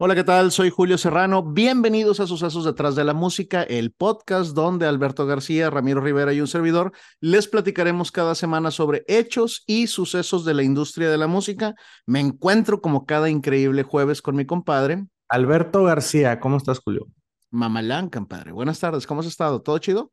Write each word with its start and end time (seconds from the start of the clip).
Hola, 0.00 0.14
¿qué 0.14 0.22
tal? 0.22 0.52
Soy 0.52 0.70
Julio 0.70 0.96
Serrano. 0.96 1.42
Bienvenidos 1.42 2.20
a 2.20 2.28
Sucesos 2.28 2.64
detrás 2.64 2.94
de 2.94 3.02
la 3.02 3.14
música, 3.14 3.64
el 3.64 3.90
podcast 3.90 4.54
donde 4.54 4.86
Alberto 4.86 5.26
García, 5.26 5.70
Ramiro 5.70 6.00
Rivera 6.00 6.32
y 6.32 6.40
un 6.40 6.46
servidor 6.46 6.92
les 7.18 7.48
platicaremos 7.48 8.12
cada 8.12 8.36
semana 8.36 8.70
sobre 8.70 9.02
hechos 9.08 9.64
y 9.66 9.88
sucesos 9.88 10.44
de 10.44 10.54
la 10.54 10.62
industria 10.62 11.10
de 11.10 11.18
la 11.18 11.26
música. 11.26 11.74
Me 12.06 12.20
encuentro 12.20 12.80
como 12.80 13.06
cada 13.06 13.28
increíble 13.28 13.82
jueves 13.82 14.22
con 14.22 14.36
mi 14.36 14.46
compadre. 14.46 15.04
Alberto 15.28 15.82
García, 15.82 16.38
¿cómo 16.38 16.58
estás, 16.58 16.78
Julio? 16.78 17.08
Mamalán, 17.50 18.08
compadre. 18.08 18.52
Buenas 18.52 18.78
tardes, 18.78 19.04
¿cómo 19.04 19.22
has 19.22 19.26
estado? 19.26 19.62
¿Todo 19.62 19.78
chido? 19.78 20.12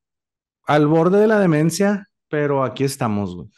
Al 0.65 0.87
borde 0.87 1.19
de 1.19 1.27
la 1.27 1.37
demencia, 1.37 2.07
pero 2.27 2.63
aquí 2.63 2.83
estamos, 2.83 3.35
güey. 3.35 3.49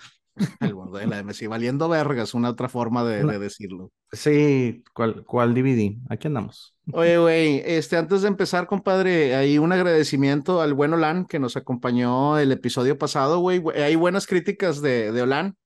Al 0.60 0.74
borde 0.74 1.02
de 1.02 1.08
la 1.08 1.18
demencia, 1.18 1.50
valiendo 1.50 1.90
vergas, 1.90 2.34
una 2.34 2.50
otra 2.50 2.70
forma 2.70 3.04
de, 3.04 3.24
de 3.24 3.40
decirlo. 3.40 3.92
Sí, 4.12 4.84
¿cuál, 4.94 5.24
cuál 5.26 5.54
DVD? 5.54 5.98
Aquí 6.10 6.28
andamos. 6.28 6.76
Oye, 6.94 7.18
güey, 7.18 7.62
este, 7.66 7.98
antes 7.98 8.22
de 8.22 8.30
empezar, 8.30 8.68
compadre, 8.68 9.36
hay 9.36 9.58
un 9.58 9.74
agradecimiento 9.74 10.62
al 10.62 10.74
buen 10.74 10.94
Olan 10.94 11.26
que 11.26 11.40
nos 11.40 11.58
acompañó 11.58 12.38
el 12.40 12.52
episodio 12.52 12.98
pasado, 12.98 13.40
güey. 13.40 13.62
Hay 13.76 13.96
buenas 13.96 14.26
críticas 14.26 14.82
de, 14.82 15.12
de 15.12 15.22
Olan. 15.22 15.58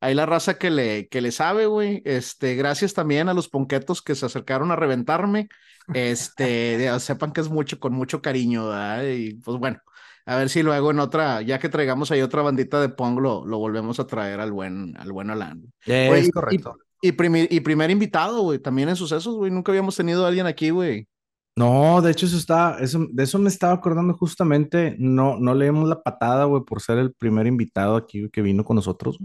Hay 0.00 0.14
la 0.14 0.24
raza 0.24 0.54
que 0.54 0.70
le, 0.70 1.08
que 1.08 1.20
le 1.20 1.30
sabe, 1.30 1.66
güey. 1.66 2.00
Este, 2.06 2.54
gracias 2.54 2.94
también 2.94 3.28
a 3.28 3.34
los 3.34 3.50
ponquetos 3.50 4.00
que 4.00 4.14
se 4.14 4.24
acercaron 4.24 4.70
a 4.70 4.76
reventarme. 4.76 5.48
Este, 5.92 6.88
sepan 7.00 7.32
que 7.32 7.42
es 7.42 7.50
mucho, 7.50 7.78
con 7.78 7.92
mucho 7.92 8.22
cariño, 8.22 8.68
¿verdad? 8.68 9.04
Y 9.04 9.34
pues 9.34 9.58
bueno, 9.58 9.80
a 10.26 10.36
ver 10.36 10.48
si 10.48 10.62
luego 10.62 10.90
en 10.90 11.00
otra, 11.00 11.42
ya 11.42 11.58
que 11.58 11.68
traigamos 11.68 12.10
ahí 12.10 12.22
otra 12.22 12.42
bandita 12.42 12.80
de 12.80 12.88
Pong, 12.88 13.18
lo, 13.20 13.44
lo 13.46 13.58
volvemos 13.58 13.98
a 14.00 14.06
traer 14.06 14.40
al 14.40 14.52
buen, 14.52 14.96
al 14.96 15.12
buen 15.12 15.30
Oye, 15.30 16.26
y- 16.26 16.30
correcto. 16.30 16.76
Y, 17.02 17.12
primer, 17.12 17.50
y 17.50 17.60
primer 17.60 17.90
invitado, 17.90 18.42
güey, 18.42 18.58
también 18.58 18.90
en 18.90 18.96
sucesos, 18.96 19.34
güey. 19.36 19.50
Nunca 19.50 19.72
habíamos 19.72 19.96
tenido 19.96 20.24
a 20.24 20.28
alguien 20.28 20.46
aquí, 20.46 20.68
güey. 20.70 21.08
No, 21.56 22.00
de 22.02 22.10
hecho, 22.10 22.26
eso 22.26 22.36
está, 22.36 22.76
eso, 22.80 23.06
de 23.10 23.22
eso 23.24 23.38
me 23.38 23.48
estaba 23.48 23.72
acordando 23.72 24.14
justamente. 24.14 24.96
No, 24.98 25.38
no 25.38 25.54
leemos 25.54 25.88
la 25.88 26.02
patada, 26.02 26.44
güey, 26.44 26.62
por 26.62 26.80
ser 26.80 26.98
el 26.98 27.12
primer 27.12 27.46
invitado 27.46 27.96
aquí 27.96 28.28
que 28.30 28.42
vino 28.42 28.64
con 28.64 28.76
nosotros. 28.76 29.18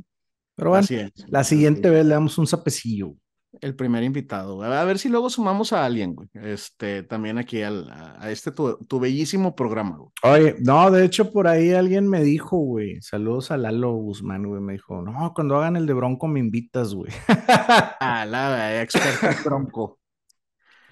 Pero 0.56 0.70
bueno, 0.70 0.88
la 1.28 1.44
siguiente 1.44 1.90
vez 1.90 2.06
le 2.06 2.14
damos 2.14 2.38
un 2.38 2.48
sapecillo. 2.48 3.14
El 3.62 3.76
primer 3.76 4.04
invitado. 4.04 4.62
A 4.64 4.84
ver 4.84 5.00
si 5.00 5.10
luego 5.10 5.30
sumamos 5.30 5.74
a 5.74 5.86
alguien, 5.86 6.16
güey. 6.16 6.30
Este, 6.34 7.04
también 7.04 7.38
aquí 7.38 7.62
al, 7.62 7.90
a, 7.90 8.30
este 8.32 8.52
tu, 8.52 8.78
tu 8.86 9.00
bellísimo 9.00 9.56
programa, 9.56 9.98
güey. 9.98 10.12
Oye, 10.24 10.56
no, 10.60 10.90
de 10.92 11.06
hecho, 11.06 11.32
por 11.32 11.48
ahí 11.48 11.72
alguien 11.72 12.08
me 12.08 12.22
dijo, 12.22 12.58
güey, 12.58 13.02
saludos 13.02 13.52
a 13.52 13.58
Lalo 13.58 13.94
Guzmán, 13.94 14.44
güey, 14.44 14.62
me 14.62 14.74
dijo, 14.74 15.02
no, 15.02 15.34
cuando 15.34 15.58
hagan 15.58 15.76
el 15.76 15.86
de 15.86 15.94
Bronco 15.94 16.28
me 16.28 16.40
invitas, 16.40 16.94
güey. 16.94 17.12
A 18.00 18.26
la 18.26 18.82
experto 18.82 19.28
en 19.28 19.44
Bronco. 19.44 20.00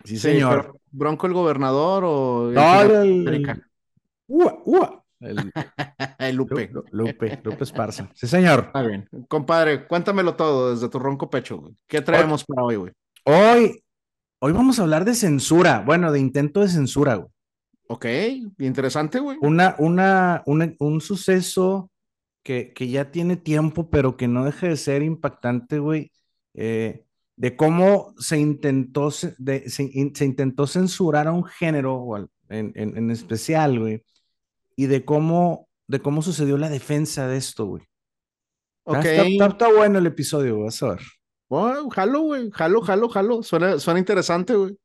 Sí, 0.03 0.17
Sí, 0.17 0.19
señor. 0.19 0.79
¿Bronco 0.91 1.27
el 1.27 1.33
gobernador 1.33 2.03
o 2.05 2.49
el 2.49 2.55
No, 2.55 2.81
el, 2.81 3.63
ua, 4.27 4.61
ua, 4.65 5.02
el 5.25 5.51
El 6.19 6.35
Lupe. 6.35 6.69
Lu- 6.71 6.83
Lu- 6.91 7.05
Lupe, 7.05 7.39
Lupe 7.43 7.63
Esparza. 7.63 8.09
Sí, 8.13 8.27
señor. 8.27 8.65
Está 8.67 8.81
bien. 8.83 9.07
Compadre, 9.27 9.87
cuéntamelo 9.87 10.35
todo 10.35 10.71
desde 10.73 10.89
tu 10.89 10.99
ronco 10.99 11.29
pecho, 11.29 11.57
güey. 11.57 11.73
¿Qué 11.87 12.01
traemos 12.01 12.43
para 12.45 12.63
hoy, 12.63 12.75
güey? 12.77 12.93
Hoy, 13.25 13.83
hoy 14.39 14.51
vamos 14.51 14.79
a 14.79 14.83
hablar 14.83 15.05
de 15.05 15.15
censura, 15.15 15.83
bueno, 15.85 16.11
de 16.11 16.19
intento 16.19 16.61
de 16.61 16.69
censura, 16.69 17.15
güey. 17.15 17.29
Ok, 17.87 18.05
interesante, 18.59 19.19
güey. 19.19 19.37
Una, 19.41 19.75
una, 19.79 20.41
una- 20.45 20.73
un 20.79 21.01
suceso 21.01 21.89
que, 22.43 22.73
que 22.73 22.87
ya 22.87 23.11
tiene 23.11 23.35
tiempo, 23.37 23.89
pero 23.89 24.17
que 24.17 24.27
no 24.27 24.45
deja 24.45 24.67
de 24.67 24.77
ser 24.77 25.01
impactante, 25.03 25.79
güey, 25.79 26.11
eh, 26.53 27.03
de 27.35 27.55
cómo 27.55 28.13
se 28.17 28.37
intentó, 28.39 29.09
de- 29.37 29.69
se, 29.69 29.83
in- 29.93 30.15
se 30.15 30.25
intentó 30.25 30.67
censurar 30.67 31.27
a 31.27 31.33
un 31.33 31.43
género 31.45 31.95
o 31.95 32.15
al- 32.15 32.29
en, 32.49 32.71
en- 32.75 32.97
en 32.97 33.11
especial, 33.11 33.79
güey, 33.79 34.03
y 34.75 34.87
de 34.87 35.05
cómo, 35.05 35.67
de 35.87 35.99
cómo 35.99 36.21
sucedió 36.21 36.57
la 36.57 36.69
defensa 36.69 37.27
de 37.27 37.37
esto, 37.37 37.65
güey. 37.65 37.83
Está- 38.85 38.99
Ok. 38.99 39.05
Está, 39.05 39.23
está- 39.27 39.47
está 39.47 39.73
bueno 39.73 39.99
el 39.99 40.05
episodio, 40.07 40.59
vas 40.59 40.81
a 40.83 40.89
ver. 40.89 41.01
Oh, 41.49 41.89
jalo, 41.89 42.21
güey. 42.21 42.49
Jalo, 42.51 42.81
jalo, 42.81 43.09
jalo. 43.09 43.43
Suena, 43.43 43.79
suena 43.79 43.99
interesante, 43.99 44.55
güey. 44.55 44.77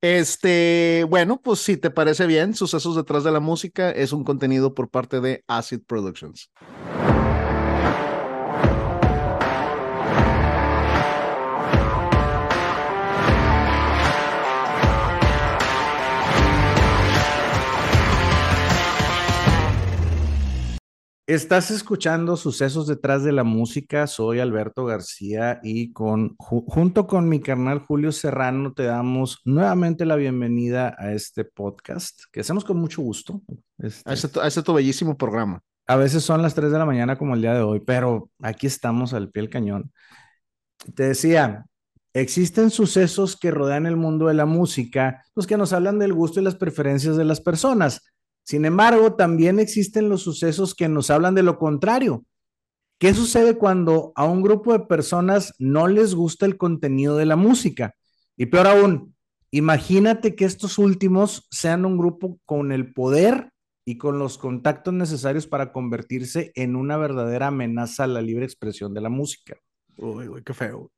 Este, 0.00 1.04
bueno, 1.08 1.40
pues 1.42 1.60
si 1.60 1.76
te 1.76 1.90
parece 1.90 2.26
bien, 2.26 2.54
Sucesos 2.54 2.94
detrás 2.94 3.24
de 3.24 3.32
la 3.32 3.40
música 3.40 3.90
es 3.90 4.12
un 4.12 4.22
contenido 4.22 4.74
por 4.74 4.90
parte 4.90 5.20
de 5.20 5.42
Acid 5.48 5.80
Productions. 5.86 6.50
Estás 21.26 21.70
escuchando 21.70 22.36
Sucesos 22.36 22.86
detrás 22.86 23.24
de 23.24 23.32
la 23.32 23.44
música. 23.44 24.06
Soy 24.06 24.40
Alberto 24.40 24.84
García 24.84 25.58
y 25.62 25.90
con, 25.92 26.36
ju- 26.36 26.64
junto 26.68 27.06
con 27.06 27.30
mi 27.30 27.40
carnal 27.40 27.78
Julio 27.78 28.12
Serrano 28.12 28.74
te 28.74 28.82
damos 28.82 29.40
nuevamente 29.46 30.04
la 30.04 30.16
bienvenida 30.16 30.94
a 30.98 31.12
este 31.14 31.46
podcast 31.46 32.20
que 32.30 32.40
hacemos 32.40 32.64
con 32.66 32.76
mucho 32.76 33.00
gusto. 33.00 33.40
Este, 33.78 34.08
A 34.08 34.12
ese, 34.12 34.28
tu- 34.28 34.40
a 34.40 34.46
ese 34.48 34.62
tu 34.62 34.74
bellísimo 34.74 35.16
programa. 35.16 35.62
a 35.86 35.96
veces 35.96 36.22
son 36.22 36.42
las 36.42 36.54
3 36.54 36.70
de 36.70 36.78
la 36.78 36.84
mañana 36.84 37.16
como 37.16 37.34
el 37.34 37.40
día 37.40 37.54
de 37.54 37.62
hoy, 37.62 37.80
pero 37.80 38.30
aquí 38.42 38.66
estamos 38.66 39.14
al 39.14 39.30
pie 39.30 39.42
del 39.44 39.50
cañón. 39.50 39.92
Te 40.94 41.04
decía, 41.04 41.64
existen 42.12 42.68
sucesos 42.70 43.34
que 43.38 43.50
rodean 43.50 43.86
el 43.86 43.96
mundo 43.96 44.26
de 44.26 44.34
la 44.34 44.44
música, 44.44 45.24
los 45.34 45.46
que 45.46 45.56
nos 45.56 45.72
hablan 45.72 45.98
del 45.98 46.12
gusto 46.12 46.38
y 46.40 46.44
las 46.44 46.56
preferencias 46.56 47.16
de 47.16 47.24
las 47.24 47.40
personas. 47.40 48.02
Sin 48.44 48.64
embargo, 48.66 49.14
también 49.14 49.58
existen 49.58 50.08
los 50.08 50.22
sucesos 50.22 50.74
que 50.74 50.88
nos 50.88 51.10
hablan 51.10 51.34
de 51.34 51.42
lo 51.42 51.58
contrario. 51.58 52.24
¿Qué 52.98 53.12
sucede 53.12 53.56
cuando 53.56 54.12
a 54.14 54.24
un 54.24 54.42
grupo 54.42 54.72
de 54.72 54.86
personas 54.86 55.54
no 55.58 55.88
les 55.88 56.14
gusta 56.14 56.46
el 56.46 56.56
contenido 56.56 57.16
de 57.16 57.26
la 57.26 57.36
música? 57.36 57.94
Y 58.36 58.46
peor 58.46 58.66
aún, 58.66 59.16
imagínate 59.50 60.34
que 60.34 60.44
estos 60.44 60.78
últimos 60.78 61.48
sean 61.50 61.84
un 61.84 61.96
grupo 61.96 62.38
con 62.44 62.70
el 62.70 62.92
poder 62.92 63.50
y 63.86 63.98
con 63.98 64.18
los 64.18 64.38
contactos 64.38 64.94
necesarios 64.94 65.46
para 65.46 65.72
convertirse 65.72 66.52
en 66.54 66.76
una 66.76 66.96
verdadera 66.96 67.48
amenaza 67.48 68.04
a 68.04 68.08
la 68.08 68.22
libre 68.22 68.44
expresión 68.44 68.94
de 68.94 69.00
la 69.00 69.10
música. 69.10 69.56
Uy, 69.96 70.42
qué 70.44 70.54
feo. 70.54 70.90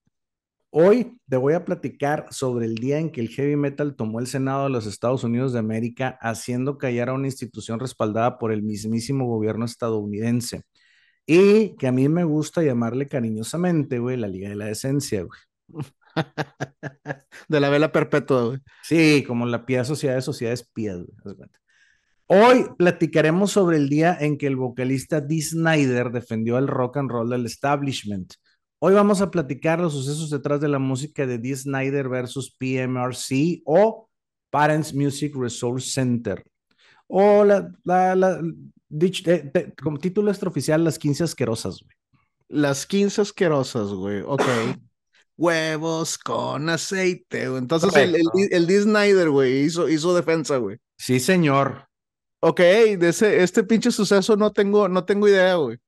Hoy 0.78 1.18
te 1.26 1.38
voy 1.38 1.54
a 1.54 1.64
platicar 1.64 2.26
sobre 2.30 2.66
el 2.66 2.74
día 2.74 2.98
en 2.98 3.10
que 3.10 3.22
el 3.22 3.30
heavy 3.30 3.56
metal 3.56 3.96
tomó 3.96 4.20
el 4.20 4.26
Senado 4.26 4.64
de 4.64 4.68
los 4.68 4.84
Estados 4.84 5.24
Unidos 5.24 5.54
de 5.54 5.58
América, 5.58 6.18
haciendo 6.20 6.76
callar 6.76 7.08
a 7.08 7.14
una 7.14 7.28
institución 7.28 7.80
respaldada 7.80 8.36
por 8.36 8.52
el 8.52 8.62
mismísimo 8.62 9.26
gobierno 9.26 9.64
estadounidense. 9.64 10.64
Y 11.24 11.76
que 11.76 11.86
a 11.86 11.92
mí 11.92 12.10
me 12.10 12.24
gusta 12.24 12.62
llamarle 12.62 13.08
cariñosamente, 13.08 13.98
güey, 13.98 14.18
la 14.18 14.28
Liga 14.28 14.50
de 14.50 14.56
la 14.56 14.66
Decencia, 14.66 15.22
güey. 15.24 15.82
De 17.48 17.58
la 17.58 17.70
vela 17.70 17.90
perpetua, 17.90 18.44
güey. 18.44 18.58
Sí, 18.82 19.24
como 19.26 19.46
la 19.46 19.64
Pía 19.64 19.82
Sociedad 19.82 20.16
de 20.16 20.20
Sociedades 20.20 20.68
Pías, 20.74 20.98
güey. 20.98 21.38
Hoy 22.26 22.66
platicaremos 22.76 23.50
sobre 23.50 23.78
el 23.78 23.88
día 23.88 24.14
en 24.20 24.36
que 24.36 24.46
el 24.46 24.56
vocalista 24.56 25.22
Dee 25.22 25.40
Snyder 25.40 26.10
defendió 26.10 26.58
el 26.58 26.68
rock 26.68 26.98
and 26.98 27.10
roll 27.10 27.30
del 27.30 27.46
establishment. 27.46 28.34
Hoy 28.78 28.94
vamos 28.94 29.20
a 29.20 29.30
platicar 29.30 29.80
los 29.80 29.92
sucesos 29.94 30.30
detrás 30.30 30.60
de 30.60 30.68
la 30.68 30.78
música 30.78 31.26
de 31.26 31.38
Dee 31.38 31.56
Snyder 31.56 32.08
versus 32.08 32.54
PMRC 32.58 33.62
o 33.64 34.08
Parents 34.50 34.94
Music 34.94 35.34
Resource 35.36 35.90
Center. 35.90 36.44
O 37.06 37.44
la, 37.44 37.72
la, 37.84 38.14
la 38.14 38.40
dich- 38.90 39.26
eh, 39.28 39.50
te- 39.52 39.72
como 39.82 39.98
título 39.98 40.30
extraoficial, 40.30 40.84
Las 40.84 40.98
15 40.98 41.24
Asquerosas, 41.24 41.80
güey. 41.82 41.96
Las 42.48 42.86
15 42.86 43.22
asquerosas, 43.22 43.88
güey. 43.90 44.22
Ok. 44.26 44.42
Huevos 45.38 46.16
con 46.18 46.68
aceite, 46.70 47.48
güey. 47.48 47.58
Entonces 47.58 47.94
el, 47.96 48.16
el 48.50 48.66
Dee 48.66 48.80
Snyder, 48.82 49.28
güey, 49.30 49.64
hizo, 49.64 49.88
hizo 49.88 50.14
defensa, 50.14 50.56
güey. 50.56 50.78
Sí, 50.98 51.20
señor. 51.20 51.88
Ok, 52.40 52.60
de 52.60 53.08
ese, 53.08 53.42
este 53.42 53.62
pinche 53.64 53.90
suceso 53.90 54.36
no 54.36 54.52
tengo, 54.52 54.88
no 54.88 55.04
tengo 55.04 55.28
idea, 55.28 55.54
güey. 55.56 55.78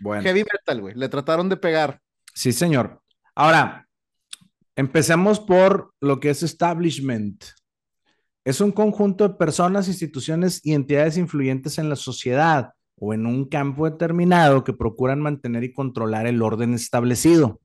Bueno. 0.00 0.22
Heavy 0.22 0.44
metal, 0.52 0.80
güey. 0.80 0.94
Le 0.94 1.08
trataron 1.08 1.48
de 1.48 1.56
pegar. 1.56 2.00
Sí, 2.38 2.52
señor. 2.52 3.02
Ahora, 3.34 3.88
empecemos 4.76 5.40
por 5.40 5.92
lo 6.00 6.20
que 6.20 6.30
es 6.30 6.44
establishment. 6.44 7.42
Es 8.44 8.60
un 8.60 8.70
conjunto 8.70 9.26
de 9.26 9.34
personas, 9.34 9.88
instituciones 9.88 10.64
y 10.64 10.74
entidades 10.74 11.16
influyentes 11.16 11.78
en 11.78 11.88
la 11.88 11.96
sociedad 11.96 12.74
o 12.94 13.12
en 13.12 13.26
un 13.26 13.48
campo 13.48 13.90
determinado 13.90 14.62
que 14.62 14.72
procuran 14.72 15.20
mantener 15.20 15.64
y 15.64 15.72
controlar 15.72 16.28
el 16.28 16.40
orden 16.40 16.74
establecido. 16.74 17.60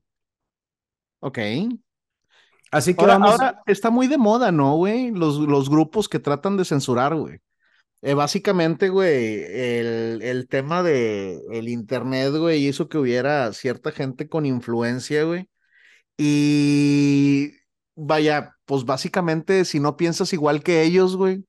Ok. 1.20 1.38
Así 2.72 2.94
que 2.94 3.00
Ahora, 3.02 3.18
vamos. 3.18 3.30
ahora 3.30 3.62
está 3.66 3.90
muy 3.90 4.08
de 4.08 4.18
moda, 4.18 4.50
¿no, 4.50 4.74
güey? 4.74 5.12
Los, 5.12 5.38
los 5.38 5.70
grupos 5.70 6.08
que 6.08 6.18
tratan 6.18 6.56
de 6.56 6.64
censurar, 6.64 7.14
güey. 7.14 7.38
Eh, 8.06 8.12
básicamente, 8.14 8.90
güey, 8.90 9.44
el, 9.44 10.20
el 10.22 10.46
tema 10.48 10.82
de 10.82 11.40
el 11.52 11.68
internet, 11.68 12.32
güey, 12.36 12.66
hizo 12.66 12.88
que 12.88 12.98
hubiera 12.98 13.50
cierta 13.54 13.92
gente 13.92 14.28
con 14.28 14.44
influencia, 14.44 15.24
güey. 15.24 15.48
Y 16.18 17.52
vaya, 17.96 18.56
pues 18.66 18.84
básicamente 18.84 19.64
si 19.66 19.80
no 19.80 19.96
piensas 19.96 20.32
igual 20.34 20.62
que 20.62 20.82
ellos, 20.82 21.16
güey, 21.16 21.44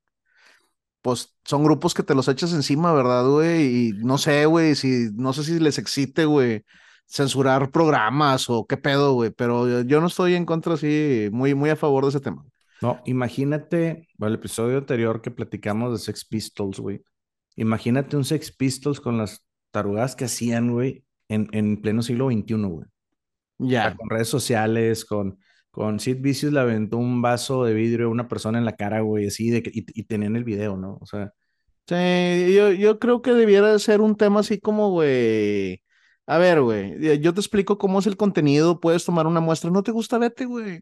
pues 1.01 1.35
son 1.45 1.63
grupos 1.63 1.93
que 1.93 2.03
te 2.03 2.15
los 2.15 2.27
echas 2.27 2.53
encima, 2.53 2.93
¿verdad, 2.93 3.27
güey? 3.29 3.89
Y 3.89 3.91
no 3.93 4.17
sé, 4.17 4.45
güey, 4.47 4.75
si, 4.75 5.09
no 5.13 5.33
sé 5.33 5.43
si 5.43 5.59
les 5.59 5.77
excite, 5.77 6.25
güey, 6.25 6.63
censurar 7.07 7.69
programas 7.71 8.49
o 8.49 8.65
qué 8.65 8.77
pedo, 8.77 9.13
güey, 9.13 9.29
pero 9.31 9.81
yo 9.83 10.01
no 10.01 10.07
estoy 10.07 10.33
en 10.35 10.45
contra, 10.45 10.73
así, 10.75 11.29
muy, 11.31 11.53
muy 11.55 11.69
a 11.69 11.75
favor 11.75 12.03
de 12.05 12.09
ese 12.09 12.19
tema. 12.21 12.43
No, 12.81 13.01
imagínate, 13.05 14.07
bueno, 14.17 14.33
el 14.33 14.39
episodio 14.39 14.77
anterior 14.77 15.21
que 15.21 15.31
platicamos 15.31 15.91
de 15.93 15.99
Sex 15.99 16.25
Pistols, 16.25 16.79
güey. 16.79 17.01
Imagínate 17.55 18.17
un 18.17 18.25
Sex 18.25 18.51
Pistols 18.51 18.99
con 18.99 19.17
las 19.17 19.45
tarugadas 19.71 20.15
que 20.15 20.25
hacían, 20.25 20.71
güey, 20.71 21.03
en, 21.29 21.47
en 21.51 21.81
pleno 21.81 22.01
siglo 22.01 22.29
XXI, 22.29 22.55
güey. 22.55 22.87
Ya. 23.57 23.95
con 23.95 24.09
redes 24.09 24.27
sociales, 24.27 25.05
con, 25.05 25.39
con 25.71 25.99
Sid 25.99 26.17
Vicious 26.19 26.51
le 26.53 26.59
aventó 26.59 26.97
un 26.97 27.21
vaso 27.21 27.63
de 27.63 27.73
vidrio 27.73 28.07
a 28.07 28.09
una 28.09 28.27
persona 28.27 28.57
en 28.57 28.65
la 28.65 28.75
cara, 28.75 29.01
güey, 29.01 29.27
así, 29.27 29.49
de 29.49 29.63
que, 29.63 29.71
y, 29.73 29.85
y 29.93 30.03
tenían 30.03 30.35
el 30.35 30.43
video, 30.43 30.77
¿no? 30.77 30.97
O 31.01 31.05
sea. 31.05 31.33
Sí, 31.87 32.53
yo, 32.53 32.71
yo 32.71 32.99
creo 32.99 33.21
que 33.21 33.31
debiera 33.31 33.71
de 33.71 33.79
ser 33.79 34.01
un 34.01 34.15
tema 34.15 34.41
así 34.41 34.59
como, 34.59 34.89
güey. 34.89 35.81
A 36.27 36.39
ver, 36.39 36.61
güey, 36.61 37.19
yo 37.21 37.33
te 37.33 37.39
explico 37.39 37.77
cómo 37.77 37.99
es 37.99 38.07
el 38.07 38.17
contenido, 38.17 38.79
puedes 38.79 39.05
tomar 39.05 39.27
una 39.27 39.39
muestra, 39.39 39.69
no 39.69 39.83
te 39.83 39.91
gusta, 39.91 40.17
vete, 40.17 40.45
güey. 40.45 40.81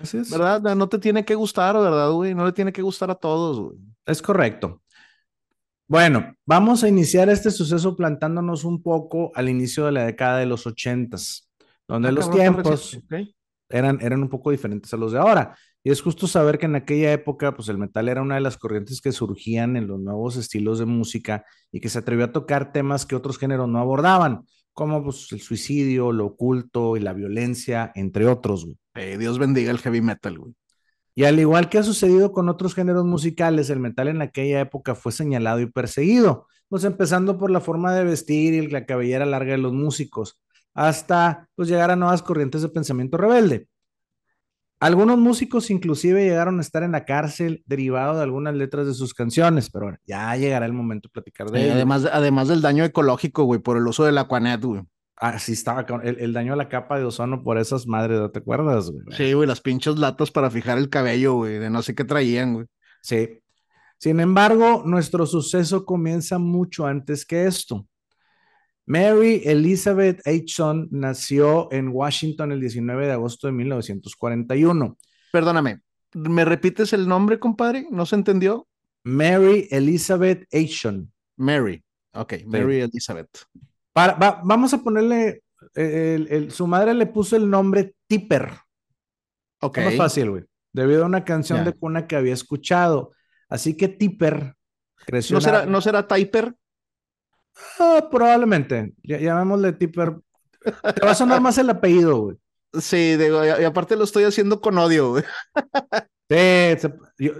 Así 0.00 0.18
es. 0.18 0.30
¿Verdad? 0.30 0.74
No 0.76 0.88
te 0.88 0.98
tiene 0.98 1.24
que 1.24 1.34
gustar, 1.34 1.74
¿verdad, 1.76 2.10
güey? 2.10 2.34
No 2.34 2.44
le 2.46 2.52
tiene 2.52 2.72
que 2.72 2.82
gustar 2.82 3.10
a 3.10 3.14
todos, 3.14 3.60
güey. 3.60 3.78
Es 4.06 4.20
correcto. 4.20 4.82
Bueno, 5.86 6.34
vamos 6.46 6.82
a 6.84 6.88
iniciar 6.88 7.28
este 7.28 7.50
suceso 7.50 7.94
plantándonos 7.94 8.64
un 8.64 8.82
poco 8.82 9.30
al 9.34 9.48
inicio 9.48 9.84
de 9.84 9.92
la 9.92 10.06
década 10.06 10.38
de 10.38 10.46
los 10.46 10.66
ochentas, 10.66 11.50
donde 11.86 12.08
Ah, 12.08 12.12
los 12.12 12.30
tiempos 12.30 12.98
eran, 13.68 13.98
eran 14.00 14.22
un 14.22 14.28
poco 14.28 14.50
diferentes 14.50 14.92
a 14.94 14.96
los 14.96 15.12
de 15.12 15.18
ahora. 15.18 15.54
Y 15.84 15.90
es 15.90 16.00
justo 16.00 16.26
saber 16.26 16.58
que 16.58 16.66
en 16.66 16.76
aquella 16.76 17.12
época, 17.12 17.54
pues 17.54 17.68
el 17.68 17.76
metal 17.76 18.08
era 18.08 18.22
una 18.22 18.36
de 18.36 18.40
las 18.40 18.56
corrientes 18.56 19.00
que 19.00 19.12
surgían 19.12 19.76
en 19.76 19.88
los 19.88 20.00
nuevos 20.00 20.36
estilos 20.36 20.78
de 20.78 20.86
música 20.86 21.44
y 21.72 21.80
que 21.80 21.88
se 21.88 21.98
atrevió 21.98 22.26
a 22.26 22.32
tocar 22.32 22.72
temas 22.72 23.04
que 23.04 23.16
otros 23.16 23.36
géneros 23.36 23.68
no 23.68 23.78
abordaban, 23.78 24.46
como 24.72 25.02
pues, 25.02 25.30
el 25.32 25.40
suicidio, 25.40 26.12
lo 26.12 26.26
oculto 26.26 26.96
y 26.96 27.00
la 27.00 27.12
violencia, 27.12 27.92
entre 27.94 28.26
otros. 28.26 28.64
güey. 28.64 28.76
Eh, 28.94 29.16
Dios 29.18 29.38
bendiga 29.38 29.70
el 29.70 29.78
heavy 29.78 30.00
metal, 30.00 30.38
güey. 30.38 30.54
Y 31.14 31.24
al 31.24 31.38
igual 31.38 31.68
que 31.68 31.78
ha 31.78 31.82
sucedido 31.82 32.32
con 32.32 32.48
otros 32.48 32.74
géneros 32.74 33.04
musicales, 33.04 33.68
el 33.68 33.80
metal 33.80 34.08
en 34.08 34.22
aquella 34.22 34.60
época 34.60 34.94
fue 34.94 35.12
señalado 35.12 35.60
y 35.60 35.66
perseguido, 35.66 36.46
pues 36.68 36.84
empezando 36.84 37.36
por 37.36 37.50
la 37.50 37.60
forma 37.60 37.94
de 37.94 38.04
vestir 38.04 38.54
y 38.54 38.66
la 38.68 38.86
cabellera 38.86 39.26
larga 39.26 39.52
de 39.52 39.58
los 39.58 39.74
músicos, 39.74 40.40
hasta 40.72 41.48
pues 41.54 41.68
llegar 41.68 41.90
a 41.90 41.96
nuevas 41.96 42.22
corrientes 42.22 42.62
de 42.62 42.70
pensamiento 42.70 43.18
rebelde. 43.18 43.68
Algunos 44.82 45.16
músicos 45.18 45.70
inclusive 45.70 46.24
llegaron 46.24 46.58
a 46.58 46.60
estar 46.60 46.82
en 46.82 46.92
la 46.92 47.04
cárcel 47.04 47.62
derivado 47.66 48.16
de 48.16 48.22
algunas 48.24 48.54
letras 48.54 48.86
de 48.86 48.94
sus 48.94 49.14
canciones, 49.14 49.70
pero 49.70 49.86
bueno, 49.86 49.98
ya 50.06 50.36
llegará 50.36 50.66
el 50.66 50.72
momento 50.72 51.08
de 51.08 51.12
platicar 51.12 51.50
de 51.50 51.60
Eh, 51.60 51.64
ello. 51.64 51.74
además, 51.74 52.04
además 52.12 52.48
del 52.48 52.60
daño 52.62 52.84
ecológico, 52.84 53.44
güey, 53.44 53.60
por 53.60 53.76
el 53.76 53.86
uso 53.86 54.04
del 54.04 54.18
Aquanet, 54.18 54.62
güey. 54.64 54.82
Así 55.16 55.52
estaba 55.52 55.86
con 55.86 56.04
el, 56.04 56.18
el 56.18 56.32
daño 56.32 56.54
a 56.54 56.56
la 56.56 56.68
capa 56.68 56.98
de 56.98 57.04
ozono 57.04 57.44
por 57.44 57.58
esas 57.58 57.86
madres, 57.86 58.18
¿no 58.18 58.30
¿te 58.32 58.40
acuerdas? 58.40 58.90
güey? 58.90 59.04
Sí, 59.16 59.32
güey, 59.34 59.46
las 59.46 59.60
pinches 59.60 59.96
latas 59.98 60.32
para 60.32 60.50
fijar 60.50 60.78
el 60.78 60.88
cabello, 60.88 61.34
güey, 61.34 61.58
de 61.58 61.70
no 61.70 61.80
sé 61.82 61.94
qué 61.94 62.04
traían, 62.04 62.54
güey. 62.54 62.66
Sí. 63.02 63.38
Sin 63.98 64.18
embargo, 64.18 64.82
nuestro 64.84 65.26
suceso 65.26 65.84
comienza 65.84 66.38
mucho 66.40 66.86
antes 66.86 67.24
que 67.24 67.46
esto. 67.46 67.86
Mary 68.86 69.42
Elizabeth 69.44 70.20
Aitchison 70.26 70.88
nació 70.90 71.70
en 71.72 71.88
Washington 71.88 72.52
el 72.52 72.60
19 72.60 73.06
de 73.06 73.12
agosto 73.12 73.46
de 73.46 73.52
1941. 73.52 74.98
Perdóname, 75.32 75.80
¿me 76.14 76.44
repites 76.44 76.92
el 76.92 77.06
nombre, 77.08 77.38
compadre? 77.38 77.86
¿No 77.90 78.06
se 78.06 78.16
entendió? 78.16 78.66
Mary 79.04 79.68
Elizabeth 79.70 80.46
Aitchison. 80.52 81.12
Mary. 81.36 81.82
Ok, 82.14 82.34
Mary 82.46 82.80
Elizabeth. 82.80 83.28
Para- 83.92 84.14
va- 84.14 84.40
vamos 84.44 84.72
a 84.74 84.78
ponerle, 84.82 85.42
eh, 85.74 86.14
el- 86.16 86.28
el- 86.30 86.50
su 86.50 86.66
madre 86.66 86.92
le 86.94 87.06
puso 87.06 87.36
el 87.36 87.48
nombre 87.48 87.94
Tipper. 88.06 88.50
Ok. 89.60 89.78
Es 89.78 89.84
más 89.84 89.96
fácil, 89.96 90.30
güey. 90.30 90.44
Debido 90.72 91.04
a 91.04 91.06
una 91.06 91.24
canción 91.24 91.58
de 91.64 91.72
cuna 91.72 92.06
que 92.06 92.16
había 92.16 92.34
escuchado. 92.34 93.12
Así 93.48 93.76
que 93.76 93.88
Tipper 93.88 94.54
creció. 95.06 95.34
¿No 95.34 95.40
será, 95.40 95.66
¿No 95.66 95.80
será 95.80 96.06
Typer? 96.08 96.54
Ah, 97.78 98.08
probablemente. 98.10 98.94
Llamémosle 99.02 99.72
Tipper. 99.72 100.16
Te 100.62 101.04
va 101.04 101.12
a 101.12 101.14
sonar 101.14 101.40
más 101.40 101.58
el 101.58 101.70
apellido, 101.70 102.20
güey. 102.20 102.36
Sí, 102.80 103.18
digo, 103.18 103.44
y, 103.44 103.64
aparte 103.64 103.96
lo 103.96 104.04
estoy 104.04 104.24
haciendo 104.24 104.62
con 104.62 104.78
odio, 104.78 105.10
güey. 105.10 105.24
Sí, 106.30 106.88
yo, 107.18 107.32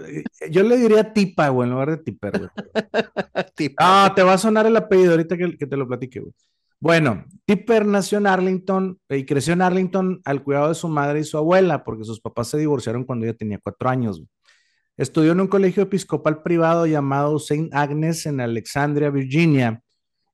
yo 0.51 0.61
le 0.61 0.77
diría 0.77 1.11
Tipa, 1.11 1.49
güey, 1.49 1.67
en 1.67 1.71
lugar 1.73 1.89
de 1.89 1.97
Tipper, 1.97 2.37
güey. 2.37 2.49
Typer. 3.55 3.75
Ah, 3.79 4.13
te 4.15 4.21
va 4.21 4.33
a 4.33 4.37
sonar 4.37 4.67
el 4.67 4.77
apellido 4.77 5.13
ahorita 5.13 5.35
que, 5.35 5.57
que 5.57 5.65
te 5.65 5.75
lo 5.75 5.87
platique, 5.87 6.19
güey. 6.19 6.33
Bueno, 6.79 7.25
Tipper 7.45 7.85
nació 7.85 8.19
en 8.19 8.27
Arlington 8.27 8.99
eh, 9.09 9.19
y 9.19 9.25
creció 9.25 9.53
en 9.53 9.61
Arlington 9.61 10.21
al 10.25 10.43
cuidado 10.43 10.67
de 10.67 10.75
su 10.75 10.87
madre 10.89 11.21
y 11.21 11.23
su 11.23 11.37
abuela, 11.37 11.83
porque 11.83 12.03
sus 12.03 12.19
papás 12.19 12.49
se 12.49 12.57
divorciaron 12.57 13.05
cuando 13.05 13.25
ella 13.25 13.37
tenía 13.37 13.57
cuatro 13.57 13.89
años. 13.89 14.17
güey. 14.19 14.29
Estudió 14.97 15.31
en 15.31 15.39
un 15.39 15.47
colegio 15.47 15.83
episcopal 15.83 16.43
privado 16.43 16.85
llamado 16.85 17.37
St. 17.37 17.69
Agnes 17.71 18.27
en 18.27 18.41
Alexandria, 18.41 19.09
Virginia. 19.09 19.81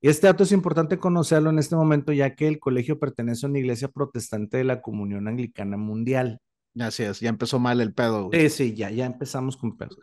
Y 0.01 0.07
este 0.07 0.27
dato 0.27 0.43
es 0.43 0.51
importante 0.51 0.97
conocerlo 0.97 1.49
en 1.49 1.59
este 1.59 1.75
momento, 1.75 2.13
ya 2.13 2.35
que 2.35 2.47
el 2.47 2.59
colegio 2.59 2.99
pertenece 2.99 3.45
a 3.45 3.49
una 3.49 3.59
iglesia 3.59 3.89
protestante 3.89 4.57
de 4.57 4.63
la 4.63 4.81
Comunión 4.81 5.27
Anglicana 5.27 5.77
Mundial. 5.77 6.39
Así 6.79 7.03
es, 7.03 7.19
ya 7.19 7.29
empezó 7.29 7.59
mal 7.59 7.81
el 7.81 7.93
pedo, 7.93 8.25
güey. 8.25 8.49
Sí, 8.49 8.69
sí, 8.69 8.73
ya, 8.75 8.89
ya 8.91 9.05
empezamos 9.05 9.57
con 9.57 9.75
pedos. 9.75 9.97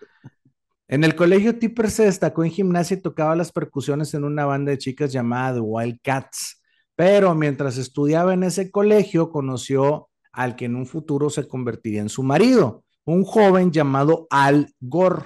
En 0.89 1.03
el 1.03 1.17
colegio 1.17 1.59
Tipper 1.59 1.91
se 1.91 2.05
destacó 2.05 2.45
en 2.45 2.51
gimnasia 2.51 2.97
y 2.97 3.01
tocaba 3.01 3.35
las 3.35 3.51
percusiones 3.51 4.15
en 4.15 4.25
una 4.25 4.45
banda 4.45 4.71
de 4.71 4.79
chicas 4.79 5.13
llamada 5.13 5.55
The 5.55 5.61
Wildcats. 5.61 6.63
Pero 6.95 7.35
mientras 7.35 7.77
estudiaba 7.77 8.35
en 8.35 8.43
ese 8.43 8.71
colegio, 8.71 9.31
conoció 9.31 10.09
al 10.33 10.55
que 10.55 10.67
en 10.67 10.77
un 10.77 10.87
futuro 10.87 11.31
se 11.31 11.49
convertiría 11.49 12.03
en 12.03 12.09
su 12.09 12.23
marido, 12.23 12.85
un 13.05 13.25
joven 13.25 13.73
llamado 13.73 14.27
Al 14.31 14.75
Gore. 14.81 15.25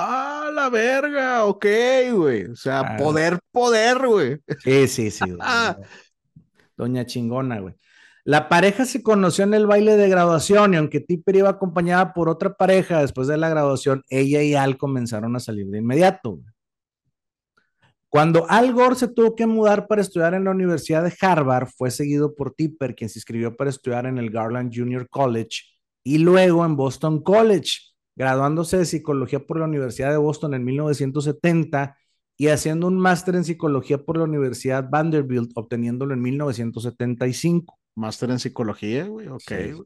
Ah, 0.00 0.50
la 0.54 0.68
verga, 0.68 1.44
ok, 1.44 1.66
güey. 2.12 2.44
O 2.46 2.56
sea, 2.56 2.80
Ah. 2.80 2.96
poder, 2.96 3.38
poder, 3.50 3.98
güey. 4.06 4.38
Sí, 4.62 4.86
sí, 4.88 5.10
sí. 5.10 5.24
güey. 5.24 5.38
Doña 6.76 7.04
chingona, 7.06 7.58
güey. 7.60 7.74
La 8.24 8.48
pareja 8.48 8.84
se 8.84 9.02
conoció 9.02 9.44
en 9.44 9.54
el 9.54 9.66
baile 9.66 9.96
de 9.96 10.08
graduación 10.08 10.74
y 10.74 10.76
aunque 10.76 11.00
Tipper 11.00 11.36
iba 11.36 11.48
acompañada 11.48 12.12
por 12.12 12.28
otra 12.28 12.54
pareja 12.54 13.00
después 13.00 13.26
de 13.26 13.38
la 13.38 13.48
graduación, 13.48 14.02
ella 14.10 14.42
y 14.42 14.54
Al 14.54 14.76
comenzaron 14.76 15.34
a 15.34 15.40
salir 15.40 15.66
de 15.68 15.78
inmediato. 15.78 16.32
güey. 16.32 16.44
Cuando 18.10 18.46
Al 18.48 18.72
Gore 18.72 18.94
se 18.96 19.08
tuvo 19.08 19.34
que 19.34 19.46
mudar 19.46 19.86
para 19.86 20.00
estudiar 20.00 20.34
en 20.34 20.44
la 20.44 20.50
Universidad 20.50 21.02
de 21.04 21.14
Harvard, 21.20 21.68
fue 21.76 21.90
seguido 21.90 22.34
por 22.34 22.54
Tipper, 22.54 22.94
quien 22.94 23.10
se 23.10 23.18
inscribió 23.18 23.56
para 23.56 23.70
estudiar 23.70 24.06
en 24.06 24.16
el 24.18 24.30
Garland 24.30 24.72
Junior 24.74 25.08
College 25.08 25.62
y 26.04 26.18
luego 26.18 26.64
en 26.64 26.74
Boston 26.76 27.22
College, 27.22 27.72
graduándose 28.18 28.76
de 28.78 28.84
psicología 28.84 29.38
por 29.46 29.58
la 29.58 29.64
Universidad 29.64 30.10
de 30.10 30.18
Boston 30.18 30.52
en 30.54 30.64
1970 30.64 31.96
y 32.36 32.48
haciendo 32.48 32.86
un 32.86 32.98
máster 32.98 33.36
en 33.36 33.44
psicología 33.44 33.98
por 34.04 34.18
la 34.18 34.24
Universidad 34.24 34.88
Vanderbilt, 34.90 35.52
obteniéndolo 35.54 36.12
en 36.14 36.20
1975. 36.22 37.78
Máster 37.94 38.30
en 38.30 38.38
psicología, 38.38 39.06
güey, 39.06 39.28
ok. 39.28 39.40
Sí. 39.46 39.82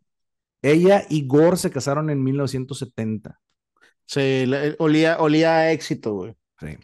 Ella 0.62 1.04
y 1.08 1.26
Gore 1.26 1.56
se 1.56 1.70
casaron 1.70 2.10
en 2.10 2.22
1970. 2.22 3.38
Sí, 4.06 4.44
le- 4.46 4.76
olía, 4.78 5.16
olía 5.18 5.56
a 5.56 5.72
éxito, 5.72 6.14
güey. 6.14 6.34
Sí. 6.60 6.76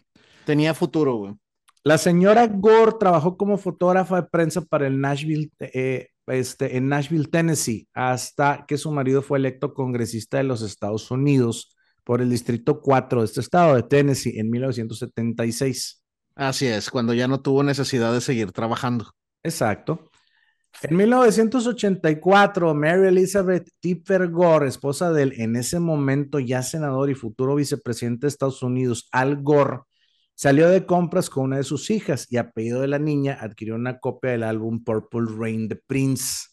Tenía 0.45 0.73
futuro, 0.73 1.15
güey. 1.15 1.35
La 1.83 1.97
señora 1.97 2.47
Gore 2.47 2.93
trabajó 2.99 3.37
como 3.37 3.57
fotógrafa 3.57 4.21
de 4.21 4.27
prensa 4.27 4.61
para 4.61 4.87
el 4.87 4.99
Nashville, 4.99 5.51
eh, 5.59 6.07
este, 6.29 6.77
en 6.77 6.89
Nashville, 6.89 7.27
Tennessee, 7.27 7.87
hasta 7.93 8.65
que 8.67 8.77
su 8.77 8.91
marido 8.91 9.21
fue 9.21 9.39
electo 9.39 9.73
congresista 9.73 10.37
de 10.37 10.43
los 10.43 10.61
Estados 10.61 11.11
Unidos 11.11 11.75
por 12.03 12.21
el 12.21 12.29
Distrito 12.29 12.81
4 12.81 13.21
de 13.21 13.25
este 13.25 13.41
estado 13.41 13.75
de 13.75 13.83
Tennessee 13.83 14.39
en 14.39 14.49
1976. 14.49 16.03
Así 16.35 16.67
es, 16.67 16.89
cuando 16.89 17.13
ya 17.13 17.27
no 17.27 17.41
tuvo 17.41 17.63
necesidad 17.63 18.13
de 18.13 18.21
seguir 18.21 18.51
trabajando. 18.51 19.11
Exacto. 19.43 20.09
En 20.81 20.95
1984, 20.95 22.73
Mary 22.73 23.07
Elizabeth 23.07 23.69
Tipper 23.81 24.29
Gore, 24.29 24.67
esposa 24.67 25.11
del 25.11 25.33
en 25.41 25.55
ese 25.55 25.79
momento 25.79 26.39
ya 26.39 26.63
senador 26.63 27.09
y 27.09 27.15
futuro 27.15 27.55
vicepresidente 27.55 28.21
de 28.21 28.29
Estados 28.29 28.63
Unidos, 28.63 29.09
Al 29.11 29.41
Gore, 29.41 29.79
salió 30.39 30.69
de 30.69 30.85
compras 30.85 31.29
con 31.29 31.43
una 31.43 31.57
de 31.57 31.65
sus 31.65 31.89
hijas 31.89 32.25
y 32.29 32.37
a 32.37 32.51
pedido 32.51 32.79
de 32.79 32.87
la 32.87 32.97
niña 32.97 33.37
adquirió 33.41 33.75
una 33.75 33.99
copia 33.99 34.31
del 34.31 34.43
álbum 34.43 34.81
Purple 34.81 35.27
Rain 35.37 35.67
de 35.67 35.75
Prince 35.75 36.51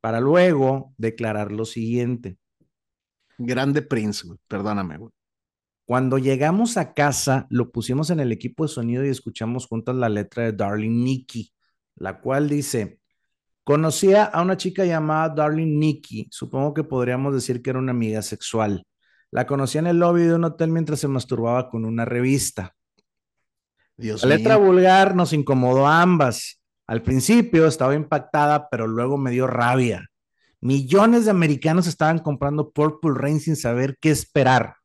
para 0.00 0.18
luego 0.18 0.94
declarar 0.98 1.52
lo 1.52 1.64
siguiente. 1.64 2.38
Grande 3.38 3.82
Prince, 3.82 4.26
güey. 4.26 4.36
Perdóname, 4.48 4.98
güey. 4.98 5.12
Cuando 5.84 6.18
llegamos 6.18 6.76
a 6.76 6.92
casa, 6.92 7.46
lo 7.50 7.70
pusimos 7.70 8.10
en 8.10 8.18
el 8.18 8.32
equipo 8.32 8.64
de 8.64 8.68
sonido 8.68 9.04
y 9.04 9.10
escuchamos 9.10 9.68
juntas 9.68 9.94
la 9.94 10.08
letra 10.08 10.42
de 10.46 10.52
Darling 10.52 11.04
Nikki, 11.04 11.52
la 11.94 12.20
cual 12.20 12.48
dice, 12.48 12.98
Conocía 13.62 14.24
a 14.24 14.42
una 14.42 14.56
chica 14.56 14.84
llamada 14.84 15.28
Darling 15.28 15.78
Nikki, 15.78 16.26
supongo 16.32 16.74
que 16.74 16.82
podríamos 16.82 17.32
decir 17.32 17.62
que 17.62 17.70
era 17.70 17.78
una 17.78 17.92
amiga 17.92 18.22
sexual. 18.22 18.84
La 19.30 19.46
conocí 19.46 19.78
en 19.78 19.86
el 19.86 20.00
lobby 20.00 20.22
de 20.22 20.34
un 20.34 20.42
hotel 20.42 20.70
mientras 20.70 20.98
se 20.98 21.06
masturbaba 21.06 21.70
con 21.70 21.84
una 21.84 22.04
revista. 22.04 22.74
Dios 24.00 24.22
La 24.22 24.36
letra 24.36 24.56
vulgar 24.56 25.14
nos 25.14 25.32
incomodó 25.32 25.86
a 25.86 26.00
ambas. 26.02 26.60
Al 26.86 27.02
principio 27.02 27.66
estaba 27.66 27.94
impactada, 27.94 28.68
pero 28.70 28.86
luego 28.86 29.18
me 29.18 29.30
dio 29.30 29.46
rabia. 29.46 30.08
Millones 30.60 31.26
de 31.26 31.30
americanos 31.30 31.86
estaban 31.86 32.18
comprando 32.18 32.70
Purple 32.70 33.12
Rain 33.14 33.40
sin 33.40 33.56
saber 33.56 33.96
qué 34.00 34.10
esperar. 34.10 34.76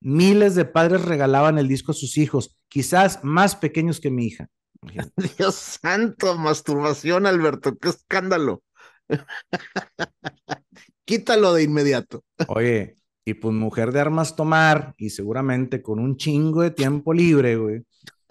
Miles 0.00 0.54
de 0.54 0.64
padres 0.64 1.04
regalaban 1.04 1.58
el 1.58 1.68
disco 1.68 1.92
a 1.92 1.94
sus 1.94 2.18
hijos, 2.18 2.56
quizás 2.68 3.20
más 3.22 3.54
pequeños 3.54 4.00
que 4.00 4.10
mi 4.10 4.26
hija. 4.26 4.48
Dios 5.38 5.54
santo, 5.54 6.36
masturbación, 6.36 7.26
Alberto, 7.26 7.76
qué 7.76 7.90
escándalo. 7.90 8.62
Quítalo 11.04 11.54
de 11.54 11.62
inmediato. 11.62 12.24
Oye, 12.48 12.96
y 13.24 13.34
pues 13.34 13.54
mujer 13.54 13.92
de 13.92 14.00
armas 14.00 14.36
tomar, 14.36 14.94
y 14.96 15.10
seguramente 15.10 15.82
con 15.82 15.98
un 15.98 16.16
chingo 16.16 16.62
de 16.62 16.70
tiempo 16.70 17.12
libre, 17.12 17.56
güey. 17.56 17.84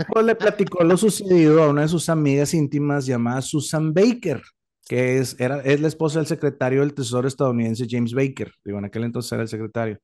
Pues 0.06 0.26
le 0.26 0.36
platicó 0.36 0.84
lo 0.84 0.96
sucedido 0.96 1.64
a 1.64 1.70
una 1.70 1.82
de 1.82 1.88
sus 1.88 2.08
amigas 2.10 2.54
íntimas 2.54 3.08
llamada 3.08 3.42
Susan 3.42 3.94
Baker, 3.94 4.44
que 4.88 5.18
es, 5.18 5.40
era, 5.40 5.62
es 5.62 5.82
la 5.82 5.88
esposa 5.88 6.20
del 6.20 6.28
secretario 6.28 6.82
del 6.82 6.94
Tesoro 6.94 7.28
estadounidense 7.28 7.88
James 7.90 8.14
Baker. 8.14 8.52
Digo, 8.64 8.78
en 8.78 8.86
aquel 8.86 9.06
entonces 9.06 9.32
era 9.32 9.42
el 9.42 9.48
secretario. 9.48 10.00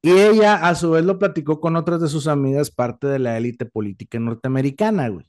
Y 0.00 0.12
ella, 0.12 0.66
a 0.66 0.74
su 0.74 0.92
vez, 0.92 1.04
lo 1.04 1.18
platicó 1.18 1.60
con 1.60 1.76
otras 1.76 2.00
de 2.00 2.08
sus 2.08 2.26
amigas, 2.26 2.70
parte 2.70 3.06
de 3.06 3.18
la 3.18 3.36
élite 3.36 3.66
política 3.66 4.18
norteamericana, 4.18 5.08
güey. 5.08 5.28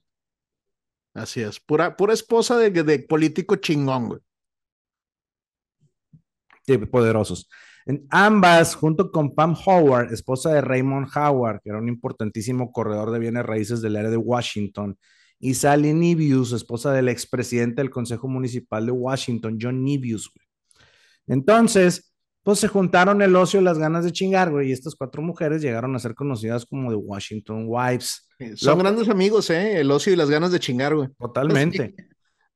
Así 1.14 1.42
es, 1.42 1.60
pura, 1.60 1.98
pura 1.98 2.14
esposa 2.14 2.58
de, 2.58 2.70
de 2.70 3.00
político 3.00 3.58
chingón, 3.58 4.08
güey. 4.08 4.22
Sí, 6.66 6.78
poderosos. 6.78 7.50
En 7.88 8.06
ambas, 8.10 8.76
junto 8.76 9.12
con 9.12 9.34
Pam 9.34 9.56
Howard, 9.66 10.12
esposa 10.14 10.54
de 10.54 10.62
Raymond 10.62 11.08
Howard, 11.16 11.62
que 11.64 11.70
era 11.70 11.80
un 11.80 11.88
importantísimo 11.88 12.72
corredor 12.72 13.12
de 13.12 13.20
bienes 13.20 13.46
raíces 13.46 13.82
del 13.82 13.96
área 13.96 14.12
de 14.12 14.18
Washington, 14.18 14.98
y 15.40 15.54
Sally 15.54 15.94
Nibius, 15.94 16.52
esposa 16.52 16.92
del 16.92 17.08
expresidente 17.10 17.82
del 17.82 17.90
Consejo 17.90 18.28
Municipal 18.28 18.86
de 18.86 18.92
Washington, 18.92 19.58
John 19.62 19.84
Nibius. 19.84 20.30
güey. 20.34 20.46
Entonces, 21.28 22.14
pues 22.44 22.60
se 22.60 22.68
juntaron 22.68 23.22
el 23.22 23.36
ocio 23.36 23.62
y 23.62 23.64
las 23.64 23.78
ganas 23.78 24.04
de 24.04 24.12
chingar, 24.12 24.52
güey, 24.52 24.70
y 24.70 24.72
estas 24.72 24.96
cuatro 24.96 25.22
mujeres 25.22 25.62
llegaron 25.62 25.96
a 25.96 26.00
ser 26.00 26.14
conocidas 26.16 26.66
como 26.66 26.90
The 26.90 26.96
Washington 26.96 27.66
Wives. 27.68 28.28
Son 28.56 28.72
Loco. 28.72 28.84
grandes 28.84 29.10
amigos, 29.10 29.50
¿eh? 29.50 29.80
El 29.80 29.92
ocio 29.92 30.12
y 30.12 30.16
las 30.16 30.30
ganas 30.30 30.52
de 30.52 30.60
chingar, 30.60 30.96
güey. 30.96 31.10
Totalmente. 31.18 31.96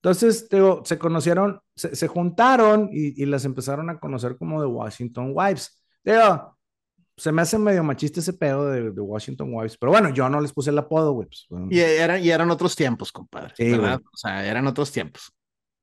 Entonces, 0.04 0.50
digo, 0.50 0.82
se 0.84 0.98
conocieron, 0.98 1.60
se, 1.76 1.96
se 1.96 2.08
juntaron 2.08 2.90
y, 2.92 3.22
y 3.22 3.26
las 3.28 3.46
empezaron 3.46 3.90
a 3.90 4.00
conocer 4.00 4.36
como 4.38 4.60
The 4.60 4.66
Washington 4.68 5.32
Wives. 5.36 5.80
Digo, 6.04 6.58
se 7.18 7.32
me 7.32 7.44
hace 7.44 7.60
medio 7.60 7.84
machista 7.84 8.20
ese 8.20 8.34
pedo 8.34 8.66
de, 8.68 8.90
de 8.92 9.02
Washington 9.02 9.50
Wives, 9.54 9.78
pero 9.78 9.92
bueno, 9.92 10.10
yo 10.10 10.28
no 10.28 10.42
les 10.42 10.54
puse 10.54 10.72
el 10.72 10.78
apodo, 10.80 11.12
güey. 11.14 11.28
pues, 11.28 11.46
bueno. 11.50 11.68
Y, 11.70 11.80
eran, 11.80 12.24
y 12.24 12.30
eran 12.32 12.50
otros 12.50 12.76
tiempos, 12.76 13.12
compadre. 13.12 13.54
Sí, 13.56 13.70
¿verdad? 13.72 14.00
güey. 14.00 14.10
O 14.12 14.18
sea, 14.18 14.44
eran 14.48 14.66
otros 14.66 14.92
tiempos. 14.92 15.32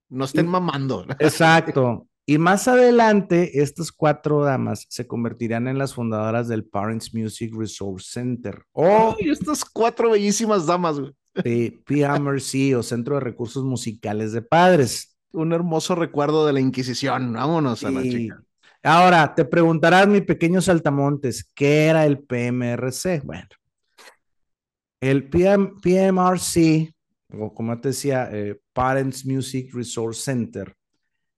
No 0.08 0.24
estén 0.24 0.46
Y- 0.46 0.48
mamando. 0.48 1.06
Exacto. 1.20 2.08
Y 2.26 2.36
más 2.38 2.66
adelante, 2.68 3.62
estas 3.62 3.90
cuatro 3.92 4.42
damas 4.42 4.84
se 4.90 5.06
convertirán 5.06 5.66
en 5.68 5.78
las 5.78 5.94
fundadoras 5.94 6.48
del 6.48 6.64
Parents 6.64 7.14
Music 7.14 7.54
Resource 7.56 8.06
Center 8.10 8.64
o 8.72 9.14
Ay, 9.18 9.30
estas 9.30 9.64
cuatro 9.64 10.10
bellísimas 10.10 10.66
damas, 10.66 10.98
güey. 11.00 11.12
PMRC 11.42 12.76
o 12.76 12.82
Centro 12.82 13.14
de 13.14 13.20
Recursos 13.20 13.64
Musicales 13.64 14.32
de 14.32 14.42
Padres. 14.42 15.16
Un 15.32 15.52
hermoso 15.52 15.94
recuerdo 15.94 16.46
de 16.46 16.52
la 16.52 16.60
Inquisición. 16.60 17.32
Vámonos 17.32 17.84
a 17.84 17.90
la 17.90 18.02
chica. 18.02 18.42
Ahora, 18.82 19.34
te 19.34 19.44
preguntarás, 19.44 20.06
mi 20.06 20.20
pequeño 20.20 20.60
saltamontes, 20.60 21.50
¿qué 21.54 21.86
era 21.86 22.06
el 22.06 22.20
PMRC? 22.20 23.22
Bueno, 23.24 23.48
el 25.00 25.28
PM, 25.28 25.72
PMRC, 25.82 26.94
o 27.34 27.52
como 27.52 27.80
te 27.80 27.88
decía, 27.88 28.28
eh, 28.32 28.60
Parents 28.72 29.26
Music 29.26 29.70
Resource 29.74 30.22
Center, 30.22 30.74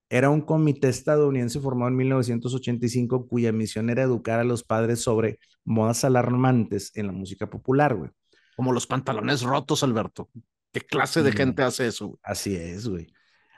era 0.09 0.29
un 0.29 0.41
comité 0.41 0.89
estadounidense 0.89 1.61
formado 1.61 1.89
en 1.89 1.97
1985 1.97 3.29
cuya 3.29 3.53
misión 3.53 3.91
era 3.91 4.03
educar 4.03 4.41
a 4.41 4.45
los 4.45 4.65
padres 4.65 5.01
sobre 5.03 5.39
modas 5.65 6.05
alarmantes 6.05 6.91
en 6.97 7.07
la 7.07 7.13
música 7.13 7.49
popular, 7.49 7.95
güey. 7.95 8.11
Como 8.61 8.75
los 8.75 8.87
pantalones 8.87 9.41
rotos, 9.41 9.83
Alberto. 9.83 10.29
¿Qué 10.71 10.83
clase 10.83 11.23
de 11.23 11.31
Sí. 11.31 11.37
gente 11.39 11.63
hace 11.63 11.87
eso? 11.87 12.09
güey? 12.09 12.19
Así 12.23 12.55
es, 12.55 12.87
güey. 12.87 13.07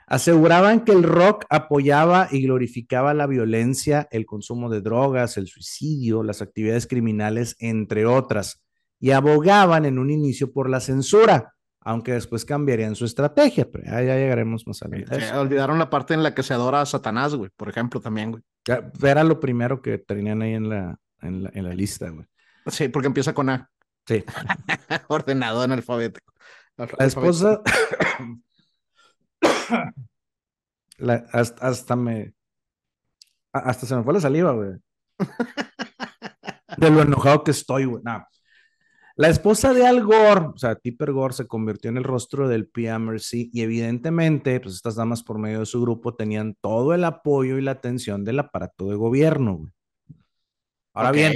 Aseguraban 0.07 0.85
que 0.85 0.93
el 0.93 1.03
rock 1.03 1.43
apoyaba 1.49 2.29
y 2.31 2.41
glorificaba 2.43 3.13
la 3.13 3.27
violencia, 3.27 4.07
el 4.11 4.25
consumo 4.25 4.69
de 4.69 4.79
drogas, 4.79 5.35
el 5.35 5.47
suicidio, 5.47 6.23
las 6.23 6.41
actividades 6.41 6.87
criminales, 6.87 7.57
entre 7.59 8.05
otras, 8.05 8.63
y 8.97 9.11
abogaban 9.11 9.83
en 9.83 9.99
un 9.99 10.09
inicio 10.09 10.53
por 10.53 10.69
la 10.69 10.79
censura, 10.79 11.53
aunque 11.81 12.13
después 12.13 12.45
cambiarían 12.45 12.95
su 12.95 13.03
estrategia, 13.03 13.69
pero 13.69 13.83
ya, 13.83 14.01
ya 14.03 14.15
llegaremos 14.15 14.65
más 14.65 14.81
adelante. 14.83 15.17
eso. 15.17 15.37
olvidaron 15.41 15.79
la 15.79 15.89
parte 15.89 16.13
en 16.13 16.23
la 16.23 16.33
que 16.33 16.43
se 16.43 16.53
adora 16.53 16.79
a 16.79 16.85
Satanás, 16.85 17.35
güey, 17.35 17.49
por 17.57 17.67
ejemplo, 17.67 17.99
también, 17.99 18.31
güey. 18.31 18.43
Era 19.03 19.25
lo 19.25 19.41
primero 19.41 19.81
que 19.81 19.97
tenían 19.97 20.41
ahí 20.41 20.53
en 20.53 20.69
la, 20.69 20.97
en 21.21 21.43
la, 21.43 21.51
en 21.53 21.65
la 21.65 21.73
lista, 21.73 22.09
güey. 22.09 22.25
Sí, 22.67 22.87
porque 22.87 23.07
empieza 23.07 23.33
con 23.33 23.49
A. 23.49 23.69
Sí. 24.05 24.23
Ordenado 25.07 25.63
en 25.63 25.71
alfabético. 25.71 26.33
La 26.77 27.05
esposa. 27.05 27.61
La- 30.97 31.25
hasta, 31.31 31.67
hasta 31.67 31.95
me. 31.95 32.33
Hasta 33.51 33.85
se 33.85 33.95
me 33.95 34.03
fue 34.03 34.13
la 34.13 34.21
saliva, 34.21 34.51
güey. 34.53 34.71
De 36.77 36.89
lo 36.89 37.01
enojado 37.01 37.43
que 37.43 37.51
estoy, 37.51 37.85
güey. 37.85 38.01
No. 38.03 38.25
La 39.15 39.29
esposa 39.29 39.73
de 39.73 39.85
Al 39.85 40.03
Gore, 40.03 40.47
o 40.55 40.57
sea, 40.57 40.75
Tipper 40.75 41.11
Gore, 41.11 41.35
se 41.35 41.45
convirtió 41.45 41.91
en 41.91 41.97
el 41.97 42.03
rostro 42.03 42.47
del 42.47 42.67
PMRC 42.67 43.49
y 43.53 43.61
evidentemente, 43.61 44.59
pues 44.59 44.73
estas 44.73 44.95
damas 44.95 45.21
por 45.21 45.37
medio 45.37 45.59
de 45.59 45.67
su 45.67 45.79
grupo 45.81 46.15
tenían 46.15 46.55
todo 46.59 46.95
el 46.95 47.03
apoyo 47.03 47.59
y 47.59 47.61
la 47.61 47.71
atención 47.71 48.23
del 48.23 48.39
aparato 48.39 48.89
de 48.89 48.95
gobierno, 48.95 49.57
güey. 49.57 49.71
Ahora 50.93 51.11
bien, 51.11 51.33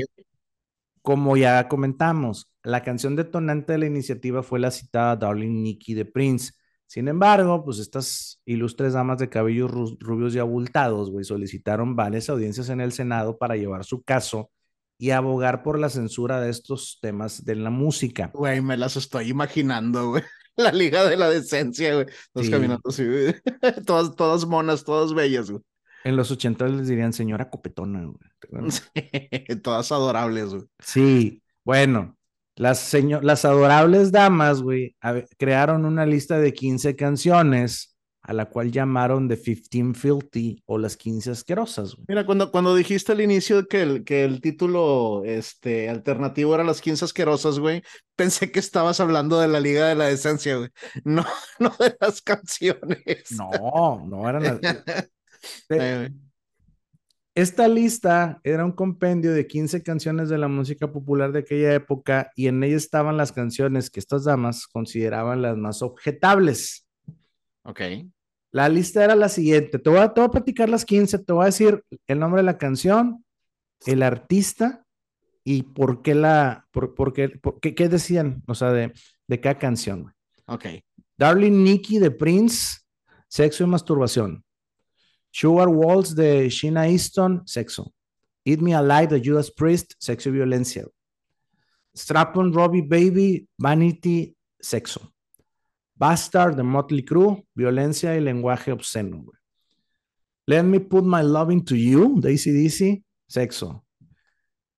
como 1.08 1.38
ya 1.38 1.70
comentamos, 1.70 2.52
la 2.64 2.84
canción 2.84 3.16
detonante 3.16 3.72
de 3.72 3.78
la 3.78 3.86
iniciativa 3.86 4.44
fue 4.44 4.60
la 4.60 4.72
citada 4.72 5.16
Darling 5.16 5.64
Nikki 5.64 5.94
de 5.94 6.04
Prince. 6.04 6.52
Sin 6.86 7.08
embargo, 7.08 7.64
pues 7.64 7.80
estas 7.80 8.42
ilustres 8.44 8.92
damas 8.92 9.18
de 9.18 9.30
cabellos 9.30 9.72
ru- 9.72 9.96
rubios 10.02 10.36
y 10.36 10.40
abultados, 10.40 11.10
güey, 11.10 11.24
solicitaron 11.24 11.96
varias 11.96 12.30
audiencias 12.30 12.68
en 12.68 12.82
el 12.82 12.92
Senado 12.92 13.38
para 13.38 13.56
llevar 13.56 13.86
su 13.86 14.04
caso 14.04 14.52
y 14.98 15.12
abogar 15.12 15.64
por 15.64 15.80
la 15.80 15.88
censura 15.88 16.42
de 16.42 16.50
estos 16.50 16.98
temas 17.02 17.46
de 17.46 17.56
la 17.56 17.70
música. 17.70 18.30
Güey, 18.34 18.60
me 18.60 18.76
las 18.76 18.98
estoy 18.98 19.30
imaginando, 19.30 20.10
güey. 20.10 20.24
La 20.58 20.74
liga 20.74 21.08
de 21.08 21.16
la 21.16 21.30
decencia, 21.30 21.94
güey. 21.94 22.08
Todos 22.34 22.48
Sí. 22.48 22.52
caminando 22.52 22.82
así, 22.90 23.06
güey. 23.06 23.34
todas, 23.86 24.14
todas 24.18 24.46
monas, 24.46 24.84
todas 24.84 25.14
bellas, 25.14 25.52
güey. 25.52 25.64
En 26.08 26.16
los 26.16 26.32
80 26.32 26.68
les 26.70 26.88
dirían 26.88 27.12
señora 27.12 27.50
copetona, 27.50 28.06
güey. 28.06 28.70
todas 29.62 29.92
adorables, 29.92 30.50
güey. 30.54 30.64
Sí, 30.80 31.44
bueno, 31.66 32.18
las, 32.56 32.80
seño- 32.80 33.22
las 33.22 33.44
adorables 33.44 34.12
damas, 34.12 34.62
güey, 34.62 34.96
crearon 35.38 35.86
una 35.86 36.06
lista 36.06 36.40
de 36.40 36.54
15 36.54 36.96
canciones 36.96 37.94
a 38.22 38.34
la 38.34 38.46
cual 38.50 38.72
llamaron 38.72 39.30
The 39.30 39.38
15 39.42 39.94
Filthy 40.00 40.62
o 40.66 40.78
las 40.78 40.98
15 40.98 41.32
asquerosas, 41.32 41.94
güey. 41.96 42.06
Mira, 42.10 42.26
cuando, 42.26 42.52
cuando 42.52 42.76
dijiste 42.76 43.14
al 43.14 43.22
inicio 43.22 43.68
que 43.68 43.82
el, 43.82 44.04
que 44.04 44.24
el 44.26 44.42
título 44.42 45.24
este, 45.26 45.90
alternativo 45.90 46.54
era 46.54 46.64
Las 46.66 46.82
15 46.82 47.06
asquerosas, 47.06 47.60
güey, 47.60 47.84
pensé 48.18 48.52
que 48.52 48.60
estabas 48.60 49.00
hablando 49.00 49.40
de 49.40 49.48
la 49.48 49.60
Liga 49.62 49.88
de 49.88 49.96
la 49.96 50.06
Decencia, 50.06 50.58
güey. 50.58 50.70
No, 51.06 51.26
no 51.60 51.74
de 51.80 51.96
las 52.02 52.22
canciones. 52.22 53.32
No, 53.32 54.06
no 54.06 54.30
eran 54.30 54.44
las- 54.44 54.60
Esta 57.38 57.68
lista 57.68 58.42
era 58.44 58.66
un 58.66 58.72
compendio 58.72 59.32
de 59.32 59.46
15 59.46 59.84
canciones 59.84 60.28
de 60.28 60.40
la 60.40 60.48
música 60.48 60.92
popular 60.92 61.32
de 61.32 61.40
aquella 61.40 61.72
época 61.76 62.32
y 62.36 62.48
en 62.48 62.64
ella 62.64 62.78
estaban 62.78 63.16
las 63.16 63.32
canciones 63.32 63.92
que 63.92 64.00
estas 64.00 64.24
damas 64.24 64.66
consideraban 64.66 65.44
las 65.44 65.56
más 65.56 65.84
objetables. 65.84 66.88
ok. 67.62 67.82
La 68.52 68.70
lista 68.70 69.04
era 69.04 69.16
la 69.16 69.30
siguiente. 69.30 69.78
Te 69.78 69.88
voy, 69.88 70.00
a, 70.00 70.12
te 70.12 70.20
voy 70.20 70.30
a 70.30 70.32
platicar 70.32 70.68
las 70.68 70.84
15. 70.84 71.20
Te 71.20 71.34
voy 71.34 71.44
a 71.44 71.48
decir 71.48 71.84
el 72.08 72.18
nombre 72.18 72.40
de 72.40 72.46
la 72.46 72.58
canción, 72.58 73.24
el 73.86 74.02
artista 74.02 74.84
y 75.44 75.62
por 75.62 76.02
qué 76.02 76.16
la, 76.16 76.66
por, 76.72 76.96
por 76.96 77.14
qué, 77.14 77.30
por 77.30 77.60
qué, 77.60 77.76
qué 77.76 77.88
decían, 77.88 78.42
o 78.48 78.56
sea, 78.56 78.72
de, 78.72 78.94
de 79.28 79.40
cada 79.40 79.60
canción. 79.60 80.12
Ok. 80.48 80.66
Darling 81.18 81.64
Nikki 81.64 82.00
de 82.00 82.10
Prince, 82.10 82.80
sexo 83.28 83.64
y 83.64 83.68
masturbación. 83.68 84.44
Sugar 85.40 85.70
Walls 85.70 86.16
de 86.16 86.50
Sheena 86.50 86.88
Easton, 86.88 87.44
sexo. 87.46 87.94
Eat 88.44 88.60
Me 88.60 88.74
Alive 88.74 89.08
de 89.08 89.22
Judas 89.24 89.52
Priest, 89.52 89.94
sexo 90.00 90.30
y 90.30 90.32
violencia. 90.32 90.88
Strap 91.96 92.38
on 92.38 92.52
Robbie 92.52 92.82
Baby, 92.82 93.48
Vanity, 93.56 94.36
sexo. 94.60 95.14
Bastard 95.94 96.56
de 96.56 96.64
Motley 96.64 97.06
Crue, 97.06 97.46
violencia 97.54 98.16
y 98.16 98.20
lenguaje 98.20 98.72
obsceno. 98.72 99.26
Let 100.48 100.64
me 100.64 100.80
put 100.80 101.04
my 101.04 101.22
love 101.22 101.52
into 101.52 101.76
you, 101.76 102.20
de 102.20 102.34
ACDC, 102.34 103.04
sexo. 103.28 103.86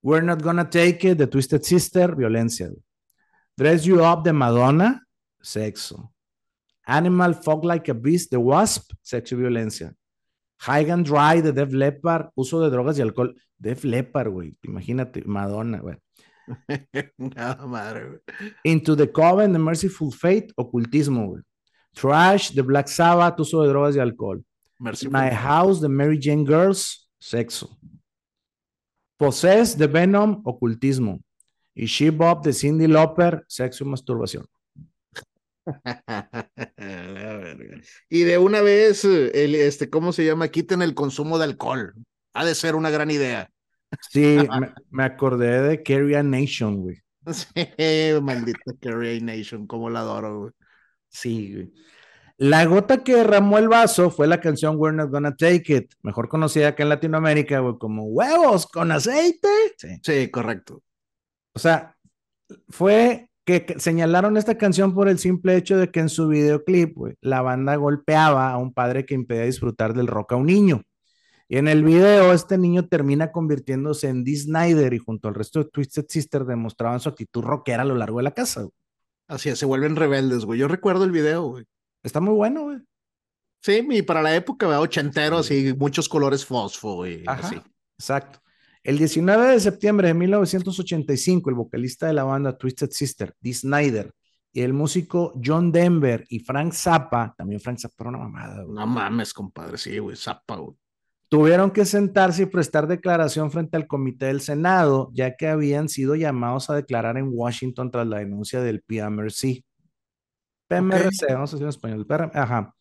We're 0.01 0.25
not 0.25 0.43
gonna 0.43 0.69
take 0.69 1.09
it, 1.09 1.19
de 1.19 1.27
Twisted 1.27 1.63
Sister, 1.63 2.17
violencia. 2.17 2.69
Dress 3.55 3.85
You 3.85 4.03
Up 4.03 4.25
de 4.25 4.33
Madonna, 4.33 5.07
sexo. 5.41 6.11
Animal 6.85 7.35
Fog 7.35 7.63
Like 7.63 7.87
a 7.87 7.93
Beast 7.93 8.31
de 8.31 8.37
Wasp, 8.37 8.91
sexo 9.01 9.35
y 9.35 9.37
violencia. 9.37 9.95
High 10.59 10.91
and 10.91 11.05
Dry 11.05 11.41
de 11.41 11.53
Def 11.53 11.71
Leppard, 11.71 12.31
uso 12.35 12.61
de 12.61 12.69
drogas 12.69 12.97
y 12.97 13.01
alcohol. 13.01 13.35
Def 13.57 13.83
Leppard, 13.83 14.29
güey, 14.29 14.57
imagínate, 14.63 15.23
Madonna, 15.25 15.79
güey. 15.79 15.97
Nada 17.17 17.65
madre, 17.65 18.07
güey. 18.07 18.53
Into 18.63 18.95
the 18.95 19.09
Coven 19.11 19.53
de 19.53 19.59
Merciful 19.59 20.11
Fate, 20.11 20.49
ocultismo, 20.55 21.27
güey. 21.27 21.43
Trash 21.93 22.51
de 22.51 22.61
Black 22.61 22.87
Sabbath, 22.87 23.39
uso 23.39 23.61
de 23.63 23.69
drogas 23.69 23.95
y 23.95 23.99
alcohol. 23.99 24.43
Merciful 24.77 25.13
My. 25.13 25.29
House 25.29 25.81
de 25.81 25.89
Mary 25.89 26.19
Jane 26.21 26.45
Girls, 26.45 27.09
sexo. 27.19 27.77
Possess 29.17 29.77
de 29.77 29.87
Venom, 29.87 30.41
ocultismo. 30.45 31.19
Y 31.73 31.85
She 31.85 32.09
Bob 32.09 32.43
de 32.43 32.53
Cindy 32.53 32.87
Lauper, 32.87 33.43
sexo 33.47 33.83
y 33.83 33.87
masturbación. 33.87 34.45
Y 38.09 38.23
de 38.23 38.37
una 38.37 38.61
vez, 38.61 39.05
eh, 39.05 39.31
el, 39.33 39.55
este, 39.55 39.89
¿cómo 39.89 40.11
se 40.11 40.25
llama? 40.25 40.49
Quiten 40.49 40.81
el 40.81 40.93
consumo 40.93 41.37
de 41.37 41.45
alcohol. 41.45 41.93
Ha 42.33 42.45
de 42.45 42.55
ser 42.55 42.75
una 42.75 42.89
gran 42.89 43.11
idea. 43.11 43.49
Sí, 44.09 44.37
me, 44.59 44.73
me 44.89 45.03
acordé 45.03 45.61
de 45.61 45.83
Carrie 45.83 46.21
Nation, 46.23 46.81
güey. 46.81 46.97
Sí, 47.31 48.21
maldita 48.21 48.73
Carrie 48.79 49.21
Nation, 49.21 49.67
como 49.67 49.89
la 49.89 50.01
adoro, 50.01 50.39
güey. 50.39 50.51
Sí, 51.09 51.53
güey. 51.53 51.73
La 52.37 52.65
gota 52.65 53.03
que 53.03 53.15
derramó 53.15 53.57
el 53.57 53.67
vaso 53.67 54.09
fue 54.09 54.25
la 54.25 54.39
canción 54.39 54.77
We're 54.77 54.95
Not 54.95 55.11
Gonna 55.11 55.35
Take 55.35 55.75
It, 55.75 55.93
mejor 56.03 56.29
conocida 56.29 56.69
acá 56.69 56.83
en 56.83 56.89
Latinoamérica, 56.89 57.59
güey, 57.59 57.77
como 57.77 58.05
huevos 58.05 58.65
con 58.65 58.93
aceite. 58.93 59.49
Sí. 59.77 59.99
Sí, 60.01 60.31
correcto. 60.31 60.81
O 61.51 61.59
sea, 61.59 61.97
fue 62.69 63.28
que 63.57 63.75
señalaron 63.79 64.37
esta 64.37 64.57
canción 64.57 64.93
por 64.93 65.07
el 65.09 65.17
simple 65.17 65.55
hecho 65.55 65.77
de 65.77 65.89
que 65.89 65.99
en 65.99 66.09
su 66.09 66.27
videoclip, 66.27 66.95
güey, 66.95 67.15
la 67.21 67.41
banda 67.41 67.75
golpeaba 67.75 68.51
a 68.51 68.57
un 68.57 68.73
padre 68.73 69.05
que 69.05 69.15
impedía 69.15 69.45
disfrutar 69.45 69.93
del 69.93 70.07
rock 70.07 70.33
a 70.33 70.35
un 70.35 70.45
niño. 70.45 70.83
Y 71.47 71.57
en 71.57 71.67
el 71.67 71.83
video, 71.83 72.31
este 72.31 72.59
niño 72.59 72.87
termina 72.87 73.31
convirtiéndose 73.31 74.07
en 74.07 74.23
Dee 74.23 74.37
Snyder 74.37 74.93
y 74.93 74.99
junto 74.99 75.27
al 75.27 75.33
resto 75.35 75.63
de 75.63 75.69
Twisted 75.71 76.05
Sister 76.07 76.45
demostraban 76.45 76.99
su 76.99 77.09
actitud 77.09 77.41
rockera 77.41 77.81
a 77.81 77.85
lo 77.85 77.95
largo 77.95 78.17
de 78.17 78.23
la 78.23 78.31
casa. 78.35 78.61
güey. 78.61 78.73
Así 79.27 79.49
es, 79.49 79.57
se 79.57 79.65
vuelven 79.65 79.95
rebeldes, 79.95 80.45
güey. 80.45 80.59
Yo 80.59 80.67
recuerdo 80.67 81.03
el 81.05 81.11
video, 81.11 81.43
güey. 81.43 81.65
Está 82.03 82.19
muy 82.19 82.35
bueno, 82.35 82.63
güey. 82.65 82.77
Sí, 83.61 83.85
y 83.89 84.01
para 84.03 84.21
la 84.21 84.35
época, 84.35 84.67
¿verdad? 84.67 84.81
ochentero, 84.83 85.39
así, 85.39 85.73
muchos 85.77 86.07
colores 86.07 86.45
fosfo, 86.45 86.95
güey. 86.95 87.23
Ajá, 87.27 87.47
Así. 87.47 87.61
exacto. 87.97 88.39
El 88.89 88.97
19 88.97 89.49
de 89.49 89.59
septiembre 89.59 90.07
de 90.07 90.15
1985, 90.15 91.51
el 91.51 91.55
vocalista 91.55 92.07
de 92.07 92.13
la 92.13 92.23
banda 92.23 92.57
Twisted 92.57 92.89
Sister, 92.89 93.35
Dee 93.39 93.53
Snyder, 93.53 94.11
y 94.51 94.61
el 94.61 94.73
músico 94.73 95.39
John 95.45 95.71
Denver 95.71 96.25
y 96.27 96.39
Frank 96.39 96.73
Zappa, 96.73 97.35
también 97.37 97.61
Frank 97.61 97.77
Zappa 97.77 98.05
era 98.05 98.09
una 98.09 98.17
mamada, 98.17 98.63
güey, 98.63 98.73
No 98.73 98.87
mames, 98.87 99.31
compadre, 99.31 99.77
sí, 99.77 99.99
güey, 99.99 100.15
zapa, 100.15 100.55
güey. 100.55 100.75
tuvieron 101.27 101.69
que 101.69 101.85
sentarse 101.85 102.41
y 102.41 102.45
prestar 102.47 102.87
declaración 102.87 103.51
frente 103.51 103.77
al 103.77 103.85
comité 103.85 104.25
del 104.25 104.41
Senado, 104.41 105.11
ya 105.13 105.35
que 105.35 105.47
habían 105.47 105.87
sido 105.87 106.15
llamados 106.15 106.71
a 106.71 106.75
declarar 106.75 107.19
en 107.19 107.29
Washington 107.31 107.91
tras 107.91 108.07
la 108.07 108.17
denuncia 108.17 108.59
del 108.59 108.81
PMRC. 108.81 109.63
PMRC, 110.67 111.27
vamos 111.29 111.53
a 111.53 111.57
decir 111.57 111.65
en 111.65 111.69
español. 111.69 112.07
Ajá. 112.33 112.73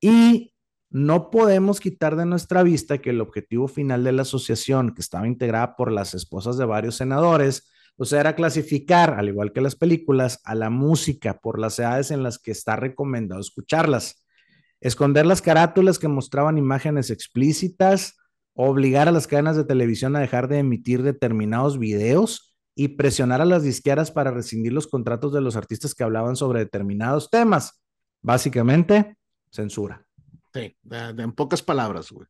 Y 0.00 0.51
no 0.92 1.30
podemos 1.30 1.80
quitar 1.80 2.16
de 2.16 2.26
nuestra 2.26 2.62
vista 2.62 2.98
que 2.98 3.10
el 3.10 3.20
objetivo 3.20 3.68
final 3.68 4.04
de 4.04 4.12
la 4.12 4.22
asociación, 4.22 4.94
que 4.94 5.00
estaba 5.00 5.26
integrada 5.26 5.76
por 5.76 5.90
las 5.90 6.14
esposas 6.14 6.56
de 6.58 6.64
varios 6.64 6.96
senadores, 6.96 7.70
o 7.96 8.04
sea, 8.04 8.20
era 8.20 8.34
clasificar, 8.34 9.14
al 9.14 9.28
igual 9.28 9.52
que 9.52 9.60
las 9.60 9.76
películas, 9.76 10.40
a 10.44 10.54
la 10.54 10.70
música 10.70 11.40
por 11.40 11.58
las 11.58 11.78
edades 11.78 12.10
en 12.10 12.22
las 12.22 12.38
que 12.38 12.50
está 12.50 12.76
recomendado 12.76 13.40
escucharlas 13.40 14.22
esconder 14.82 15.24
las 15.24 15.40
carátulas 15.40 15.98
que 15.98 16.08
mostraban 16.08 16.58
imágenes 16.58 17.10
explícitas, 17.10 18.18
obligar 18.54 19.08
a 19.08 19.12
las 19.12 19.26
cadenas 19.26 19.56
de 19.56 19.64
televisión 19.64 20.14
a 20.16 20.20
dejar 20.20 20.48
de 20.48 20.58
emitir 20.58 21.02
determinados 21.02 21.78
videos 21.78 22.54
y 22.74 22.88
presionar 22.88 23.40
a 23.40 23.46
las 23.46 23.62
disqueras 23.62 24.10
para 24.10 24.32
rescindir 24.32 24.72
los 24.72 24.88
contratos 24.88 25.32
de 25.32 25.40
los 25.40 25.56
artistas 25.56 25.94
que 25.94 26.02
hablaban 26.02 26.36
sobre 26.36 26.60
determinados 26.60 27.30
temas. 27.30 27.82
Básicamente, 28.22 29.16
censura. 29.50 30.04
Sí, 30.54 30.76
de- 30.82 31.12
de- 31.14 31.22
en 31.22 31.32
pocas 31.32 31.62
palabras, 31.62 32.10
güey. 32.10 32.26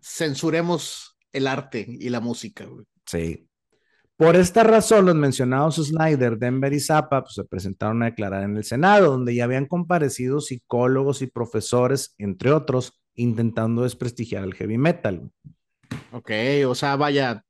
Censuremos 0.00 1.16
el 1.32 1.46
arte 1.46 1.86
y 1.88 2.08
la 2.08 2.20
música, 2.20 2.64
güey. 2.64 2.84
Sí. 3.06 3.46
Por 4.16 4.36
esta 4.36 4.62
razón, 4.64 5.06
los 5.06 5.14
mencionados 5.14 5.76
Snyder, 5.76 6.36
Denver 6.38 6.72
y 6.72 6.80
Zappa 6.80 7.22
pues, 7.22 7.34
se 7.34 7.44
presentaron 7.44 8.02
a 8.02 8.06
declarar 8.06 8.42
en 8.44 8.56
el 8.56 8.64
Senado, 8.64 9.12
donde 9.12 9.34
ya 9.34 9.44
habían 9.44 9.66
comparecido 9.66 10.40
psicólogos 10.40 11.22
y 11.22 11.26
profesores, 11.26 12.14
entre 12.18 12.52
otros, 12.52 13.00
intentando 13.14 13.82
desprestigiar 13.82 14.44
el 14.44 14.54
heavy 14.54 14.76
metal. 14.76 15.30
Ok, 16.12 16.30
o 16.66 16.74
sea, 16.74 16.96
vaya, 16.96 17.42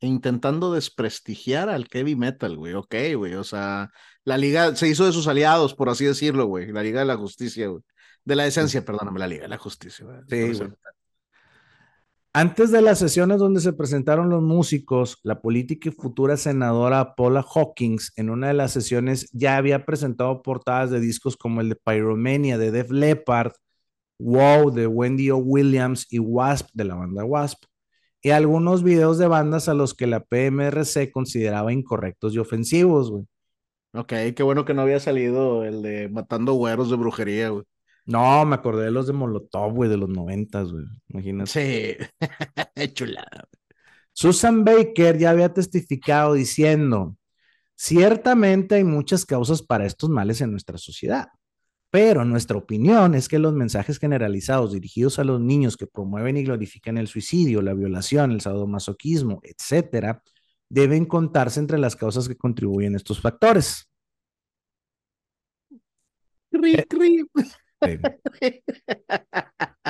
intentando 0.00 0.72
desprestigiar 0.72 1.68
al 1.68 1.86
heavy 1.88 2.14
metal, 2.16 2.56
güey. 2.56 2.74
Ok, 2.74 2.94
güey, 3.16 3.34
o 3.34 3.44
sea, 3.44 3.90
la 4.24 4.38
liga 4.38 4.74
se 4.76 4.88
hizo 4.88 5.04
de 5.04 5.12
sus 5.12 5.26
aliados, 5.26 5.74
por 5.74 5.88
así 5.88 6.04
decirlo, 6.04 6.46
güey. 6.46 6.70
La 6.72 6.82
Liga 6.82 7.00
de 7.00 7.06
la 7.06 7.16
Justicia, 7.16 7.66
güey. 7.68 7.82
De 8.24 8.36
la 8.36 8.44
Decencia, 8.44 8.84
perdóname, 8.84 9.18
la 9.18 9.26
Liga 9.26 9.42
de 9.42 9.48
la 9.48 9.58
Justicia. 9.58 10.06
Sí. 10.28 10.52
Antes 12.34 12.70
de 12.70 12.80
las 12.80 12.98
sesiones 12.98 13.38
donde 13.38 13.60
se 13.60 13.74
presentaron 13.74 14.30
los 14.30 14.40
músicos, 14.40 15.18
la 15.22 15.42
política 15.42 15.90
y 15.90 15.92
futura 15.92 16.38
senadora 16.38 17.14
Paula 17.14 17.44
Hawkins 17.44 18.12
en 18.16 18.30
una 18.30 18.48
de 18.48 18.54
las 18.54 18.72
sesiones 18.72 19.28
ya 19.32 19.58
había 19.58 19.84
presentado 19.84 20.40
portadas 20.40 20.90
de 20.90 21.00
discos 21.00 21.36
como 21.36 21.60
el 21.60 21.68
de 21.68 21.76
Pyromania 21.76 22.56
de 22.56 22.70
Def 22.70 22.90
Leppard, 22.90 23.52
Wow 24.18 24.70
de 24.70 24.86
Wendy 24.86 25.30
O. 25.30 25.36
Williams 25.36 26.06
y 26.10 26.20
Wasp 26.20 26.68
de 26.72 26.84
la 26.84 26.94
banda 26.94 27.22
Wasp, 27.22 27.64
y 28.22 28.30
algunos 28.30 28.82
videos 28.82 29.18
de 29.18 29.26
bandas 29.26 29.68
a 29.68 29.74
los 29.74 29.92
que 29.92 30.06
la 30.06 30.20
PMRC 30.24 31.10
consideraba 31.12 31.72
incorrectos 31.72 32.34
y 32.34 32.38
ofensivos, 32.38 33.10
güey. 33.10 33.26
Ok, 33.92 34.12
qué 34.34 34.42
bueno 34.42 34.64
que 34.64 34.72
no 34.72 34.80
había 34.80 35.00
salido 35.00 35.64
el 35.64 35.82
de 35.82 36.08
Matando 36.08 36.54
Güeros 36.54 36.88
de 36.88 36.96
Brujería, 36.96 37.50
güey. 37.50 37.64
No, 38.04 38.44
me 38.44 38.56
acordé 38.56 38.86
de 38.86 38.90
los 38.90 39.06
de 39.06 39.12
Molotov, 39.12 39.74
güey, 39.74 39.88
de 39.88 39.96
los 39.96 40.08
noventas, 40.08 40.72
güey. 40.72 40.84
Imagínate. 41.08 41.50
Sí, 41.50 41.96
chulada. 42.94 43.48
Susan 44.12 44.64
Baker 44.64 45.18
ya 45.18 45.30
había 45.30 45.52
testificado 45.52 46.34
diciendo, 46.34 47.16
ciertamente 47.74 48.76
hay 48.76 48.84
muchas 48.84 49.24
causas 49.24 49.62
para 49.62 49.86
estos 49.86 50.10
males 50.10 50.40
en 50.40 50.50
nuestra 50.50 50.76
sociedad, 50.78 51.28
pero 51.90 52.24
nuestra 52.24 52.58
opinión 52.58 53.14
es 53.14 53.28
que 53.28 53.38
los 53.38 53.54
mensajes 53.54 53.98
generalizados 53.98 54.72
dirigidos 54.72 55.18
a 55.18 55.24
los 55.24 55.40
niños 55.40 55.76
que 55.76 55.86
promueven 55.86 56.36
y 56.36 56.44
glorifican 56.44 56.98
el 56.98 57.08
suicidio, 57.08 57.62
la 57.62 57.74
violación, 57.74 58.32
el 58.32 58.40
sadomasoquismo, 58.40 59.40
etcétera, 59.42 60.22
deben 60.68 61.06
contarse 61.06 61.60
entre 61.60 61.78
las 61.78 61.96
causas 61.96 62.28
que 62.28 62.36
contribuyen 62.36 62.94
a 62.94 62.96
estos 62.96 63.20
factores. 63.20 63.88
Cri, 66.50 67.26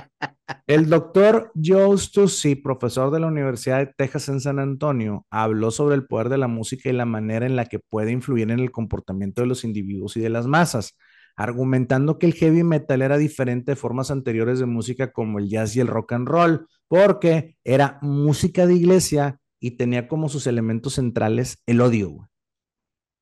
El 0.66 0.88
doctor 0.88 1.52
Joe 1.62 1.98
Stussy, 1.98 2.55
profesor 2.55 3.11
de 3.11 3.20
la 3.20 3.26
Universidad 3.26 3.78
de 3.78 3.92
Texas 3.96 4.28
en 4.28 4.40
San 4.40 4.59
Antonio, 4.59 5.26
habló 5.31 5.70
sobre 5.70 5.96
el 5.96 6.07
poder 6.07 6.28
de 6.28 6.38
la 6.38 6.48
música 6.48 6.88
y 6.88 6.92
la 6.92 7.05
manera 7.05 7.46
en 7.46 7.57
la 7.57 7.66
que 7.66 7.78
puede 7.78 8.12
influir 8.12 8.50
en 8.50 8.61
el 8.61 8.70
comportamiento 8.70 9.42
de 9.42 9.48
los 9.48 9.64
individuos 9.64 10.16
y 10.16 10.20
de 10.20 10.31
las 10.31 10.46
masas, 10.46 10.96
argumentando 11.37 12.18
que 12.18 12.26
el 12.26 12.35
heavy 12.35 12.62
metal 12.62 13.02
era 13.02 13.18
diferente 13.18 13.72
de 13.72 13.76
formas 13.76 14.11
anteriores 14.11 14.59
de 14.61 14.66
música 14.66 15.12
como 15.12 15.38
el 15.38 15.48
jazz 15.48 15.76
y 15.76 15.81
el 15.81 15.88
rock 15.88 16.12
and 16.12 16.28
roll, 16.28 16.66
porque 16.88 17.57
era 17.64 17.98
música 18.00 18.66
de 18.66 18.74
iglesia 18.74 19.38
y 19.61 19.72
tenía 19.72 20.09
como 20.09 20.28
sus 20.28 20.46
elementos 20.46 20.94
centrales 20.94 21.59
el 21.66 21.81
odio. 21.81 22.28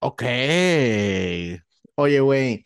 Ok. 0.01 0.23
Oye, 1.97 2.21
güey. 2.21 2.65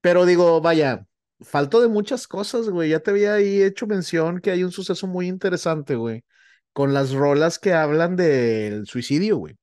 Pero 0.00 0.26
digo, 0.26 0.60
vaya, 0.60 1.06
falto 1.44 1.80
de 1.80 1.88
muchas 1.88 2.26
cosas, 2.28 2.68
güey. 2.68 2.90
Ya 2.90 3.00
te 3.00 3.10
había 3.10 3.34
ahí 3.34 3.62
hecho 3.62 3.86
mención 3.86 4.40
que 4.40 4.50
hay 4.50 4.64
un 4.64 4.72
suceso 4.72 5.06
muy 5.06 5.28
interesante, 5.28 5.94
güey, 5.96 6.24
con 6.72 6.94
las 6.94 7.12
rolas 7.12 7.58
que 7.58 7.72
hablan 7.74 8.16
del 8.16 8.86
suicidio, 8.86 9.36
güey. 9.38 9.56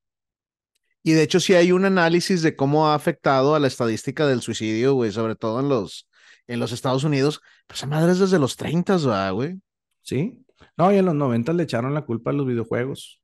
Y 1.04 1.14
de 1.14 1.24
hecho 1.24 1.40
sí 1.40 1.54
hay 1.56 1.72
un 1.72 1.86
análisis 1.86 2.42
de 2.42 2.56
cómo 2.56 2.88
ha 2.90 2.96
afectado 2.96 3.56
a 3.56 3.60
la 3.60 3.68
estadística 3.68 4.28
del 4.28 4.42
suicidio, 4.42 4.94
güey, 4.96 5.12
sobre 5.12 5.36
todo 5.36 5.60
en 5.62 5.70
los, 5.70 6.08
en 6.48 6.60
los 6.60 6.72
Estados 6.72 7.04
Unidos. 7.04 7.42
Pues 7.68 7.82
a 7.84 7.88
madres 7.88 8.20
desde 8.20 8.38
los 8.40 8.58
30, 8.58 8.98
¿verdad, 8.98 9.34
güey? 9.34 9.56
¿Sí? 10.02 10.44
No, 10.78 10.92
y 10.92 10.98
en 10.98 11.06
los 11.06 11.16
90 11.16 11.54
le 11.54 11.64
echaron 11.64 11.94
la 11.94 12.06
culpa 12.06 12.32
a 12.32 12.34
los 12.34 12.46
videojuegos. 12.46 13.22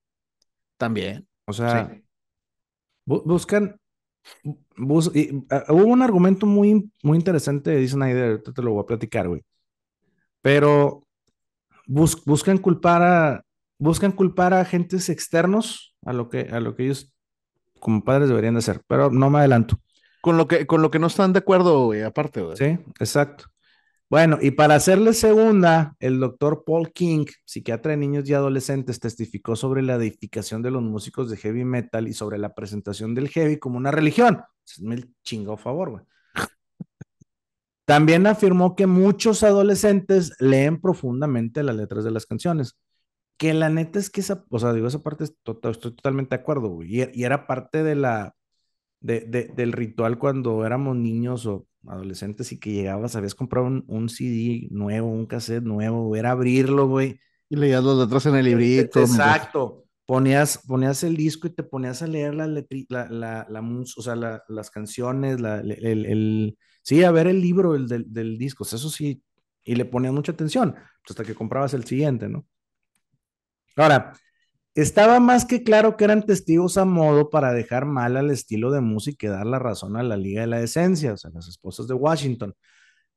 También. 0.78 1.28
O 1.46 1.54
sea, 1.54 1.90
Sí. 1.94 2.02
bu- 3.06 3.24
buscan 3.26 3.80
Ah, 5.50 5.64
hubo 5.70 5.86
un 5.86 6.02
argumento 6.02 6.46
muy, 6.46 6.92
muy 7.04 7.18
interesante 7.18 7.72
de 7.72 7.88
Snyder, 7.88 8.42
te 8.42 8.62
lo 8.62 8.72
voy 8.72 8.84
a 8.84 8.86
platicar, 8.86 9.28
güey. 9.28 9.44
Pero 10.42 11.04
buscan 11.88 12.58
culpar 12.58 13.02
a 13.04 13.44
buscan 13.78 14.12
culpar 14.12 14.54
a 14.54 14.62
agentes 14.62 15.10
externos 15.10 15.96
a 16.04 16.14
lo 16.14 16.30
que 16.30 16.42
a 16.52 16.60
lo 16.60 16.76
que 16.76 16.84
ellos 16.84 17.14
como 17.80 18.04
padres 18.04 18.30
deberían 18.30 18.56
de 18.56 18.60
hacer, 18.60 18.82
pero 18.88 19.12
no 19.12 19.30
me 19.30 19.40
adelanto. 19.40 19.80
Con 20.22 20.38
lo 20.38 20.48
que 20.48 20.66
con 20.66 20.82
lo 20.82 20.90
que 20.90 21.00
no 21.00 21.08
están 21.08 21.34
de 21.34 21.40
acuerdo, 21.40 21.86
güey, 21.86 22.02
aparte, 22.02 22.42
güey. 22.42 22.58
Sí, 22.58 22.80
exacto. 23.00 23.46
Bueno, 24.10 24.38
y 24.40 24.52
para 24.52 24.76
hacerle 24.76 25.14
segunda, 25.14 25.96
el 26.00 26.20
doctor 26.20 26.64
Paul 26.64 26.92
King, 26.94 27.26
psiquiatra 27.44 27.92
de 27.92 27.98
niños 27.98 28.30
y 28.30 28.34
adolescentes, 28.34 29.00
testificó 29.00 29.56
sobre 29.56 29.82
la 29.82 29.96
edificación 29.96 30.62
de 30.62 30.70
los 30.70 30.84
músicos 30.84 31.30
de 31.30 31.38
heavy 31.38 31.66
metal 31.66 32.08
y 32.08 32.14
sobre 32.14 32.38
la 32.38 32.54
presentación 32.54 33.16
del 33.16 33.30
heavy 33.30 33.58
como 33.58 33.78
una 33.78 33.90
religión. 33.90 34.44
Me 34.80 35.04
chingo 35.24 35.54
a 35.54 35.58
favor, 35.58 35.90
güey. 35.90 36.04
También 37.86 38.28
afirmó 38.28 38.76
que 38.76 38.88
muchos 38.88 39.44
adolescentes 39.44 40.34
leen 40.40 40.82
profundamente 40.82 41.64
las 41.64 41.76
letras 41.76 42.04
de 42.04 42.12
las 42.12 42.26
canciones. 42.26 42.78
Que 43.38 43.54
la 43.54 43.70
neta 43.70 44.00
es 44.00 44.10
que 44.10 44.22
esa, 44.22 44.46
o 44.50 44.60
sea, 44.60 44.74
digo, 44.74 44.88
esa 44.88 45.04
parte 45.04 45.26
estoy 45.26 45.56
totalmente 45.94 46.36
de 46.36 46.42
acuerdo, 46.42 46.70
güey. 46.70 47.02
Y, 47.14 47.24
era 47.24 47.48
parte 47.48 47.84
del 47.84 49.72
ritual 49.74 50.18
cuando 50.20 50.66
éramos 50.66 50.96
niños 50.96 51.46
o 51.46 51.68
adolescentes 51.88 52.52
y 52.52 52.60
que 52.60 52.72
llegabas, 52.72 53.16
habías 53.16 53.36
comprado 53.36 53.66
un, 53.66 54.10
CD 54.10 54.68
nuevo, 54.72 55.08
un 55.08 55.26
cassette 55.26 55.64
nuevo, 55.64 56.16
era 56.16 56.32
abrirlo, 56.32 56.88
güey. 56.88 57.20
Y 57.50 57.56
leías 57.56 57.84
los 57.84 57.98
letras 57.98 58.26
en 58.26 58.36
el 58.36 58.46
librito. 58.46 59.00
Exacto. 59.00 59.86
Ponías, 60.06 60.60
ponías 60.68 61.04
el 61.04 61.16
disco 61.16 61.48
y 61.48 61.52
te 61.52 61.64
ponías 61.64 62.02
a 62.02 62.08
leer 62.08 62.36
la, 62.36 62.48
la, 62.48 62.64
la, 63.10 63.48
la, 63.50 63.62
o 63.62 64.02
sea, 64.02 64.16
las 64.48 64.70
canciones, 64.70 65.38
el, 65.40 66.06
el, 66.06 66.58
sí, 66.84 67.04
a 67.04 67.12
ver 67.12 67.28
el 67.28 67.42
libro 67.42 67.76
el 67.76 67.88
del, 67.88 68.06
del 68.14 68.38
disco, 68.38 68.64
eso 68.64 68.90
sí, 68.90 69.24
y 69.64 69.76
le 69.76 69.86
ponías 69.86 70.14
mucha 70.14 70.32
atención, 70.32 70.76
hasta 71.10 71.24
que 71.24 71.34
comprabas 71.34 71.74
el 71.74 71.86
siguiente, 71.86 72.30
¿no? 72.30 72.46
Ahora, 73.76 74.14
estaba 74.76 75.20
más 75.20 75.46
que 75.46 75.64
claro 75.64 75.96
que 75.96 76.04
eran 76.04 76.26
testigos 76.26 76.78
a 76.78 76.86
modo 76.86 77.30
para 77.30 77.54
dejar 77.54 77.86
mal 77.86 78.18
al 78.18 78.30
estilo 78.30 78.72
de 78.72 78.82
música 78.82 79.28
y 79.28 79.30
dar 79.30 79.46
la 79.46 79.58
razón 79.58 79.96
a 79.96 80.04
la 80.04 80.18
Liga 80.18 80.42
de 80.42 80.48
la 80.48 80.60
Decencia, 80.60 81.14
o 81.14 81.18
sea, 81.18 81.32
las 81.34 81.48
esposas 81.48 81.88
de 81.88 81.94
Washington. 81.94 82.54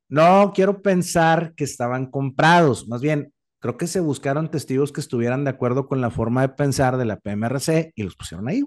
No 0.08 0.52
quiero 0.54 0.80
pensar 0.82 1.54
que 1.54 1.64
estaban 1.64 2.10
comprados, 2.10 2.88
más 2.88 3.02
bien, 3.02 3.32
creo 3.60 3.76
que 3.76 3.88
se 3.88 4.00
buscaron 4.00 4.50
testigos 4.50 4.92
que 4.92 5.00
estuvieran 5.00 5.44
de 5.44 5.50
acuerdo 5.50 5.86
con 5.86 6.00
la 6.00 6.10
forma 6.10 6.42
de 6.42 6.50
pensar 6.50 6.96
de 6.96 7.04
la 7.04 7.18
PMRC 7.18 7.92
y 7.94 8.02
los 8.04 8.16
pusieron 8.16 8.48
ahí. 8.48 8.62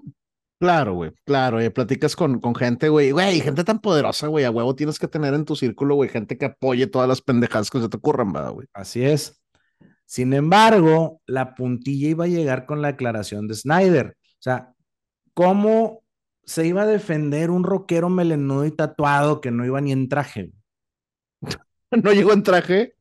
Claro, 0.60 0.94
güey, 0.94 1.12
claro, 1.24 1.60
y 1.60 1.68
platicas 1.70 2.14
con, 2.14 2.38
con 2.40 2.54
gente, 2.54 2.88
güey, 2.88 3.10
güey, 3.10 3.40
gente 3.40 3.64
tan 3.64 3.80
poderosa, 3.80 4.28
güey, 4.28 4.44
a 4.44 4.50
huevo 4.52 4.76
tienes 4.76 5.00
que 5.00 5.08
tener 5.08 5.34
en 5.34 5.44
tu 5.44 5.56
círculo, 5.56 5.96
güey, 5.96 6.08
gente 6.08 6.38
que 6.38 6.44
apoye 6.44 6.86
todas 6.86 7.08
las 7.08 7.20
pendejadas 7.20 7.68
que 7.68 7.80
se 7.80 7.88
te 7.88 7.96
ocurran, 7.96 8.32
güey. 8.32 8.68
Así 8.72 9.02
es. 9.02 9.41
Sin 10.12 10.34
embargo, 10.34 11.22
la 11.24 11.54
puntilla 11.54 12.10
iba 12.10 12.24
a 12.26 12.28
llegar 12.28 12.66
con 12.66 12.82
la 12.82 12.88
declaración 12.88 13.48
de 13.48 13.54
Snyder. 13.54 14.14
O 14.20 14.42
sea, 14.42 14.74
¿cómo 15.32 16.02
se 16.44 16.66
iba 16.66 16.82
a 16.82 16.86
defender 16.86 17.48
un 17.48 17.64
rockero 17.64 18.10
melenudo 18.10 18.66
y 18.66 18.72
tatuado 18.72 19.40
que 19.40 19.50
no 19.50 19.64
iba 19.64 19.80
ni 19.80 19.90
en 19.90 20.10
traje? 20.10 20.52
¿No 21.90 22.12
llegó 22.12 22.34
en 22.34 22.42
traje? 22.42 22.94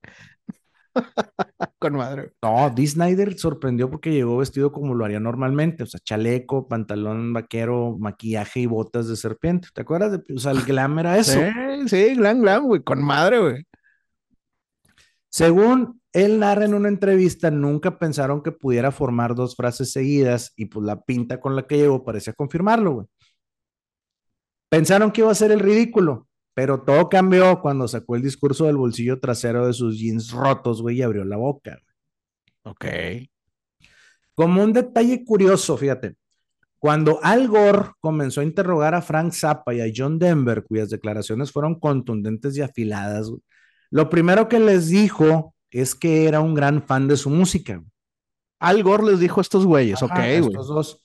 con 1.80 1.96
madre. 1.96 2.32
No, 2.42 2.70
Dee 2.74 2.88
Snyder 2.88 3.38
sorprendió 3.38 3.92
porque 3.92 4.14
llegó 4.14 4.38
vestido 4.38 4.72
como 4.72 4.96
lo 4.96 5.04
haría 5.04 5.20
normalmente, 5.20 5.84
o 5.84 5.88
sea, 5.88 6.00
chaleco, 6.00 6.70
pantalón 6.70 7.34
vaquero, 7.34 7.98
maquillaje 8.00 8.62
y 8.62 8.68
botas 8.68 9.10
de 9.10 9.18
serpiente. 9.18 9.68
¿Te 9.74 9.82
acuerdas 9.82 10.14
de, 10.14 10.34
o 10.34 10.40
sea, 10.40 10.54
el 10.54 10.62
glam 10.62 10.98
era 10.98 11.18
eso? 11.18 11.42
Sí, 11.42 11.90
sí, 11.90 12.16
glam, 12.16 12.40
glam, 12.40 12.68
güey, 12.68 12.82
con 12.82 13.04
madre, 13.04 13.40
güey. 13.40 13.68
Según 15.28 16.01
él 16.14 16.40
narra 16.40 16.66
en 16.66 16.74
una 16.74 16.90
entrevista, 16.90 17.52
nunca 17.52 17.98
pensaron 17.98 18.44
que 18.44 18.52
pudiera 18.52 18.92
formar 18.92 19.36
dos 19.36 19.56
frases 19.56 19.92
seguidas 19.92 20.54
y 20.56 20.66
pues 20.66 20.86
la 20.86 21.02
pinta 21.02 21.40
con 21.40 21.56
la 21.56 21.66
que 21.66 21.78
llegó 21.78 22.04
parecía 22.04 22.34
confirmarlo, 22.34 22.92
güey. 22.94 23.08
Pensaron 24.70 25.12
que 25.12 25.22
iba 25.22 25.32
a 25.32 25.36
ser 25.36 25.52
el 25.52 25.60
ridículo, 25.60 26.28
pero 26.54 26.82
todo 26.82 27.10
cambió 27.10 27.62
cuando 27.62 27.88
sacó 27.88 28.16
el 28.16 28.22
discurso 28.22 28.66
del 28.66 28.78
bolsillo 28.78 29.20
trasero 29.20 29.68
de 29.68 29.74
sus 29.74 29.98
jeans 29.98 30.32
rotos, 30.32 30.82
güey, 30.82 30.98
y 30.98 31.02
abrió 31.02 31.24
la 31.26 31.38
boca. 31.38 31.80
Ok. 32.64 32.86
Como 34.34 34.64
un 34.64 34.74
detalle 34.74 35.24
curioso, 35.26 35.78
fíjate, 35.78 36.16
cuando 36.80 37.20
Al 37.22 37.48
Gore 37.48 37.92
comenzó 38.00 38.42
a 38.42 38.44
interrogar 38.44 38.96
a 38.96 39.02
Frank 39.02 39.34
Zappa 39.34 39.74
y 39.74 39.82
a 39.82 39.92
John 39.96 40.18
Denver, 40.18 40.64
cuyas 40.64 40.90
declaraciones 40.90 41.52
fueron 41.52 41.80
contundentes 41.80 42.58
y 42.58 42.62
afiladas, 42.62 43.32
lo 43.92 44.10
primero 44.10 44.48
que 44.48 44.60
les 44.60 44.88
dijo 44.88 45.54
es 45.72 45.96
que 45.96 46.28
era 46.28 46.40
un 46.40 46.54
gran 46.54 46.84
fan 46.84 47.08
de 47.08 47.18
su 47.18 47.30
música. 47.30 47.84
Al 48.60 48.84
Gore 48.84 49.06
les 49.12 49.20
dijo 49.20 49.40
a 49.40 49.44
estos 49.44 49.66
güeyes, 49.66 50.04
ok, 50.04 50.20
estos 50.20 50.68
dos. 50.68 51.02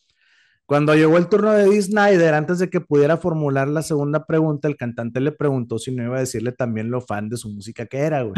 Cuando 0.67 0.95
llegó 0.97 1.17
el 1.17 1.29
turno 1.29 1.53
de 1.53 1.65
Dee 1.65 1.81
Snyder, 1.81 2.35
antes 2.35 2.59
de 2.59 2.69
que 2.69 2.81
pudiera 2.81 3.17
formular 3.17 3.69
la 3.69 3.83
segunda 3.83 4.27
pregunta, 4.27 4.67
el 4.67 4.77
cantante 4.77 5.21
le 5.21 5.31
preguntó 5.31 5.79
si 5.79 5.93
no 5.93 6.03
iba 6.03 6.17
a 6.17 6.21
decirle 6.21 6.51
también 6.51 6.91
lo 6.91 7.01
fan 7.01 7.29
de 7.29 7.37
su 7.37 7.49
música 7.49 7.87
que 7.87 7.99
era, 7.99 8.23
güey. 8.23 8.35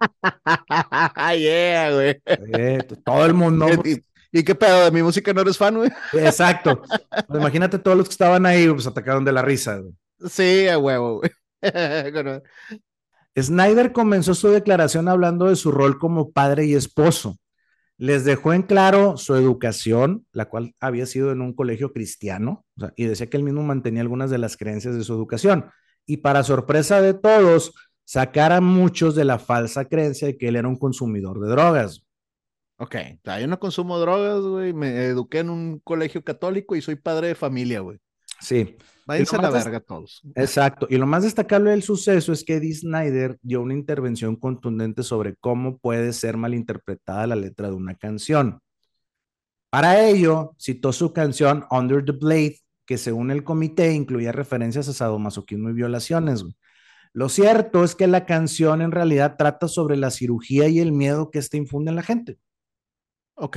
yeah, 1.38 1.92
güey. 1.92 2.20
todo 3.04 3.24
el 3.24 3.34
mundo. 3.34 3.66
¿Y, 4.32 4.44
qué 4.44 4.54
pedo? 4.54 4.84
¿De 4.84 4.90
mi 4.90 5.02
música 5.02 5.32
no 5.32 5.42
eres 5.42 5.56
fan, 5.56 5.76
güey? 5.76 5.90
Exacto. 6.12 6.82
Pues 7.28 7.40
imagínate 7.40 7.78
todos 7.78 7.96
los 7.96 8.08
que 8.08 8.12
estaban 8.12 8.46
ahí, 8.46 8.68
pues 8.68 8.86
atacaron 8.86 9.24
de 9.24 9.32
la 9.32 9.42
risa, 9.42 9.78
güey. 9.78 9.94
Sí, 10.28 10.68
a 10.68 10.76
huevo, 10.76 11.20
güey. 11.20 11.30
Snyder 13.38 13.92
comenzó 13.92 14.34
su 14.34 14.48
declaración 14.48 15.08
hablando 15.08 15.46
de 15.46 15.56
su 15.56 15.70
rol 15.70 15.98
como 15.98 16.32
padre 16.32 16.66
y 16.66 16.74
esposo. 16.74 17.38
Les 17.96 18.24
dejó 18.24 18.54
en 18.54 18.62
claro 18.62 19.16
su 19.16 19.34
educación, 19.34 20.26
la 20.32 20.46
cual 20.48 20.74
había 20.80 21.06
sido 21.06 21.32
en 21.32 21.42
un 21.42 21.52
colegio 21.54 21.92
cristiano, 21.92 22.64
y 22.96 23.04
decía 23.04 23.28
que 23.28 23.36
él 23.36 23.42
mismo 23.42 23.62
mantenía 23.62 24.00
algunas 24.00 24.30
de 24.30 24.38
las 24.38 24.56
creencias 24.56 24.94
de 24.94 25.04
su 25.04 25.12
educación. 25.12 25.66
Y 26.06 26.18
para 26.18 26.42
sorpresa 26.42 27.02
de 27.02 27.14
todos, 27.14 27.74
sacar 28.04 28.52
a 28.52 28.60
muchos 28.60 29.14
de 29.14 29.24
la 29.24 29.38
falsa 29.38 29.84
creencia 29.84 30.28
de 30.28 30.38
que 30.38 30.48
él 30.48 30.56
era 30.56 30.66
un 30.66 30.78
consumidor 30.78 31.40
de 31.40 31.50
drogas. 31.50 32.06
Ok, 32.78 32.96
yo 33.22 33.46
no 33.46 33.60
consumo 33.60 33.98
drogas, 33.98 34.40
güey, 34.40 34.72
me 34.72 35.04
eduqué 35.04 35.40
en 35.40 35.50
un 35.50 35.80
colegio 35.80 36.24
católico 36.24 36.74
y 36.74 36.80
soy 36.80 36.96
padre 36.96 37.28
de 37.28 37.34
familia, 37.34 37.80
güey. 37.80 37.98
Sí, 38.40 38.78
Váyanse 39.10 39.34
a 39.34 39.42
la 39.42 39.50
verga 39.50 39.80
todos. 39.80 40.22
Exacto. 40.36 40.86
Y 40.88 40.96
lo 40.96 41.04
más 41.04 41.24
destacable 41.24 41.72
del 41.72 41.82
suceso 41.82 42.32
es 42.32 42.44
que 42.44 42.54
Eddie 42.54 42.74
Snyder 42.74 43.38
dio 43.42 43.60
una 43.60 43.74
intervención 43.74 44.36
contundente 44.36 45.02
sobre 45.02 45.34
cómo 45.34 45.78
puede 45.78 46.12
ser 46.12 46.36
malinterpretada 46.36 47.26
la 47.26 47.34
letra 47.34 47.68
de 47.68 47.74
una 47.74 47.96
canción. 47.96 48.60
Para 49.68 50.06
ello, 50.06 50.54
citó 50.60 50.92
su 50.92 51.12
canción 51.12 51.64
Under 51.72 52.04
the 52.04 52.12
Blade, 52.12 52.58
que 52.86 52.98
según 52.98 53.32
el 53.32 53.42
comité 53.42 53.92
incluía 53.92 54.30
referencias 54.30 54.88
a 54.88 54.92
sadomasoquismo 54.92 55.70
y 55.70 55.72
violaciones. 55.72 56.44
Lo 57.12 57.28
cierto 57.28 57.82
es 57.82 57.96
que 57.96 58.06
la 58.06 58.26
canción 58.26 58.80
en 58.80 58.92
realidad 58.92 59.34
trata 59.36 59.66
sobre 59.66 59.96
la 59.96 60.12
cirugía 60.12 60.68
y 60.68 60.78
el 60.78 60.92
miedo 60.92 61.32
que 61.32 61.40
ésta 61.40 61.56
infunde 61.56 61.90
en 61.90 61.96
la 61.96 62.04
gente. 62.04 62.38
Ok. 63.34 63.56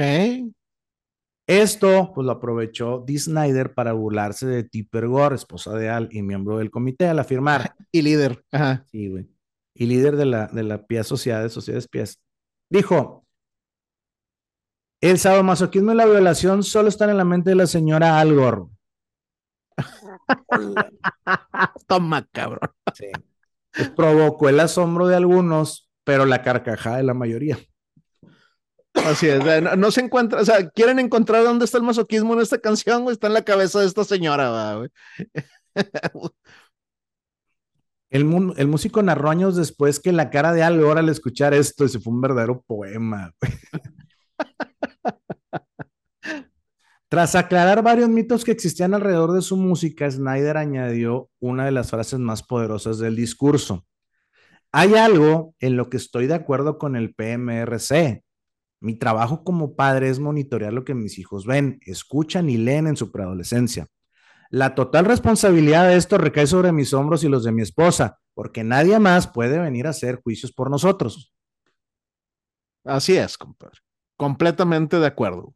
Esto, 1.45 2.13
pues 2.15 2.25
lo 2.25 2.31
aprovechó 2.31 3.03
Dee 3.05 3.19
Snyder 3.19 3.73
para 3.73 3.91
burlarse 3.91 4.47
de 4.47 4.63
Tipper 4.63 5.07
Gore, 5.07 5.35
esposa 5.35 5.73
de 5.73 5.89
Al 5.89 6.07
y 6.11 6.21
miembro 6.21 6.57
del 6.57 6.71
comité, 6.71 7.07
al 7.07 7.19
afirmar. 7.19 7.75
Y 7.91 8.01
líder. 8.01 8.43
Ajá. 8.51 8.85
Sí, 8.91 9.09
güey. 9.09 9.27
Y 9.75 9.85
líder 9.85 10.15
de 10.15 10.25
la, 10.25 10.47
de 10.47 10.63
la 10.63 10.85
PIA 10.85 11.03
Sociedad 11.03 11.43
de 11.43 11.49
Sociedades 11.49 11.87
PIAS. 11.87 12.19
Dijo: 12.69 13.25
El 15.01 15.19
sadomasoquismo 15.19 15.91
y 15.91 15.95
la 15.95 16.05
violación 16.05 16.63
solo 16.63 16.89
están 16.89 17.09
en 17.09 17.17
la 17.17 17.25
mente 17.25 17.51
de 17.51 17.55
la 17.55 17.67
señora 17.67 18.19
Al 18.19 18.33
Gore. 18.33 18.63
Toma, 21.87 22.27
cabrón. 22.31 22.69
Sí. 22.93 23.07
provocó 23.95 24.49
el 24.49 24.59
asombro 24.59 25.07
de 25.07 25.17
algunos, 25.17 25.89
pero 26.03 26.25
la 26.25 26.41
carcajada 26.41 26.97
de 26.97 27.03
la 27.03 27.13
mayoría. 27.13 27.57
Así 28.93 29.27
es, 29.27 29.41
no, 29.77 29.91
se 29.91 30.01
encuentra, 30.01 30.41
o 30.41 30.45
sea, 30.45 30.69
quieren 30.69 30.99
encontrar 30.99 31.43
dónde 31.43 31.65
está 31.65 31.77
el 31.77 31.83
masoquismo 31.83 32.33
en 32.33 32.41
esta 32.41 32.59
canción, 32.59 33.09
está 33.09 33.27
en 33.27 33.33
la 33.33 33.43
cabeza 33.43 33.79
de 33.79 33.87
esta 33.87 34.03
señora, 34.03 34.75
güey. 34.75 34.89
El, 38.09 38.53
el, 38.57 38.67
músico 38.67 39.01
narró 39.01 39.31
años 39.31 39.55
después 39.55 39.99
que 39.99 40.11
la 40.11 40.29
cara 40.29 40.53
de 40.53 40.61
Al 40.61 40.79
Gore 40.79 40.99
al 40.99 41.09
escuchar 41.09 41.55
esto 41.55 41.87
se 41.87 41.99
fue 41.99 42.13
un 42.13 42.21
verdadero 42.21 42.61
poema. 42.61 43.33
Tras 47.13 47.33
aclarar 47.35 47.81
varios 47.81 48.09
mitos 48.09 48.43
que 48.43 48.51
existían 48.51 48.93
alrededor 48.93 49.33
de 49.33 49.41
su 49.41 49.57
música, 49.57 50.09
Snyder 50.09 50.57
añadió 50.57 51.29
una 51.39 51.65
de 51.65 51.71
las 51.71 51.89
frases 51.89 52.19
más 52.19 52.43
poderosas 52.43 52.99
del 52.99 53.15
discurso. 53.15 53.85
Hay 54.71 54.95
algo 54.95 55.53
en 55.59 55.77
lo 55.77 55.89
que 55.91 55.97
estoy 55.97 56.25
de 56.25 56.33
acuerdo 56.33 56.79
con 56.79 56.95
el 56.95 57.13
PMRC, 57.13 58.23
mi 58.83 58.95
trabajo 58.95 59.45
como 59.45 59.77
padre 59.77 60.09
es 60.09 60.19
monitorear 60.19 60.73
lo 60.73 60.83
que 60.83 60.93
mis 60.93 61.17
hijos 61.17 61.45
ven, 61.45 61.79
escuchan 61.85 62.49
y 62.49 62.57
leen 62.57 62.85
en 62.85 62.97
su 62.97 63.13
preadolescencia. 63.13 63.87
La 64.49 64.75
total 64.75 65.05
responsabilidad 65.05 65.87
de 65.87 65.95
esto 65.95 66.17
recae 66.17 66.45
sobre 66.47 66.73
mis 66.73 66.93
hombros 66.93 67.23
y 67.23 67.29
los 67.29 67.45
de 67.45 67.53
mi 67.53 67.61
esposa, 67.61 68.19
porque 68.33 68.65
nadie 68.65 68.99
más 68.99 69.25
puede 69.27 69.57
venir 69.57 69.87
a 69.87 69.91
hacer 69.91 70.21
juicios 70.21 70.51
por 70.51 70.69
nosotros. 70.69 71.33
Así 72.83 73.15
es, 73.15 73.37
compadre. 73.37 73.79
Completamente 74.17 74.99
de 74.99 75.07
acuerdo. 75.07 75.55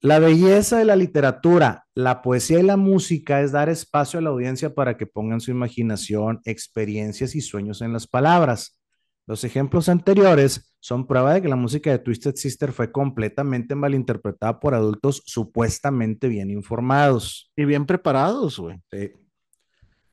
La 0.00 0.18
belleza 0.18 0.78
de 0.78 0.86
la 0.86 0.96
literatura, 0.96 1.86
la 1.94 2.22
poesía 2.22 2.60
y 2.60 2.62
la 2.62 2.78
música 2.78 3.42
es 3.42 3.52
dar 3.52 3.68
espacio 3.68 4.18
a 4.18 4.22
la 4.22 4.30
audiencia 4.30 4.74
para 4.74 4.96
que 4.96 5.06
pongan 5.06 5.42
su 5.42 5.50
imaginación, 5.50 6.40
experiencias 6.46 7.34
y 7.34 7.42
sueños 7.42 7.82
en 7.82 7.92
las 7.92 8.06
palabras. 8.06 8.80
Los 9.26 9.44
ejemplos 9.44 9.90
anteriores 9.90 10.71
son 10.82 11.06
prueba 11.06 11.32
de 11.32 11.42
que 11.42 11.48
la 11.48 11.54
música 11.54 11.92
de 11.92 12.00
Twisted 12.00 12.34
Sister 12.34 12.72
fue 12.72 12.90
completamente 12.90 13.76
malinterpretada 13.76 14.58
por 14.58 14.74
adultos 14.74 15.22
supuestamente 15.26 16.26
bien 16.26 16.50
informados. 16.50 17.52
Y 17.54 17.64
bien 17.66 17.86
preparados, 17.86 18.58
güey. 18.58 18.82
Sí. 18.90 19.12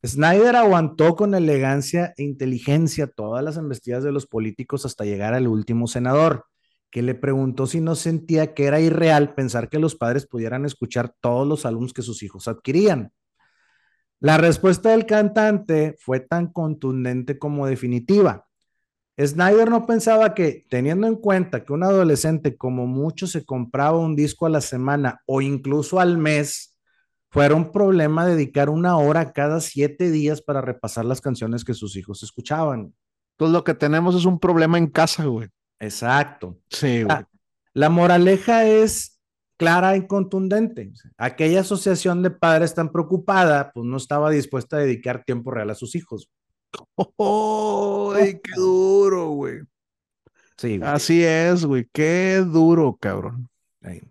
Snyder 0.05 0.55
aguantó 0.55 1.15
con 1.15 1.33
elegancia 1.33 2.13
e 2.17 2.23
inteligencia 2.23 3.07
todas 3.07 3.43
las 3.43 3.57
embestidas 3.57 4.03
de 4.03 4.11
los 4.11 4.27
políticos 4.27 4.85
hasta 4.85 5.05
llegar 5.05 5.33
al 5.33 5.47
último 5.47 5.87
senador, 5.87 6.45
que 6.91 7.01
le 7.01 7.15
preguntó 7.15 7.65
si 7.65 7.81
no 7.81 7.95
sentía 7.95 8.53
que 8.53 8.65
era 8.65 8.79
irreal 8.79 9.33
pensar 9.33 9.69
que 9.69 9.79
los 9.79 9.95
padres 9.95 10.27
pudieran 10.27 10.65
escuchar 10.65 11.15
todos 11.19 11.47
los 11.47 11.65
álbumes 11.65 11.93
que 11.93 12.03
sus 12.03 12.21
hijos 12.21 12.47
adquirían. 12.47 13.11
La 14.19 14.37
respuesta 14.37 14.91
del 14.91 15.07
cantante 15.07 15.95
fue 15.99 16.19
tan 16.19 16.53
contundente 16.53 17.39
como 17.39 17.65
definitiva. 17.65 18.45
Snyder 19.19 19.69
no 19.69 19.85
pensaba 19.85 20.33
que, 20.33 20.65
teniendo 20.69 21.05
en 21.05 21.15
cuenta 21.15 21.65
que 21.65 21.73
un 21.73 21.83
adolescente 21.83 22.55
como 22.55 22.87
mucho 22.87 23.27
se 23.27 23.43
compraba 23.43 23.97
un 23.97 24.15
disco 24.15 24.45
a 24.45 24.49
la 24.49 24.61
semana 24.61 25.21
o 25.25 25.41
incluso 25.41 25.99
al 25.99 26.17
mes, 26.17 26.77
fuera 27.29 27.53
un 27.53 27.71
problema 27.71 28.25
dedicar 28.25 28.69
una 28.69 28.97
hora 28.97 29.33
cada 29.33 29.59
siete 29.59 30.09
días 30.09 30.41
para 30.41 30.61
repasar 30.61 31.05
las 31.05 31.21
canciones 31.21 31.65
que 31.65 31.73
sus 31.73 31.95
hijos 31.97 32.23
escuchaban. 32.23 32.93
Entonces 33.33 33.53
lo 33.53 33.63
que 33.63 33.73
tenemos 33.73 34.15
es 34.15 34.25
un 34.25 34.39
problema 34.39 34.77
en 34.77 34.87
casa, 34.87 35.25
güey. 35.25 35.49
Exacto. 35.79 36.57
Sí, 36.69 37.03
güey. 37.03 37.07
La, 37.07 37.29
la 37.73 37.89
moraleja 37.89 38.65
es 38.65 39.19
clara 39.57 39.97
y 39.97 40.07
contundente. 40.07 40.91
Aquella 41.17 41.61
asociación 41.61 42.23
de 42.23 42.31
padres 42.31 42.73
tan 42.73 42.91
preocupada, 42.91 43.71
pues 43.73 43.85
no 43.85 43.97
estaba 43.97 44.29
dispuesta 44.29 44.77
a 44.77 44.79
dedicar 44.79 45.25
tiempo 45.25 45.51
real 45.51 45.69
a 45.69 45.75
sus 45.75 45.95
hijos. 45.95 46.29
¡Oh, 46.95 48.13
qué 48.15 48.39
duro, 48.55 49.29
güey! 49.29 49.59
Sí, 50.57 50.77
güey. 50.77 50.89
Así 50.89 51.23
es, 51.23 51.65
güey. 51.65 51.87
Qué 51.91 52.43
duro, 52.45 52.97
cabrón. 52.99 53.49
Ahí. 53.81 54.01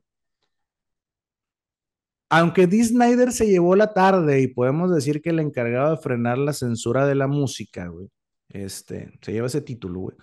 Aunque 2.30 2.66
Dee 2.66 2.84
Snyder 2.84 3.32
se 3.32 3.46
llevó 3.46 3.74
la 3.74 3.92
tarde 3.94 4.40
y 4.40 4.48
podemos 4.48 4.94
decir 4.94 5.22
que 5.22 5.30
el 5.30 5.40
encargado 5.40 5.90
de 5.92 6.02
frenar 6.02 6.38
la 6.38 6.52
censura 6.52 7.06
de 7.06 7.14
la 7.14 7.26
música, 7.26 7.88
güey, 7.88 8.08
este, 8.48 9.18
se 9.22 9.32
lleva 9.32 9.46
ese 9.46 9.62
título, 9.62 10.00
güey. 10.00 10.16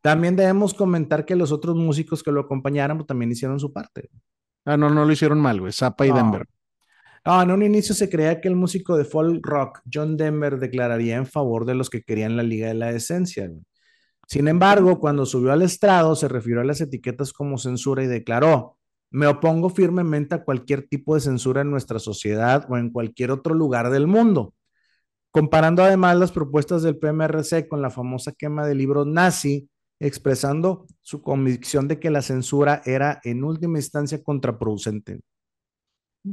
También 0.00 0.36
debemos 0.36 0.74
comentar 0.74 1.24
que 1.24 1.36
los 1.36 1.52
otros 1.52 1.76
músicos 1.76 2.22
que 2.22 2.32
lo 2.32 2.40
acompañaron 2.40 2.98
pues, 2.98 3.06
también 3.06 3.32
hicieron 3.32 3.58
su 3.58 3.72
parte. 3.72 4.10
Ah, 4.64 4.76
no, 4.76 4.90
no 4.90 5.04
lo 5.04 5.12
hicieron 5.12 5.40
mal, 5.40 5.60
güey. 5.60 5.72
Zappa 5.72 6.06
y 6.06 6.10
No. 6.10 6.16
Denver. 6.16 6.46
No, 7.24 7.42
en 7.42 7.50
un 7.50 7.62
inicio 7.62 7.94
se 7.94 8.08
creía 8.08 8.40
que 8.40 8.48
el 8.48 8.56
músico 8.56 8.96
de 8.96 9.04
folk 9.04 9.44
rock, 9.44 9.80
John 9.92 10.16
Denver, 10.16 10.58
declararía 10.58 11.16
en 11.16 11.26
favor 11.26 11.64
de 11.64 11.74
los 11.74 11.90
que 11.90 12.02
querían 12.02 12.36
la 12.36 12.42
Liga 12.42 12.68
de 12.68 12.74
la 12.74 12.92
Decencia. 12.92 13.48
güey. 13.48 13.62
Sin 14.26 14.46
embargo, 14.46 15.00
cuando 15.00 15.24
subió 15.24 15.52
al 15.52 15.62
estrado, 15.62 16.14
se 16.14 16.28
refirió 16.28 16.60
a 16.60 16.64
las 16.64 16.82
etiquetas 16.82 17.32
como 17.32 17.56
censura 17.56 18.04
y 18.04 18.06
declaró, 18.06 18.76
me 19.10 19.26
opongo 19.26 19.70
firmemente 19.70 20.34
a 20.34 20.44
cualquier 20.44 20.86
tipo 20.86 21.14
de 21.14 21.22
censura 21.22 21.62
en 21.62 21.70
nuestra 21.70 21.98
sociedad 21.98 22.66
o 22.68 22.76
en 22.76 22.90
cualquier 22.90 23.30
otro 23.30 23.54
lugar 23.54 23.90
del 23.90 24.06
mundo. 24.06 24.54
Comparando 25.30 25.82
además 25.82 26.16
las 26.18 26.32
propuestas 26.32 26.82
del 26.82 26.98
PMRC 26.98 27.68
con 27.68 27.80
la 27.80 27.90
famosa 27.90 28.32
quema 28.32 28.66
de 28.66 28.74
libros 28.74 29.06
nazi, 29.06 29.70
expresando 29.98 30.86
su 31.00 31.22
convicción 31.22 31.88
de 31.88 31.98
que 31.98 32.10
la 32.10 32.20
censura 32.22 32.82
era 32.84 33.20
en 33.24 33.44
última 33.44 33.78
instancia 33.78 34.22
contraproducente. 34.22 35.20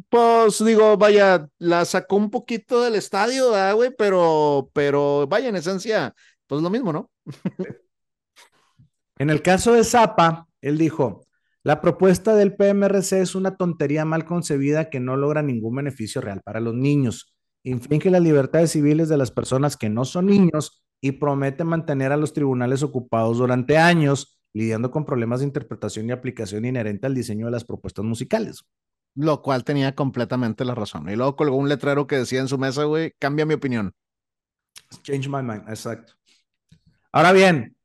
Pues 0.10 0.64
digo, 0.66 0.98
vaya, 0.98 1.48
la 1.60 1.86
sacó 1.86 2.16
un 2.16 2.30
poquito 2.32 2.82
del 2.82 2.96
estadio, 2.96 3.52
¿verdad, 3.52 3.76
güey, 3.76 3.92
pero, 3.98 4.70
pero 4.74 5.28
vaya, 5.28 5.50
en 5.50 5.56
esencia, 5.56 6.14
pues 6.48 6.62
lo 6.62 6.70
mismo, 6.70 6.92
¿no? 6.92 7.12
En 9.18 9.30
el 9.30 9.42
caso 9.42 9.72
de 9.72 9.86
Zappa, 9.86 10.50
él 10.60 10.78
dijo, 10.78 11.26
la 11.64 11.80
propuesta 11.80 12.36
del 12.36 12.54
PMRC 12.54 13.14
es 13.14 13.34
una 13.34 13.56
tontería 13.56 14.04
mal 14.04 14.26
concebida 14.26 14.90
que 14.90 15.00
no 15.00 15.16
logra 15.16 15.42
ningún 15.42 15.76
beneficio 15.76 16.20
real 16.20 16.42
para 16.44 16.60
los 16.60 16.76
niños. 16.76 17.34
Infringe 17.64 18.12
las 18.12 18.22
libertades 18.22 18.72
civiles 18.72 19.08
de 19.08 19.18
las 19.18 19.32
personas 19.32 19.78
que 19.78 19.90
no 19.90 20.04
son 20.04 20.26
niños 20.26 20.84
y 21.02 21.14
promete 21.14 21.64
mantener 21.64 22.12
a 22.12 22.18
los 22.18 22.34
tribunales 22.34 22.84
ocupados 22.84 23.38
durante 23.38 23.78
años, 23.78 24.38
lidiando 24.54 24.92
con 24.92 25.06
problemas 25.06 25.40
de 25.40 25.46
interpretación 25.46 26.10
y 26.10 26.12
aplicación 26.12 26.66
inherente 26.66 27.08
al 27.08 27.16
diseño 27.16 27.46
de 27.46 27.54
las 27.54 27.64
propuestas 27.64 28.04
musicales. 28.04 28.66
Lo 29.16 29.42
cual 29.42 29.64
tenía 29.64 29.96
completamente 29.96 30.66
la 30.66 30.76
razón. 30.76 31.10
Y 31.10 31.16
luego 31.16 31.36
colgó 31.36 31.56
un 31.56 31.70
letrero 31.70 32.06
que 32.06 32.18
decía 32.18 32.42
en 32.42 32.48
su 32.48 32.58
mesa, 32.58 32.84
güey, 32.84 33.14
cambia 33.18 33.46
mi 33.46 33.54
opinión. 33.54 33.94
Change 35.04 35.30
my 35.30 35.42
mind, 35.42 35.68
exacto. 35.70 36.14
Ahora 37.12 37.32
bien, 37.32 37.76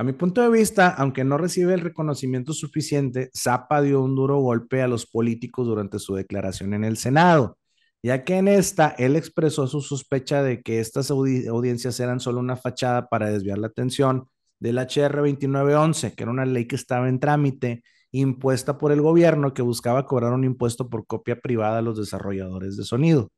a 0.00 0.02
mi 0.02 0.14
punto 0.14 0.40
de 0.40 0.48
vista, 0.48 0.88
aunque 0.88 1.24
no 1.24 1.36
recibe 1.36 1.74
el 1.74 1.80
reconocimiento 1.80 2.54
suficiente, 2.54 3.30
Zappa 3.36 3.82
dio 3.82 4.00
un 4.00 4.16
duro 4.16 4.38
golpe 4.38 4.80
a 4.80 4.88
los 4.88 5.04
políticos 5.04 5.66
durante 5.66 5.98
su 5.98 6.14
declaración 6.14 6.72
en 6.72 6.84
el 6.84 6.96
Senado, 6.96 7.58
ya 8.02 8.24
que 8.24 8.38
en 8.38 8.48
esta 8.48 8.94
él 8.96 9.16
expresó 9.16 9.66
su 9.66 9.82
sospecha 9.82 10.42
de 10.42 10.62
que 10.62 10.80
estas 10.80 11.10
audi 11.10 11.46
audiencias 11.46 12.00
eran 12.00 12.18
solo 12.18 12.40
una 12.40 12.56
fachada 12.56 13.08
para 13.08 13.30
desviar 13.30 13.58
la 13.58 13.66
atención 13.66 14.28
del 14.58 14.78
HR 14.78 15.16
2911, 15.16 16.14
que 16.14 16.22
era 16.22 16.32
una 16.32 16.46
ley 16.46 16.66
que 16.66 16.76
estaba 16.76 17.06
en 17.06 17.20
trámite 17.20 17.82
impuesta 18.12 18.78
por 18.78 18.92
el 18.92 19.00
gobierno 19.02 19.54
que 19.54 19.62
buscaba 19.62 20.06
cobrar 20.06 20.32
un 20.32 20.44
impuesto 20.44 20.88
por 20.88 21.06
copia 21.06 21.40
privada 21.40 21.78
a 21.78 21.82
los 21.82 21.98
desarrolladores 21.98 22.76
de 22.76 22.84
sonido. 22.84 23.30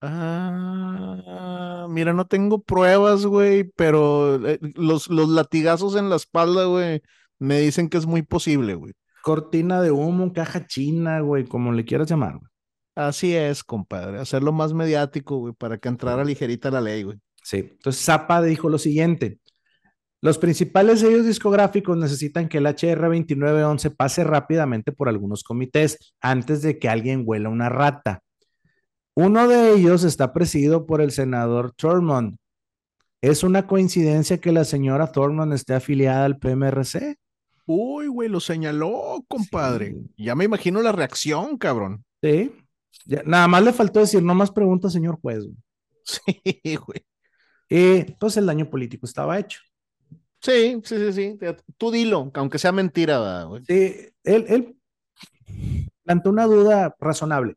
Ah, 0.00 1.86
mira, 1.88 2.12
no 2.12 2.26
tengo 2.26 2.60
pruebas, 2.62 3.24
güey, 3.24 3.64
pero 3.76 4.44
eh, 4.48 4.58
los, 4.74 5.08
los 5.08 5.28
latigazos 5.28 5.94
en 5.96 6.10
la 6.10 6.16
espalda, 6.16 6.64
güey, 6.64 7.02
me 7.38 7.60
dicen 7.60 7.88
que 7.88 7.98
es 7.98 8.06
muy 8.06 8.22
posible, 8.22 8.74
güey. 8.74 8.92
Cortina 9.22 9.80
de 9.80 9.92
humo, 9.92 10.32
caja 10.32 10.66
china, 10.66 11.20
güey, 11.20 11.44
como 11.44 11.72
le 11.72 11.84
quieras 11.84 12.08
llamar. 12.10 12.38
güey. 12.38 12.50
Así 12.96 13.34
es, 13.34 13.62
compadre, 13.64 14.18
hacerlo 14.18 14.52
más 14.52 14.74
mediático, 14.74 15.38
güey, 15.38 15.54
para 15.54 15.78
que 15.78 15.88
entrara 15.88 16.24
ligerita 16.24 16.70
la 16.70 16.80
ley, 16.80 17.04
güey. 17.04 17.18
Sí. 17.42 17.58
Entonces 17.58 18.04
Zappa 18.04 18.42
dijo 18.42 18.68
lo 18.68 18.78
siguiente. 18.78 19.38
Los 20.22 20.38
principales 20.38 21.00
sellos 21.00 21.26
discográficos 21.26 21.96
necesitan 21.96 22.48
que 22.48 22.58
el 22.58 22.66
HR 22.66 23.08
2911 23.08 23.90
pase 23.90 24.22
rápidamente 24.22 24.92
por 24.92 25.08
algunos 25.08 25.42
comités 25.42 26.14
antes 26.20 26.62
de 26.62 26.78
que 26.78 26.88
alguien 26.88 27.24
huela 27.26 27.48
una 27.48 27.68
rata. 27.68 28.22
Uno 29.14 29.48
de 29.48 29.74
ellos 29.74 30.04
está 30.04 30.32
presidido 30.32 30.86
por 30.86 31.00
el 31.00 31.10
senador 31.10 31.72
Thurmond. 31.72 32.36
¿Es 33.20 33.42
una 33.42 33.66
coincidencia 33.66 34.38
que 34.38 34.52
la 34.52 34.64
señora 34.64 35.10
Thurmond 35.10 35.54
esté 35.54 35.74
afiliada 35.74 36.24
al 36.24 36.38
PMRC? 36.38 37.16
Uy, 37.66 38.06
güey, 38.06 38.28
lo 38.28 38.38
señaló, 38.38 39.24
compadre. 39.26 39.90
Sí. 39.90 40.24
Ya 40.24 40.36
me 40.36 40.44
imagino 40.44 40.82
la 40.82 40.92
reacción, 40.92 41.58
cabrón. 41.58 42.04
Sí. 42.22 42.52
Ya, 43.06 43.24
nada 43.24 43.48
más 43.48 43.64
le 43.64 43.72
faltó 43.72 43.98
decir, 43.98 44.22
no 44.22 44.36
más 44.36 44.52
preguntas, 44.52 44.92
señor 44.92 45.18
juez. 45.20 45.44
güey". 45.44 45.56
Sí, 46.62 46.76
güey. 46.76 47.04
Y 47.68 48.12
pues 48.20 48.36
el 48.36 48.46
daño 48.46 48.70
político 48.70 49.06
estaba 49.06 49.38
hecho. 49.38 49.60
Sí, 50.42 50.80
sí, 50.84 50.96
sí, 50.98 51.12
sí. 51.12 51.38
Tú 51.78 51.90
dilo, 51.90 52.30
aunque 52.34 52.58
sea 52.58 52.72
mentira, 52.72 53.18
¿verdad, 53.20 53.46
güey. 53.46 53.62
Sí, 53.66 53.94
él, 54.24 54.44
él 54.48 54.76
planteó 56.04 56.30
una 56.32 56.46
duda 56.46 56.94
razonable. 57.00 57.56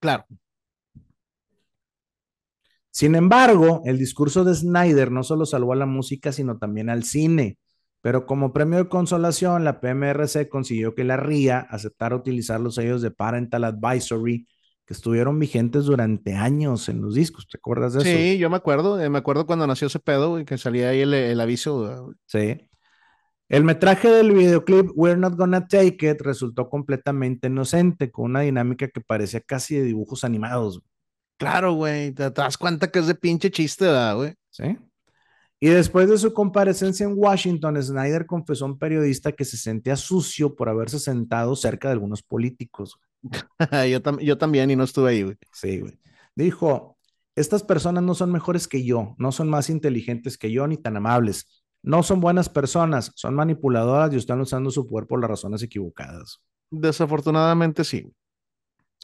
Claro. 0.00 0.26
Sin 2.90 3.14
embargo, 3.14 3.82
el 3.84 3.98
discurso 3.98 4.44
de 4.44 4.54
Snyder 4.54 5.10
no 5.12 5.22
solo 5.22 5.46
salvó 5.46 5.72
a 5.72 5.76
la 5.76 5.86
música, 5.86 6.32
sino 6.32 6.58
también 6.58 6.90
al 6.90 7.04
cine. 7.04 7.58
Pero 8.02 8.26
como 8.26 8.52
premio 8.52 8.78
de 8.78 8.88
consolación, 8.88 9.62
la 9.64 9.80
PMRC 9.80 10.48
consiguió 10.48 10.94
que 10.94 11.04
la 11.04 11.16
RIA 11.16 11.58
aceptara 11.70 12.16
utilizar 12.16 12.60
los 12.60 12.74
sellos 12.76 13.02
de 13.02 13.10
Parental 13.10 13.64
Advisory 13.64 14.46
que 14.90 14.94
estuvieron 14.94 15.38
vigentes 15.38 15.84
durante 15.84 16.34
años 16.34 16.88
en 16.88 17.00
los 17.00 17.14
discos. 17.14 17.46
¿Te 17.46 17.58
acuerdas 17.58 17.92
de 17.92 18.00
eso? 18.00 18.08
Sí, 18.08 18.38
yo 18.38 18.50
me 18.50 18.56
acuerdo, 18.56 19.00
eh, 19.00 19.08
me 19.08 19.18
acuerdo 19.18 19.46
cuando 19.46 19.64
nació 19.64 19.86
ese 19.86 20.00
pedo, 20.00 20.30
güey, 20.30 20.44
que 20.44 20.58
salía 20.58 20.88
ahí 20.88 21.02
el, 21.02 21.14
el 21.14 21.40
aviso. 21.40 21.82
¿verdad, 21.82 22.02
güey? 22.02 22.16
Sí. 22.26 22.68
El 23.48 23.62
metraje 23.62 24.08
del 24.08 24.32
videoclip 24.32 24.90
We're 24.96 25.16
Not 25.16 25.36
Gonna 25.36 25.68
Take 25.68 26.10
It 26.10 26.20
resultó 26.22 26.68
completamente 26.68 27.46
inocente, 27.46 28.10
con 28.10 28.32
una 28.32 28.40
dinámica 28.40 28.88
que 28.88 29.00
parecía 29.00 29.40
casi 29.40 29.76
de 29.76 29.84
dibujos 29.84 30.24
animados. 30.24 30.82
Claro, 31.36 31.74
güey, 31.74 32.10
te, 32.10 32.28
te 32.28 32.42
das 32.42 32.58
cuenta 32.58 32.90
que 32.90 32.98
es 32.98 33.06
de 33.06 33.14
pinche 33.14 33.48
chiste, 33.52 33.84
¿verdad, 33.84 34.16
güey? 34.16 34.34
¿sí? 34.50 34.76
Y 35.62 35.68
después 35.68 36.08
de 36.08 36.16
su 36.16 36.32
comparecencia 36.32 37.04
en 37.04 37.12
Washington, 37.14 37.80
Snyder 37.82 38.24
confesó 38.24 38.64
a 38.64 38.68
un 38.68 38.78
periodista 38.78 39.32
que 39.32 39.44
se 39.44 39.58
sentía 39.58 39.94
sucio 39.94 40.56
por 40.56 40.70
haberse 40.70 40.98
sentado 40.98 41.54
cerca 41.54 41.88
de 41.88 41.92
algunos 41.92 42.22
políticos. 42.22 42.98
yo, 43.90 44.18
yo 44.20 44.38
también 44.38 44.70
y 44.70 44.76
no 44.76 44.84
estuve 44.84 45.10
ahí, 45.10 45.22
güey. 45.22 45.36
Sí, 45.52 45.80
güey. 45.80 46.00
Dijo, 46.34 46.96
estas 47.36 47.62
personas 47.62 48.02
no 48.02 48.14
son 48.14 48.32
mejores 48.32 48.66
que 48.66 48.84
yo, 48.84 49.14
no 49.18 49.32
son 49.32 49.50
más 49.50 49.68
inteligentes 49.68 50.38
que 50.38 50.50
yo 50.50 50.66
ni 50.66 50.78
tan 50.78 50.96
amables. 50.96 51.62
No 51.82 52.02
son 52.02 52.20
buenas 52.20 52.48
personas, 52.48 53.12
son 53.14 53.34
manipuladoras 53.34 54.12
y 54.12 54.16
están 54.16 54.40
usando 54.40 54.70
su 54.70 54.86
poder 54.86 55.06
por 55.06 55.20
las 55.20 55.30
razones 55.30 55.62
equivocadas. 55.62 56.40
Desafortunadamente 56.70 57.84
sí. 57.84 58.10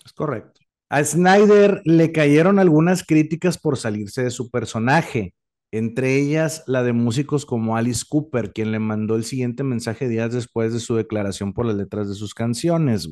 Es 0.05 0.13
correcto. 0.13 0.61
A 0.89 1.03
Snyder 1.03 1.83
le 1.85 2.13
cayeron 2.13 2.59
algunas 2.59 3.03
críticas 3.05 3.59
por 3.59 3.77
salirse 3.77 4.23
de 4.23 4.31
su 4.31 4.51
personaje, 4.51 5.35
entre 5.73 6.17
ellas 6.17 6.63
la 6.67 6.83
de 6.83 6.93
músicos 6.93 7.45
como 7.47 7.77
Alice 7.77 8.05
Cooper, 8.09 8.53
quien 8.53 8.73
le 8.73 8.79
mandó 8.79 9.17
el 9.17 9.25
siguiente 9.25 9.63
mensaje 9.63 10.09
días 10.09 10.33
después 10.33 10.73
de 10.73 10.81
su 10.81 10.95
declaración 10.95 11.53
por 11.53 11.67
las 11.67 11.77
letras 11.77 12.09
de 12.09 12.15
sus 12.15 12.35
canciones. 12.35 13.09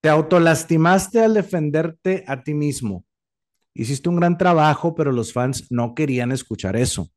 Te 0.00 0.08
autolastimaste 0.08 1.20
al 1.20 1.34
defenderte 1.34 2.24
a 2.26 2.42
ti 2.42 2.54
mismo. 2.54 3.04
Hiciste 3.74 4.08
un 4.08 4.16
gran 4.16 4.38
trabajo, 4.38 4.94
pero 4.94 5.10
los 5.12 5.32
fans 5.32 5.66
no 5.70 5.94
querían 5.94 6.30
escuchar 6.30 6.76
eso. 6.76 7.10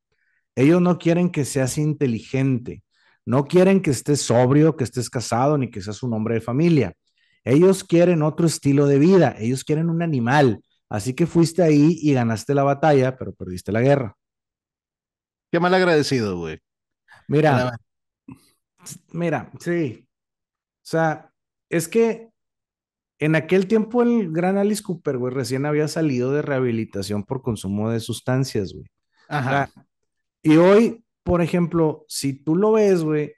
Ellos 0.56 0.82
no 0.82 0.98
quieren 0.98 1.30
que 1.30 1.46
seas 1.46 1.78
inteligente, 1.78 2.84
no 3.26 3.46
quieren 3.46 3.82
que 3.82 3.92
estés 3.92 4.22
sobrio, 4.22 4.76
que 4.76 4.86
estés 4.86 5.10
casado, 5.10 5.58
ni 5.58 5.70
que 5.70 5.82
seas 5.82 6.02
un 6.02 6.14
hombre 6.14 6.36
de 6.36 6.42
familia. 6.42 6.94
Ellos 7.44 7.84
quieren 7.84 8.24
otro 8.24 8.48
estilo 8.48 8.88
de 8.88 9.00
vida, 9.00 9.36
ellos 9.38 9.64
quieren 9.64 9.90
un 9.90 10.02
animal. 10.02 10.62
Así 10.90 11.14
que 11.14 11.28
fuiste 11.28 11.64
ahí 11.64 11.98
y 12.02 12.14
ganaste 12.14 12.54
la 12.54 12.64
batalla, 12.64 13.18
pero 13.18 13.34
perdiste 13.34 13.72
la 13.72 13.82
guerra. 13.82 14.18
Qué 15.52 15.60
mal 15.60 15.74
agradecido, 15.74 16.38
güey. 16.38 16.60
Mira, 17.28 17.78
mira, 19.12 19.52
sí. 19.60 20.08
O 20.08 20.90
sea, 20.90 21.32
es 21.70 21.88
que 21.88 22.30
en 23.20 23.36
aquel 23.36 23.68
tiempo 23.68 24.02
el 24.02 24.32
gran 24.32 24.58
Alice 24.58 24.84
Cooper, 24.84 25.18
güey, 25.18 25.34
recién 25.34 25.66
había 25.66 25.88
salido 25.88 26.32
de 26.32 26.42
rehabilitación 26.42 27.24
por 27.24 27.42
consumo 27.42 27.90
de 27.90 28.00
sustancias, 28.00 28.74
güey. 28.74 28.86
Ajá. 29.28 29.70
Y 30.42 30.58
hoy, 30.58 31.04
por 31.24 31.42
ejemplo, 31.42 32.06
si 32.08 32.34
tú 32.34 32.56
lo 32.56 32.74
ves, 32.74 33.04
güey, 33.04 33.34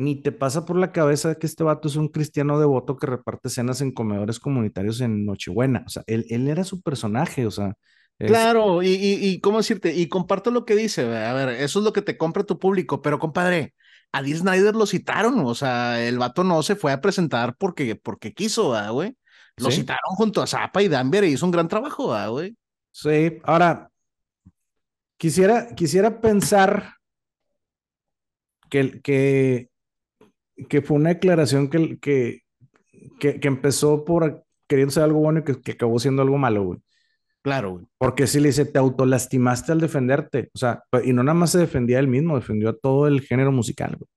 ni 0.00 0.16
te 0.16 0.32
pasa 0.32 0.64
por 0.64 0.76
la 0.76 0.92
cabeza 0.92 1.34
que 1.36 1.46
este 1.46 1.64
vato 1.64 1.88
es 1.88 1.96
un 1.96 2.08
cristiano 2.08 2.58
devoto 2.58 2.96
que 2.96 3.06
reparte 3.06 3.48
cenas 3.48 3.80
en 3.80 3.92
comedores 3.92 4.40
comunitarios 4.40 5.00
en 5.00 5.24
Nochebuena. 5.24 5.84
O 5.86 5.88
sea, 5.88 6.02
él, 6.06 6.26
era 6.48 6.64
su 6.64 6.80
personaje, 6.82 7.46
o 7.46 7.50
sea. 7.50 7.74
Claro, 8.18 8.82
y, 8.82 8.88
y, 8.90 9.40
cómo 9.40 9.58
decirte, 9.58 9.94
y 9.94 10.06
comparto 10.08 10.50
lo 10.50 10.66
que 10.66 10.76
dice, 10.76 11.02
a 11.16 11.32
ver, 11.32 11.48
eso 11.48 11.78
es 11.78 11.84
lo 11.84 11.94
que 11.94 12.02
te 12.02 12.18
compra 12.18 12.44
tu 12.44 12.58
público, 12.58 13.00
pero 13.00 13.18
compadre, 13.18 13.74
a 14.12 14.22
Dee 14.22 14.36
Snyder 14.36 14.76
lo 14.76 14.84
citaron, 14.84 15.38
o 15.40 15.54
sea, 15.54 16.06
el 16.06 16.18
vato 16.18 16.44
no 16.44 16.62
se 16.62 16.76
fue 16.76 16.92
a 16.92 17.00
presentar 17.00 17.56
porque, 17.56 17.96
porque 17.96 18.34
quiso, 18.34 18.74
güey? 18.92 19.16
Lo 19.56 19.70
citaron 19.70 20.16
junto 20.16 20.42
a 20.42 20.46
Zappa 20.46 20.82
y 20.82 20.88
Danver 20.88 21.24
y 21.24 21.32
hizo 21.32 21.46
un 21.46 21.52
gran 21.52 21.68
trabajo, 21.68 22.14
güey? 22.30 22.54
Sí, 22.90 23.38
ahora, 23.44 23.90
Quisiera, 25.20 25.74
quisiera 25.74 26.22
pensar 26.22 26.94
que, 28.70 29.02
que, 29.02 29.69
que 30.68 30.82
fue 30.82 30.96
una 30.96 31.10
declaración 31.10 31.68
que, 31.68 31.98
que, 31.98 32.40
que, 33.18 33.48
empezó 33.48 34.04
por 34.04 34.44
queriendo 34.66 34.92
ser 34.92 35.04
algo 35.04 35.20
bueno 35.20 35.40
y 35.40 35.54
que, 35.62 35.72
acabó 35.72 35.98
siendo 35.98 36.22
algo 36.22 36.38
malo, 36.38 36.64
güey. 36.64 36.78
Claro, 37.42 37.72
güey. 37.72 37.86
Porque 37.98 38.26
si 38.26 38.38
le 38.40 38.48
dice, 38.48 38.66
te 38.66 38.78
autolastimaste 38.78 39.72
al 39.72 39.80
defenderte. 39.80 40.50
O 40.54 40.58
sea, 40.58 40.82
y 41.04 41.12
no 41.12 41.22
nada 41.22 41.34
más 41.34 41.50
se 41.50 41.58
defendía 41.58 41.98
él 41.98 42.08
mismo, 42.08 42.36
defendió 42.36 42.68
a 42.70 42.76
todo 42.76 43.06
el 43.06 43.22
género 43.22 43.52
musical, 43.52 43.96
güey. 43.98 44.08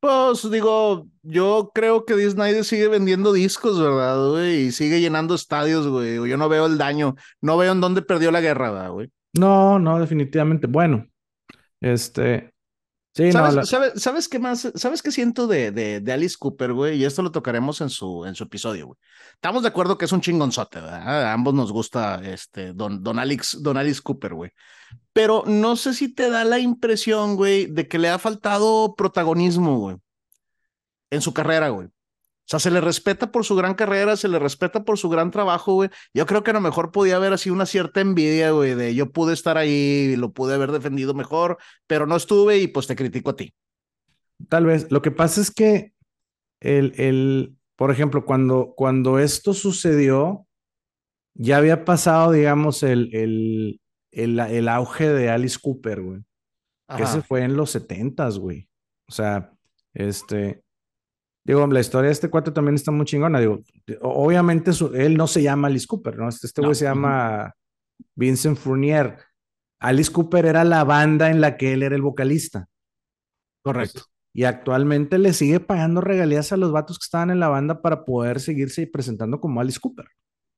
Pues 0.00 0.48
digo, 0.50 1.08
yo 1.22 1.70
creo 1.74 2.04
que 2.04 2.14
Disney 2.14 2.62
sigue 2.64 2.86
vendiendo 2.86 3.32
discos, 3.32 3.80
¿verdad, 3.80 4.30
güey? 4.30 4.66
Y 4.66 4.72
sigue 4.72 5.00
llenando 5.00 5.34
estadios, 5.34 5.88
güey. 5.88 6.14
Yo 6.28 6.36
no 6.36 6.48
veo 6.48 6.66
el 6.66 6.78
daño, 6.78 7.14
no 7.40 7.56
veo 7.56 7.72
en 7.72 7.80
dónde 7.80 8.02
perdió 8.02 8.30
la 8.30 8.40
guerra, 8.40 8.70
¿verdad, 8.70 8.90
güey? 8.92 9.10
No, 9.32 9.78
no, 9.78 9.98
definitivamente. 9.98 10.66
Bueno, 10.66 11.06
este. 11.80 12.52
Sí, 13.16 13.32
¿Sabes, 13.32 13.54
no, 13.54 13.64
¿sabes, 13.96 14.28
qué 14.28 14.38
más? 14.38 14.70
¿Sabes 14.74 15.00
qué 15.00 15.10
siento 15.10 15.46
de, 15.46 15.70
de, 15.70 16.12
Alice 16.12 16.36
Cooper, 16.38 16.74
güey? 16.74 16.98
Y 16.98 17.06
esto 17.06 17.22
lo 17.22 17.32
tocaremos 17.32 17.80
en 17.80 17.88
su, 17.88 18.26
en 18.26 18.34
su 18.34 18.44
episodio, 18.44 18.88
güey. 18.88 18.98
Estamos 19.32 19.62
de 19.62 19.68
acuerdo 19.68 19.96
que 19.96 20.04
es 20.04 20.12
un 20.12 20.20
chingonzote, 20.20 20.82
¿verdad? 20.82 21.24
A 21.24 21.32
ambos 21.32 21.54
nos 21.54 21.72
gusta 21.72 22.20
este, 22.22 22.74
don, 22.74 23.02
don, 23.02 23.18
Alex, 23.18 23.62
don 23.62 23.78
Alice 23.78 24.02
Cooper, 24.02 24.34
güey. 24.34 24.50
Pero 25.14 25.44
no 25.46 25.76
sé 25.76 25.94
si 25.94 26.14
te 26.14 26.28
da 26.28 26.44
la 26.44 26.58
impresión, 26.58 27.36
güey, 27.36 27.64
de 27.64 27.88
que 27.88 27.98
le 27.98 28.10
ha 28.10 28.18
faltado 28.18 28.94
protagonismo, 28.94 29.78
güey. 29.78 29.96
En 31.08 31.22
su 31.22 31.32
carrera, 31.32 31.70
güey. 31.70 31.88
O 32.46 32.48
sea, 32.48 32.60
se 32.60 32.70
le 32.70 32.80
respeta 32.80 33.32
por 33.32 33.44
su 33.44 33.56
gran 33.56 33.74
carrera, 33.74 34.16
se 34.16 34.28
le 34.28 34.38
respeta 34.38 34.84
por 34.84 34.98
su 34.98 35.08
gran 35.08 35.32
trabajo, 35.32 35.74
güey. 35.74 35.90
Yo 36.14 36.26
creo 36.26 36.44
que 36.44 36.52
a 36.52 36.54
lo 36.54 36.60
mejor 36.60 36.92
podía 36.92 37.16
haber 37.16 37.32
así 37.32 37.50
una 37.50 37.66
cierta 37.66 38.00
envidia, 38.00 38.52
güey, 38.52 38.74
de 38.74 38.94
yo 38.94 39.10
pude 39.10 39.34
estar 39.34 39.58
ahí 39.58 40.12
y 40.12 40.16
lo 40.16 40.32
pude 40.32 40.54
haber 40.54 40.70
defendido 40.70 41.12
mejor, 41.12 41.58
pero 41.88 42.06
no 42.06 42.14
estuve 42.14 42.58
y 42.58 42.68
pues 42.68 42.86
te 42.86 42.94
critico 42.94 43.30
a 43.30 43.36
ti. 43.36 43.52
Tal 44.48 44.64
vez. 44.64 44.86
Lo 44.92 45.02
que 45.02 45.10
pasa 45.10 45.40
es 45.40 45.50
que 45.50 45.92
el, 46.60 46.92
el 46.98 47.56
por 47.76 47.90
ejemplo, 47.90 48.24
cuando, 48.24 48.74
cuando 48.74 49.18
esto 49.18 49.52
sucedió, 49.52 50.46
ya 51.34 51.58
había 51.58 51.84
pasado, 51.84 52.32
digamos, 52.32 52.82
el, 52.82 53.14
el, 53.14 53.80
el, 54.12 54.40
el 54.40 54.68
auge 54.68 55.08
de 55.08 55.30
Alice 55.30 55.58
Cooper, 55.60 56.00
güey. 56.00 56.20
Que 56.96 57.06
se 57.06 57.20
fue 57.20 57.42
en 57.42 57.56
los 57.56 57.72
setentas, 57.72 58.38
güey. 58.38 58.68
O 59.08 59.12
sea, 59.12 59.52
este, 59.92 60.62
Digo, 61.46 61.64
la 61.68 61.78
historia 61.78 62.08
de 62.08 62.12
este 62.12 62.28
cuate 62.28 62.50
también 62.50 62.74
está 62.74 62.90
muy 62.90 63.06
chingona. 63.06 63.38
Digo, 63.38 63.60
obviamente 64.02 64.72
él 64.94 65.16
no 65.16 65.28
se 65.28 65.44
llama 65.44 65.68
Alice 65.68 65.86
Cooper, 65.86 66.18
¿no? 66.18 66.28
Este 66.28 66.60
güey 66.60 66.74
se 66.74 66.86
llama 66.86 67.54
Vincent 68.16 68.58
Fournier. 68.58 69.16
Alice 69.78 70.10
Cooper 70.10 70.44
era 70.44 70.64
la 70.64 70.82
banda 70.82 71.30
en 71.30 71.40
la 71.40 71.56
que 71.56 71.74
él 71.74 71.84
era 71.84 71.94
el 71.94 72.02
vocalista. 72.02 72.66
Correcto. 73.62 74.02
y 74.32 74.44
actualmente 74.44 75.18
le 75.18 75.32
sigue 75.32 75.58
pagando 75.58 76.00
regalías 76.00 76.52
a 76.52 76.56
los 76.56 76.70
vatos 76.70 76.98
que 76.98 77.04
estaban 77.04 77.30
en 77.30 77.40
la 77.40 77.48
banda 77.48 77.80
para 77.80 78.04
poder 78.04 78.38
seguirse 78.38 78.86
presentando 78.86 79.40
como 79.40 79.60
Alice 79.60 79.80
Cooper. 79.80 80.06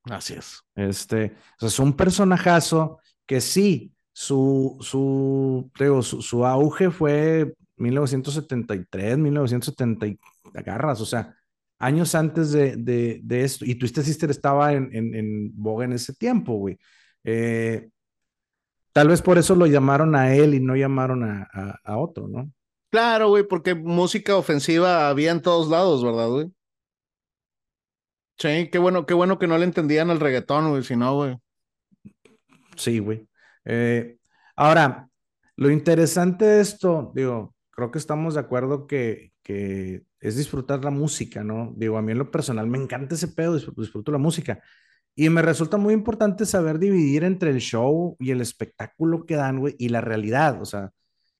Así 0.03 0.33
es. 0.33 0.61
Este, 0.75 1.35
o 1.55 1.59
sea, 1.59 1.67
es 1.69 1.79
un 1.79 1.93
personajazo 1.93 2.99
que 3.27 3.41
sí, 3.41 3.93
su, 4.11 4.77
su, 4.81 5.71
digo, 5.79 6.01
su, 6.01 6.21
su 6.21 6.45
auge 6.45 6.91
fue 6.91 7.53
1973, 7.77 9.17
1970 9.17 10.07
agarras, 10.55 11.01
o 11.01 11.05
sea, 11.05 11.35
años 11.79 12.13
antes 12.13 12.51
de, 12.51 12.75
de, 12.77 13.43
esto, 13.43 13.65
y 13.65 13.75
Twisted 13.75 14.03
Sister 14.03 14.29
estaba 14.29 14.73
en, 14.73 14.89
en, 14.93 15.15
en 15.15 15.51
boga 15.55 15.85
en 15.85 15.93
ese 15.93 16.13
tiempo, 16.13 16.55
güey. 16.55 16.77
Eh, 17.23 17.89
tal 18.91 19.07
vez 19.07 19.21
por 19.21 19.37
eso 19.37 19.55
lo 19.55 19.65
llamaron 19.65 20.15
a 20.15 20.35
él 20.35 20.53
y 20.53 20.59
no 20.59 20.75
llamaron 20.75 21.23
a, 21.23 21.49
a, 21.83 21.97
otro, 21.97 22.27
¿no? 22.27 22.51
Claro, 22.91 23.29
güey, 23.29 23.47
porque 23.47 23.75
música 23.75 24.35
ofensiva 24.35 25.09
había 25.09 25.31
en 25.31 25.41
todos 25.41 25.69
lados, 25.69 26.03
¿verdad, 26.03 26.27
güey? 26.29 26.51
Sí, 28.37 28.69
qué 28.71 28.79
bueno, 28.79 29.05
qué 29.05 29.13
bueno 29.13 29.37
que 29.37 29.47
no 29.47 29.57
le 29.57 29.65
entendían 29.65 30.09
al 30.09 30.19
reggaetón, 30.19 30.69
güey, 30.69 30.83
si 30.83 30.95
no, 30.95 31.15
güey. 31.15 31.37
Sí, 32.75 32.99
güey. 32.99 33.27
Eh, 33.65 34.17
ahora, 34.55 35.09
lo 35.55 35.69
interesante 35.69 36.45
de 36.45 36.61
esto, 36.61 37.11
digo, 37.13 37.53
creo 37.69 37.91
que 37.91 37.99
estamos 37.99 38.35
de 38.35 38.39
acuerdo 38.39 38.87
que, 38.87 39.33
que 39.43 40.03
es 40.21 40.35
disfrutar 40.35 40.83
la 40.83 40.91
música, 40.91 41.43
¿no? 41.43 41.73
Digo, 41.77 41.97
a 41.97 42.01
mí 42.01 42.11
en 42.11 42.17
lo 42.19 42.31
personal 42.31 42.67
me 42.67 42.77
encanta 42.77 43.15
ese 43.15 43.29
pedo, 43.29 43.55
disfruto, 43.55 44.11
la 44.11 44.17
música. 44.17 44.61
Y 45.15 45.29
me 45.29 45.41
resulta 45.41 45.77
muy 45.77 45.93
importante 45.93 46.45
saber 46.45 46.79
dividir 46.79 47.23
entre 47.23 47.51
el 47.51 47.59
show 47.59 48.15
y 48.19 48.31
el 48.31 48.41
espectáculo 48.41 49.25
que 49.25 49.35
dan, 49.35 49.59
güey, 49.59 49.75
y 49.77 49.89
la 49.89 50.01
realidad. 50.01 50.61
O 50.61 50.65
sea, 50.65 50.91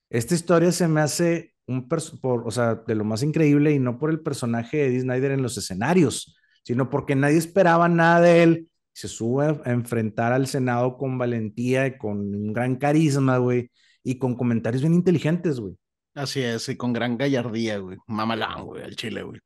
esta 0.09 0.35
historia 0.35 0.71
se 0.71 0.87
me 0.87 1.01
hace 1.01 1.53
un, 1.67 1.87
por, 1.87 2.47
o 2.47 2.51
sea, 2.51 2.75
de 2.75 2.95
lo 2.95 3.05
más 3.05 3.23
increíble 3.23 3.71
y 3.71 3.79
no 3.79 3.99
por 3.99 4.09
el 4.09 4.21
personaje 4.21 4.77
de 4.77 4.87
Eddie 4.87 5.01
Snyder 5.01 5.31
en 5.31 5.43
los 5.43 5.57
escenarios, 5.57 6.37
sino 6.63 6.89
porque 6.89 7.15
nadie 7.15 7.37
esperaba 7.37 7.87
nada 7.89 8.21
de 8.21 8.43
él. 8.43 8.69
Se 8.93 9.07
sube 9.07 9.45
a 9.63 9.71
enfrentar 9.71 10.33
al 10.33 10.47
Senado 10.47 10.97
con 10.97 11.17
valentía 11.17 11.87
y 11.87 11.97
con 11.97 12.17
un 12.35 12.53
gran 12.53 12.75
carisma, 12.75 13.37
güey, 13.37 13.71
y 14.03 14.17
con 14.17 14.35
comentarios 14.35 14.81
bien 14.81 14.93
inteligentes, 14.93 15.59
güey. 15.59 15.75
Así 16.19 16.41
es, 16.41 16.67
y 16.67 16.75
con 16.75 16.91
gran 16.91 17.17
gallardía, 17.17 17.77
güey. 17.77 17.97
Mamalán, 18.07 18.65
güey, 18.65 18.83
al 18.83 18.97
chile, 18.97 19.23
güey. 19.23 19.39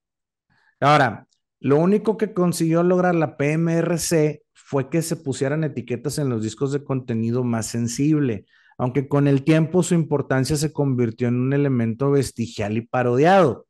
Ahora, 0.80 1.28
lo 1.60 1.78
único 1.78 2.18
que 2.18 2.34
consiguió 2.34 2.82
lograr 2.82 3.14
la 3.14 3.38
PMRC 3.38 4.42
fue 4.54 4.90
que 4.90 5.04
se 5.04 5.18
pusieran 5.18 5.64
etiquetas 5.64 6.18
en 6.18 6.30
los 6.30 6.42
discos 6.42 6.72
de 6.72 6.84
contenido 6.84 7.44
más 7.44 7.68
sensible, 7.68 8.48
aunque 8.80 9.08
con 9.08 9.28
el 9.28 9.44
tiempo 9.44 9.84
su 9.84 9.94
importancia 9.94 10.56
se 10.56 10.74
convirtió 10.74 11.28
en 11.28 11.36
un 11.36 11.54
elemento 11.54 12.10
vestigial 12.10 12.76
y 12.76 12.82
parodiado. 12.82 13.68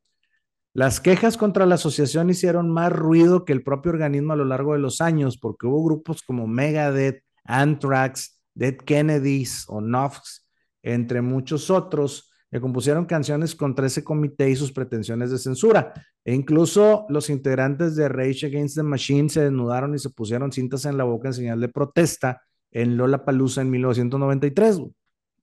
Las 0.72 0.98
quejas 0.98 1.36
contra 1.36 1.66
la 1.66 1.74
asociación 1.74 2.30
hicieron 2.30 2.70
más 2.70 2.90
ruido 2.90 3.44
que 3.44 3.52
el 3.52 3.62
propio 3.62 3.92
organismo 3.92 4.32
a 4.32 4.36
lo 4.36 4.46
largo 4.46 4.72
de 4.72 4.78
los 4.78 5.02
años, 5.02 5.36
porque 5.36 5.66
hubo 5.66 5.84
grupos 5.84 6.22
como 6.22 6.46
Megadeth, 6.46 7.22
Anthrax, 7.44 8.40
Dead 8.54 8.76
Kennedys 8.76 9.66
o 9.68 9.82
Nox 9.82 10.48
entre 10.82 11.20
muchos 11.20 11.68
otros, 11.68 12.30
que 12.54 12.60
compusieron 12.60 13.04
canciones 13.04 13.56
contra 13.56 13.88
ese 13.88 14.04
comité 14.04 14.48
y 14.48 14.54
sus 14.54 14.70
pretensiones 14.70 15.32
de 15.32 15.38
censura. 15.38 15.92
E 16.24 16.32
incluso 16.32 17.04
los 17.08 17.28
integrantes 17.28 17.96
de 17.96 18.08
Rage 18.08 18.46
Against 18.46 18.76
the 18.76 18.84
Machine 18.84 19.28
se 19.28 19.40
desnudaron 19.40 19.92
y 19.96 19.98
se 19.98 20.10
pusieron 20.10 20.52
cintas 20.52 20.84
en 20.84 20.96
la 20.96 21.02
boca 21.02 21.26
en 21.26 21.34
señal 21.34 21.60
de 21.60 21.68
protesta 21.68 22.42
en 22.70 22.96
Lola 22.96 23.24
Palusa 23.24 23.62
en 23.62 23.70
1993. 23.70 24.82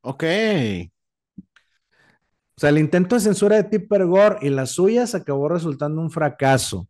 Ok. 0.03 0.23
O 1.35 2.55
sea, 2.55 2.69
el 2.69 2.77
intento 2.77 3.15
de 3.15 3.21
censura 3.21 3.57
de 3.57 3.65
Tipper 3.65 4.05
Gore 4.05 4.37
y 4.41 4.49
las 4.49 4.71
suyas 4.71 5.13
acabó 5.13 5.49
resultando 5.49 6.01
un 6.01 6.11
fracaso. 6.11 6.87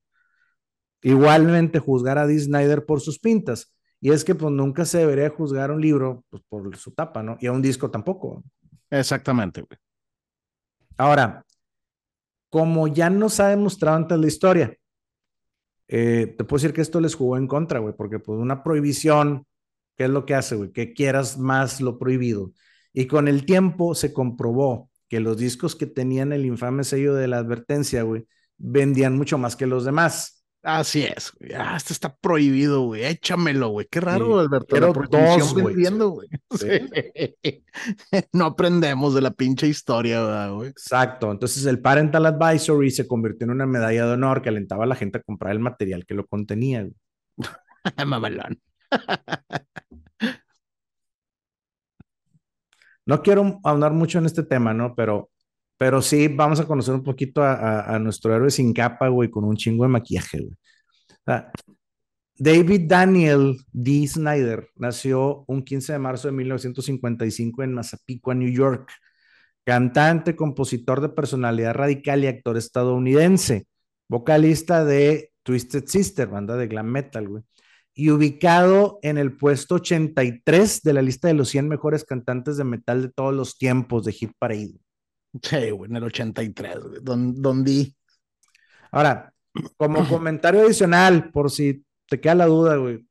Igualmente, 1.01 1.79
juzgar 1.79 2.19
a 2.19 2.27
Dee 2.27 2.41
Snyder 2.41 2.85
por 2.85 3.01
sus 3.01 3.17
pintas. 3.17 3.73
Y 3.99 4.11
es 4.11 4.23
que 4.23 4.35
pues 4.35 4.53
nunca 4.53 4.85
se 4.85 4.99
debería 4.99 5.31
juzgar 5.31 5.71
un 5.71 5.81
libro 5.81 6.23
pues, 6.29 6.43
por 6.47 6.77
su 6.77 6.91
tapa, 6.91 7.23
¿no? 7.23 7.37
Y 7.39 7.47
a 7.47 7.51
un 7.51 7.63
disco 7.63 7.89
tampoco. 7.89 8.43
Exactamente, 8.91 9.61
güey. 9.63 9.79
Ahora, 10.97 11.45
como 12.49 12.87
ya 12.87 13.09
nos 13.09 13.39
ha 13.39 13.47
demostrado 13.47 13.97
antes 13.97 14.17
la 14.19 14.27
historia, 14.27 14.77
eh, 15.87 16.35
te 16.37 16.43
puedo 16.43 16.61
decir 16.61 16.73
que 16.73 16.81
esto 16.81 16.99
les 17.01 17.15
jugó 17.15 17.37
en 17.37 17.47
contra, 17.47 17.79
güey, 17.79 17.93
porque 17.95 18.19
pues 18.19 18.39
una 18.39 18.63
prohibición, 18.63 19.45
¿qué 19.97 20.05
es 20.05 20.09
lo 20.09 20.25
que 20.25 20.35
hace, 20.35 20.55
güey? 20.55 20.71
Que 20.71 20.93
quieras 20.93 21.37
más 21.37 21.81
lo 21.81 21.97
prohibido. 21.99 22.53
Y 22.93 23.07
con 23.07 23.27
el 23.27 23.45
tiempo 23.45 23.95
se 23.95 24.13
comprobó 24.13 24.89
que 25.09 25.19
los 25.19 25.37
discos 25.37 25.75
que 25.75 25.87
tenían 25.87 26.31
el 26.31 26.45
infame 26.45 26.83
sello 26.83 27.13
de 27.13 27.27
la 27.27 27.39
advertencia, 27.39 28.03
güey, 28.03 28.27
vendían 28.57 29.17
mucho 29.17 29.37
más 29.37 29.55
que 29.55 29.65
los 29.67 29.83
demás. 29.83 30.40
Así 30.63 31.03
es, 31.03 31.31
güey. 31.39 31.53
Ah, 31.55 31.75
esto 31.75 31.91
está 31.91 32.15
prohibido, 32.15 32.81
güey. 32.85 33.03
Échamelo, 33.05 33.69
güey. 33.69 33.87
Qué 33.89 33.99
raro, 33.99 34.39
Sí, 34.41 34.45
Alberto. 34.45 34.93
prohibición 34.93 35.39
dos, 35.39 35.53
güey. 35.53 35.65
vendiendo, 35.65 36.09
güey. 36.09 36.29
Sí. 36.51 36.67
Sí. 37.43 37.65
No 38.33 38.45
aprendemos 38.45 39.15
de 39.15 39.21
la 39.21 39.31
pinche 39.31 39.67
historia, 39.67 40.21
¿verdad, 40.23 40.53
güey? 40.53 40.69
Exacto. 40.69 41.31
Entonces 41.31 41.65
el 41.65 41.79
Parental 41.81 42.25
Advisory 42.27 42.91
se 42.91 43.07
convirtió 43.07 43.45
en 43.45 43.51
una 43.51 43.65
medalla 43.65 44.05
de 44.05 44.11
honor 44.13 44.41
que 44.43 44.49
alentaba 44.49 44.83
a 44.83 44.87
la 44.87 44.95
gente 44.95 45.17
a 45.17 45.23
comprar 45.23 45.51
el 45.53 45.59
material 45.59 46.05
que 46.05 46.13
lo 46.13 46.27
contenía. 46.27 46.81
güey. 46.83 46.95
Mamalón. 48.05 48.61
No 53.05 53.21
quiero 53.23 53.59
ahondar 53.63 53.93
mucho 53.93 54.19
en 54.19 54.25
este 54.27 54.43
tema, 54.43 54.73
¿no? 54.73 54.93
Pero, 54.95 55.31
pero 55.81 55.99
sí 55.99 56.27
vamos 56.27 56.59
a 56.59 56.67
conocer 56.67 56.93
un 56.93 57.01
poquito 57.01 57.41
a, 57.43 57.97
nuestro 57.97 58.35
héroe 58.35 58.51
sin 58.51 58.71
capa, 58.71 59.07
güey, 59.07 59.31
con 59.31 59.43
un 59.45 59.55
chingo 59.55 59.83
de 59.83 59.89
maquillaje, 59.89 60.37
güey. 60.37 60.55
David 62.37 62.81
Daniel 62.87 63.57
D. 63.71 64.07
Snyder 64.07 64.69
nació 64.75 65.43
un 65.47 65.63
15 65.63 65.93
de 65.93 65.97
marzo 65.97 66.27
de 66.27 66.33
1955 66.33 67.63
en 67.63 67.73
Massapequa, 67.73 68.35
New 68.35 68.51
York. 68.51 68.91
Cantante, 69.63 70.35
compositor 70.35 71.01
de 71.01 71.09
personalidad 71.09 71.73
radical 71.73 72.23
y 72.23 72.27
actor 72.27 72.57
estadounidense. 72.57 73.65
Vocalista 74.07 74.85
de 74.85 75.31
Twisted 75.41 75.87
Sister, 75.87 76.27
banda 76.27 76.57
de 76.57 76.67
glam 76.67 76.91
metal, 76.91 77.27
güey. 77.27 77.43
Y 77.95 78.11
ubicado 78.11 78.99
en 79.01 79.17
el 79.17 79.35
puesto 79.35 79.75
83 79.75 80.83
de 80.83 80.93
la 80.93 81.01
lista 81.01 81.27
de 81.27 81.33
los 81.33 81.49
100 81.49 81.67
mejores 81.69 82.03
cantantes 82.03 82.57
de 82.57 82.65
metal 82.65 83.01
de 83.01 83.09
todos 83.09 83.33
los 83.33 83.57
tiempos 83.57 84.05
de 84.05 84.11
Hit 84.11 84.33
Parade. 84.37 84.79
Sí, 85.41 85.69
güey, 85.71 85.89
en 85.89 85.95
el 85.97 86.03
83, 86.03 86.79
güey. 86.79 86.99
Don, 87.01 87.41
don 87.41 87.63
Di. 87.63 87.95
Ahora, 88.91 89.33
como 89.77 90.05
comentario 90.09 90.61
adicional, 90.61 91.31
por 91.31 91.51
si 91.51 91.85
te 92.07 92.19
queda 92.19 92.35
la 92.35 92.45
duda, 92.47 92.75
güey. 92.75 93.05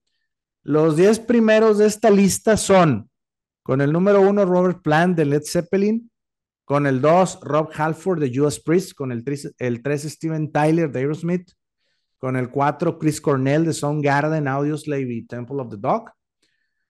Los 0.62 0.96
10 0.96 1.20
primeros 1.20 1.78
de 1.78 1.86
esta 1.86 2.10
lista 2.10 2.56
son, 2.56 3.10
con 3.62 3.80
el 3.80 3.92
número 3.92 4.20
1, 4.20 4.44
Robert 4.44 4.82
Plant 4.82 5.16
de 5.16 5.24
Led 5.24 5.42
Zeppelin, 5.44 6.10
con 6.64 6.86
el 6.86 7.00
2, 7.00 7.40
Rob 7.42 7.70
Halford 7.74 8.20
de 8.20 8.30
Judas 8.32 8.60
Priest, 8.60 8.92
con 8.92 9.10
el 9.10 9.24
3, 9.24 9.54
el 9.58 9.82
3 9.82 10.02
Steven 10.02 10.52
Tyler 10.52 10.92
de 10.92 11.00
Aerosmith, 11.00 11.50
con 12.18 12.36
el 12.36 12.50
4, 12.50 12.98
Chris 12.98 13.20
Cornell 13.20 13.64
de 13.64 13.72
Soundgarden, 13.72 14.46
Audioslave 14.46 15.12
y 15.14 15.26
Temple 15.26 15.62
of 15.62 15.70
the 15.70 15.78
Dog, 15.78 16.10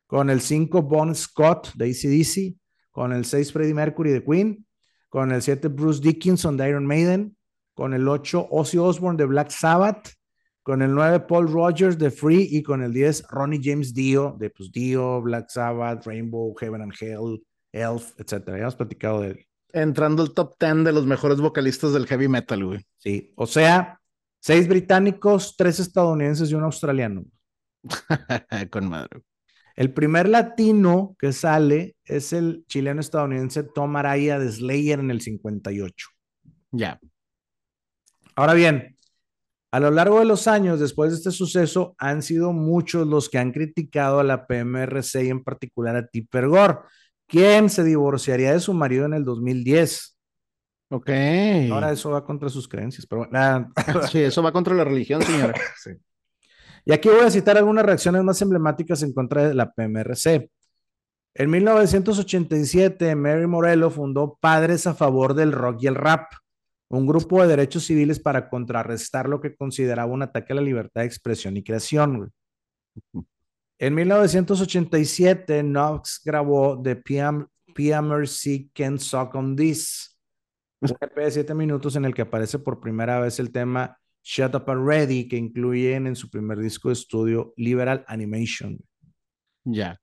con 0.06 0.28
el 0.28 0.40
5, 0.40 0.82
Bon 0.82 1.14
Scott 1.14 1.72
de 1.74 1.86
ACDC, 1.86 2.56
con 2.90 3.12
el 3.12 3.24
6, 3.24 3.52
Freddie 3.52 3.74
Mercury 3.74 4.10
de 4.10 4.24
Queen, 4.24 4.66
con 5.10 5.32
el 5.32 5.42
7, 5.42 5.68
Bruce 5.68 6.00
Dickinson 6.00 6.56
de 6.56 6.70
Iron 6.70 6.86
Maiden, 6.86 7.36
con 7.74 7.92
el 7.92 8.08
8, 8.08 8.48
Ozzy 8.50 8.78
Osbourne 8.78 9.18
de 9.18 9.26
Black 9.26 9.50
Sabbath, 9.50 10.14
con 10.62 10.82
el 10.82 10.94
9, 10.94 11.20
Paul 11.20 11.52
Rogers 11.52 11.98
de 11.98 12.10
Free 12.10 12.48
y 12.50 12.62
con 12.62 12.82
el 12.82 12.92
10, 12.92 13.26
Ronnie 13.28 13.60
James 13.62 13.92
Dio 13.92 14.36
de 14.38 14.50
pues, 14.50 14.70
Dio, 14.70 15.20
Black 15.20 15.48
Sabbath, 15.48 16.06
Rainbow, 16.06 16.54
Heaven 16.54 16.82
and 16.82 16.94
Hell, 16.98 17.42
Elf, 17.72 18.12
etcétera. 18.18 18.56
Ya 18.56 18.62
hemos 18.62 18.76
platicado 18.76 19.22
de 19.22 19.30
él. 19.30 19.46
Entrando 19.72 20.22
al 20.22 20.32
top 20.32 20.54
10 20.58 20.84
de 20.84 20.92
los 20.92 21.06
mejores 21.06 21.40
vocalistas 21.40 21.92
del 21.92 22.06
heavy 22.06 22.28
metal, 22.28 22.64
güey. 22.64 22.86
Sí, 22.98 23.32
o 23.36 23.46
sea, 23.46 24.00
seis 24.40 24.68
británicos, 24.68 25.56
tres 25.56 25.80
estadounidenses 25.80 26.50
y 26.50 26.54
un 26.54 26.64
australiano. 26.64 27.24
Con 28.70 28.88
madre. 28.88 29.22
El 29.80 29.94
primer 29.94 30.28
latino 30.28 31.16
que 31.18 31.32
sale 31.32 31.96
es 32.04 32.34
el 32.34 32.66
chileno 32.66 33.00
estadounidense 33.00 33.62
Tom 33.62 33.96
Araya 33.96 34.38
de 34.38 34.52
Slayer 34.52 35.00
en 35.00 35.10
el 35.10 35.22
58. 35.22 36.08
Ya. 36.72 37.00
Ahora 38.36 38.52
bien, 38.52 38.94
a 39.70 39.80
lo 39.80 39.90
largo 39.90 40.18
de 40.18 40.26
los 40.26 40.46
años 40.48 40.80
después 40.80 41.12
de 41.12 41.16
este 41.16 41.30
suceso, 41.30 41.94
han 41.96 42.20
sido 42.22 42.52
muchos 42.52 43.06
los 43.06 43.30
que 43.30 43.38
han 43.38 43.52
criticado 43.52 44.20
a 44.20 44.22
la 44.22 44.46
PMRC 44.46 45.24
y 45.24 45.30
en 45.30 45.42
particular 45.42 45.96
a 45.96 46.06
Tipper 46.06 46.48
Gore, 46.48 46.80
quien 47.26 47.70
se 47.70 47.82
divorciaría 47.82 48.52
de 48.52 48.60
su 48.60 48.74
marido 48.74 49.06
en 49.06 49.14
el 49.14 49.24
2010. 49.24 50.14
Ok. 50.90 51.08
Ahora 51.70 51.90
eso 51.90 52.10
va 52.10 52.22
contra 52.22 52.50
sus 52.50 52.68
creencias, 52.68 53.06
pero 53.06 53.26
bueno, 53.26 53.72
Sí, 54.12 54.18
eso 54.18 54.42
va 54.42 54.52
contra 54.52 54.74
la 54.74 54.84
religión, 54.84 55.22
señora. 55.22 55.54
sí. 55.82 55.92
Y 56.84 56.92
aquí 56.92 57.08
voy 57.08 57.20
a 57.20 57.30
citar 57.30 57.56
algunas 57.58 57.84
reacciones 57.84 58.22
más 58.22 58.40
emblemáticas 58.42 59.02
en 59.02 59.12
contra 59.12 59.48
de 59.48 59.54
la 59.54 59.70
PMRC. 59.70 60.50
En 61.34 61.50
1987, 61.50 63.14
Mary 63.14 63.46
Morello 63.46 63.90
fundó 63.90 64.36
Padres 64.40 64.86
a 64.86 64.94
favor 64.94 65.34
del 65.34 65.52
rock 65.52 65.82
y 65.82 65.86
el 65.86 65.94
rap, 65.94 66.32
un 66.88 67.06
grupo 67.06 67.40
de 67.40 67.48
derechos 67.48 67.84
civiles 67.84 68.18
para 68.18 68.48
contrarrestar 68.48 69.28
lo 69.28 69.40
que 69.40 69.54
consideraba 69.54 70.12
un 70.12 70.22
ataque 70.22 70.52
a 70.52 70.56
la 70.56 70.62
libertad 70.62 71.02
de 71.02 71.06
expresión 71.06 71.56
y 71.56 71.62
creación. 71.62 72.18
güey. 72.18 73.24
En 73.78 73.94
1987, 73.94 75.62
Knox 75.62 76.20
grabó 76.24 76.80
The 76.82 76.96
PM, 76.96 77.46
PMRC 77.74 78.70
Can't 78.74 78.98
Suck 78.98 79.34
on 79.36 79.54
This, 79.54 80.18
un 80.80 80.90
EP 81.00 81.14
de 81.14 81.30
7 81.30 81.54
minutos 81.54 81.94
en 81.94 82.04
el 82.04 82.14
que 82.14 82.22
aparece 82.22 82.58
por 82.58 82.80
primera 82.80 83.20
vez 83.20 83.38
el 83.38 83.52
tema 83.52 83.99
Shut 84.22 84.54
Up 84.54 84.70
and 84.70 84.86
Ready, 84.86 85.28
que 85.28 85.36
incluyen 85.36 86.06
en 86.06 86.16
su 86.16 86.30
primer 86.30 86.58
disco 86.58 86.88
de 86.88 86.94
estudio 86.94 87.52
Liberal 87.56 88.04
Animation. 88.06 88.78
Ya. 89.64 90.00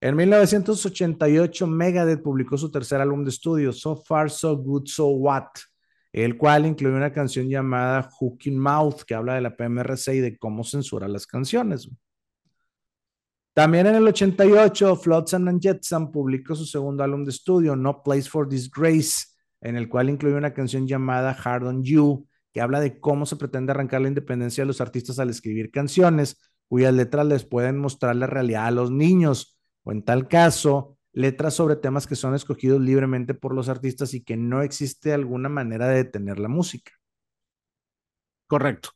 En 0.00 0.16
1988, 0.16 1.66
Megadeth 1.66 2.22
publicó 2.22 2.56
su 2.56 2.70
tercer 2.70 3.00
álbum 3.00 3.22
de 3.22 3.30
estudio, 3.30 3.72
So 3.72 3.96
Far, 3.96 4.30
So 4.30 4.56
Good, 4.56 4.86
So 4.86 5.08
What, 5.08 5.48
el 6.12 6.38
cual 6.38 6.66
incluye 6.66 6.96
una 6.96 7.12
canción 7.12 7.48
llamada 7.48 8.08
Hooking 8.10 8.58
Mouth, 8.58 9.02
que 9.06 9.14
habla 9.14 9.34
de 9.34 9.42
la 9.42 9.54
PMRC 9.56 10.14
y 10.14 10.20
de 10.20 10.38
cómo 10.38 10.64
censura 10.64 11.06
las 11.06 11.26
canciones. 11.26 11.90
También 13.52 13.88
en 13.88 13.96
el 13.96 14.06
88, 14.06 14.96
Flotsam 14.96 15.48
and 15.48 15.60
Jetsam 15.60 16.10
publicó 16.10 16.54
su 16.54 16.64
segundo 16.64 17.02
álbum 17.04 17.24
de 17.24 17.30
estudio, 17.30 17.76
No 17.76 18.02
Place 18.02 18.30
for 18.30 18.48
Disgrace, 18.48 19.26
en 19.60 19.76
el 19.76 19.88
cual 19.88 20.08
incluye 20.08 20.36
una 20.36 20.54
canción 20.54 20.86
llamada 20.86 21.32
Hard 21.32 21.66
on 21.66 21.82
You, 21.82 22.26
que 22.52 22.60
habla 22.60 22.80
de 22.80 22.98
cómo 23.00 23.26
se 23.26 23.36
pretende 23.36 23.72
arrancar 23.72 24.00
la 24.00 24.08
independencia 24.08 24.62
de 24.62 24.66
los 24.66 24.80
artistas 24.80 25.18
al 25.18 25.30
escribir 25.30 25.70
canciones, 25.70 26.40
cuyas 26.68 26.94
letras 26.94 27.26
les 27.26 27.44
pueden 27.44 27.78
mostrar 27.78 28.16
la 28.16 28.26
realidad 28.26 28.66
a 28.66 28.70
los 28.70 28.90
niños, 28.90 29.58
o 29.82 29.92
en 29.92 30.02
tal 30.02 30.28
caso, 30.28 30.98
letras 31.12 31.54
sobre 31.54 31.76
temas 31.76 32.06
que 32.06 32.16
son 32.16 32.34
escogidos 32.34 32.80
libremente 32.80 33.34
por 33.34 33.54
los 33.54 33.68
artistas 33.68 34.14
y 34.14 34.22
que 34.22 34.36
no 34.36 34.62
existe 34.62 35.12
alguna 35.12 35.48
manera 35.48 35.88
de 35.88 35.96
detener 35.96 36.38
la 36.38 36.48
música. 36.48 36.92
Correcto. 38.46 38.90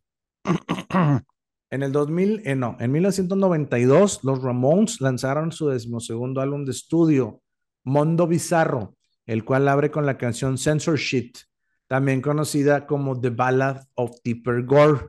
En 1.71 1.83
el 1.83 1.91
2000, 1.91 2.43
eh, 2.45 2.55
no, 2.55 2.77
en 2.79 2.93
1992, 2.93 4.21
los 4.23 4.41
Ramones 4.45 5.01
lanzaron 5.01 5.51
su 5.51 5.67
decimosegundo 5.67 6.41
álbum 6.41 6.65
de 6.65 6.71
estudio, 6.71 7.43
Mondo 7.83 8.29
Bizarro, 8.29 8.95
el 9.27 9.45
cual 9.45 9.67
abre 9.67 9.91
con 9.91 10.07
la 10.07 10.17
canción 10.17 10.57
Censorship, 10.57 11.33
también 11.87 12.21
conocida 12.21 12.87
como 12.87 13.21
The 13.21 13.31
Ballad 13.31 13.83
of 13.95 14.21
Tipper 14.23 14.65
Gore, 14.65 15.09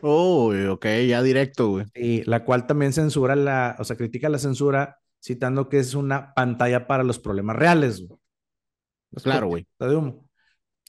Oh, 0.00 0.50
ok, 0.70 0.86
ya 1.06 1.22
directo, 1.22 1.68
güey. 1.68 1.84
y 1.94 2.22
la 2.24 2.42
cual 2.44 2.66
también 2.66 2.92
censura 2.94 3.36
la, 3.36 3.76
o 3.78 3.84
sea, 3.84 3.96
critica 3.96 4.30
la 4.30 4.38
censura 4.38 4.98
citando 5.22 5.68
que 5.68 5.78
es 5.78 5.94
una 5.94 6.32
pantalla 6.34 6.86
para 6.86 7.02
los 7.04 7.18
problemas 7.18 7.56
reales. 7.56 8.06
güey. 8.06 8.18
Claro, 9.22 9.48
güey. 9.48 9.66
de 9.78 9.94
humo. 9.96 10.28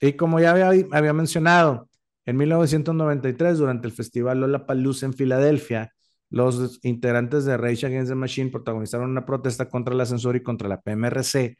Y 0.01 0.13
como 0.13 0.39
ya 0.39 0.51
había, 0.51 0.69
había 0.91 1.13
mencionado, 1.13 1.89
en 2.25 2.37
1993, 2.37 3.57
durante 3.57 3.87
el 3.87 3.93
festival 3.93 4.39
Lollapalooza 4.39 5.05
en 5.05 5.13
Filadelfia, 5.13 5.93
los 6.29 6.79
integrantes 6.83 7.45
de 7.45 7.55
Rage 7.57 7.85
Against 7.85 8.09
the 8.09 8.15
Machine 8.15 8.49
protagonizaron 8.49 9.09
una 9.11 9.25
protesta 9.25 9.69
contra 9.69 9.93
la 9.93 10.05
censura 10.05 10.37
y 10.37 10.43
contra 10.43 10.67
la 10.67 10.81
PMRC, 10.81 11.57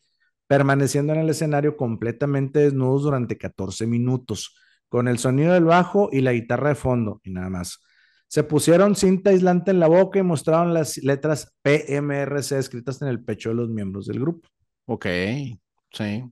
permaneciendo 0.48 1.14
en 1.14 1.20
el 1.20 1.30
escenario 1.30 1.76
completamente 1.78 2.60
desnudos 2.60 3.04
durante 3.04 3.38
14 3.38 3.88
minutos, 3.88 4.56
con 4.90 5.08
el 5.08 5.18
sonido 5.18 5.54
del 5.54 5.66
bajo 5.66 6.10
y 6.12 6.22
la 6.22 6.34
guitarra 6.34 6.70
de 6.70 6.76
fondo, 6.76 7.22
y 7.24 7.32
nada 7.32 7.50
más. 7.50 7.80
Se 8.28 8.44
pusieron 8.44 8.96
cinta 8.96 9.30
aislante 9.30 9.72
en 9.72 9.80
la 9.80 9.88
boca 9.88 10.20
y 10.20 10.24
mostraron 10.24 10.74
las 10.74 10.98
letras 10.98 11.54
PMRC 11.62 12.54
escritas 12.54 13.02
en 13.02 13.08
el 13.08 13.24
pecho 13.24 13.50
de 13.50 13.56
los 13.56 13.70
miembros 13.70 14.08
del 14.08 14.20
grupo. 14.20 14.50
Ok, 14.86 15.06
sí. 15.92 16.24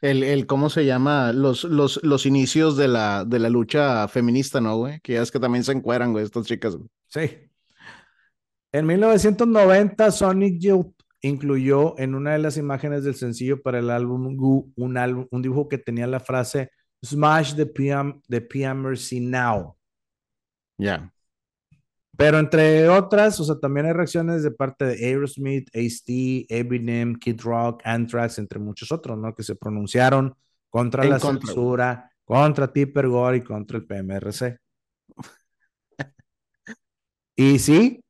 El, 0.00 0.22
el 0.22 0.46
¿cómo 0.46 0.68
se 0.68 0.84
llama? 0.84 1.32
Los, 1.32 1.64
los, 1.64 2.00
los 2.02 2.26
inicios 2.26 2.76
de 2.76 2.88
la, 2.88 3.24
de 3.24 3.38
la 3.38 3.48
lucha 3.48 4.06
feminista, 4.08 4.60
¿no, 4.60 4.76
güey? 4.76 5.00
Que 5.00 5.14
ya 5.14 5.22
es 5.22 5.30
que 5.30 5.40
también 5.40 5.64
se 5.64 5.72
encueran, 5.72 6.12
güey, 6.12 6.24
estas 6.24 6.46
chicas. 6.46 6.76
Güey. 6.76 6.88
Sí. 7.08 7.50
En 8.72 8.86
1990, 8.86 10.10
Sonic 10.10 10.60
Youth 10.60 10.93
incluyó 11.28 11.98
en 11.98 12.14
una 12.14 12.32
de 12.32 12.38
las 12.38 12.56
imágenes 12.56 13.02
del 13.04 13.14
sencillo 13.14 13.62
para 13.62 13.78
el 13.78 13.90
álbum 13.90 14.36
Goo 14.36 14.70
un, 14.76 14.98
álbum, 14.98 15.26
un 15.30 15.42
dibujo 15.42 15.68
que 15.68 15.78
tenía 15.78 16.06
la 16.06 16.20
frase 16.20 16.70
Smash 17.04 17.54
the, 17.54 17.66
PM, 17.66 18.20
the 18.28 19.20
Now. 19.20 19.76
Ya. 20.78 21.10
Pero 22.16 22.38
entre 22.38 22.88
otras, 22.88 23.40
o 23.40 23.44
sea, 23.44 23.58
también 23.58 23.86
hay 23.86 23.92
reacciones 23.92 24.42
de 24.42 24.50
parte 24.50 24.84
de 24.84 25.06
Aerosmith, 25.06 25.68
Ace-T, 25.74 26.46
Eminem, 26.48 27.16
Kid 27.16 27.40
Rock, 27.40 27.82
Anthrax, 27.84 28.38
entre 28.38 28.58
muchos 28.58 28.92
otros, 28.92 29.18
¿no? 29.18 29.34
Que 29.34 29.42
se 29.42 29.56
pronunciaron 29.56 30.34
contra 30.68 31.04
En 31.04 31.10
la 31.10 31.18
contra. 31.18 31.46
censura, 31.46 32.10
contra 32.24 32.72
Tipper 32.72 33.08
Gore 33.08 33.38
y 33.38 33.42
contra 33.42 33.78
el 33.78 33.86
PMRC. 33.86 34.58
y 37.36 37.58
sí, 37.58 38.03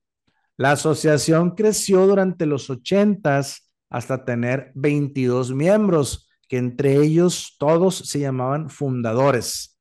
la 0.57 0.73
asociación 0.73 1.55
creció 1.55 2.07
durante 2.07 2.47
los 2.47 2.71
80s 2.71 3.61
hasta 3.91 4.25
tener 4.25 4.73
22 4.75 5.55
miembros, 5.55 6.29
que 6.49 6.59
entre 6.59 6.97
ellos 6.97 7.57
todos 7.59 7.97
se 7.97 8.21
llamaban 8.21 8.71
fundadores. 8.71 9.79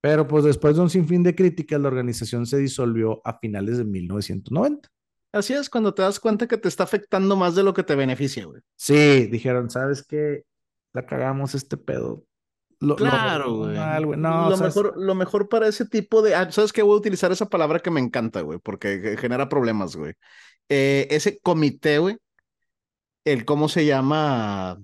Pero 0.00 0.26
pues 0.28 0.44
después 0.44 0.76
de 0.76 0.82
un 0.82 0.90
sinfín 0.90 1.22
de 1.22 1.34
críticas, 1.34 1.80
la 1.80 1.88
organización 1.88 2.46
se 2.46 2.58
disolvió 2.58 3.20
a 3.24 3.38
finales 3.38 3.78
de 3.78 3.84
1990. 3.84 4.88
Así 5.32 5.52
es 5.52 5.68
cuando 5.68 5.92
te 5.92 6.02
das 6.02 6.20
cuenta 6.20 6.46
que 6.46 6.56
te 6.56 6.68
está 6.68 6.84
afectando 6.84 7.36
más 7.36 7.54
de 7.54 7.62
lo 7.62 7.74
que 7.74 7.82
te 7.82 7.94
beneficia, 7.94 8.46
güey. 8.46 8.62
Sí, 8.76 9.26
dijeron, 9.26 9.68
¿sabes 9.68 10.04
qué? 10.06 10.44
La 10.92 11.04
cagamos 11.04 11.54
este 11.54 11.76
pedo. 11.76 12.24
Lo, 12.80 12.96
Claro, 12.96 13.54
güey. 13.56 13.76
No, 14.16 14.50
lo, 14.50 14.56
¿sabes? 14.56 14.76
mejor, 14.76 14.94
lo 14.96 15.14
mejor 15.14 15.48
para 15.48 15.66
ese 15.68 15.84
tipo 15.86 16.22
de. 16.22 16.34
ah, 16.34 16.50
¿Sabes 16.52 16.72
qué? 16.72 16.82
Voy 16.82 16.94
a 16.94 16.98
utilizar 16.98 17.32
esa 17.32 17.48
palabra 17.48 17.80
que 17.80 17.90
me 17.90 18.00
encanta, 18.00 18.40
güey, 18.42 18.58
porque 18.60 19.00
ge- 19.00 19.16
genera 19.16 19.48
problemas, 19.48 19.96
güey. 19.96 20.14
Eh, 20.68 21.08
ese 21.10 21.40
comité, 21.40 21.98
güey, 21.98 22.18
el 23.24 23.44
cómo 23.44 23.68
se 23.68 23.86
llama. 23.86 24.78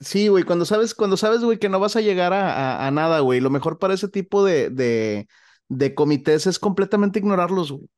Sí, 0.00 0.28
güey, 0.28 0.44
cuando 0.44 0.64
sabes, 0.64 0.94
cuando 0.94 1.16
sabes, 1.16 1.42
güey, 1.42 1.58
que 1.58 1.68
no 1.70 1.80
vas 1.80 1.96
a 1.96 2.00
llegar 2.02 2.32
a, 2.32 2.52
a- 2.84 2.86
a 2.88 2.90
nada, 2.92 3.20
güey, 3.20 3.40
lo 3.40 3.50
mejor 3.50 3.78
para 3.78 3.94
ese 3.94 4.08
tipo 4.08 4.44
de, 4.44 4.70
de, 4.70 5.28
de 5.68 5.94
comités 5.94 6.46
es 6.46 6.58
completamente 6.58 7.18
ignorarlos, 7.20 7.72
güey. 7.72 7.88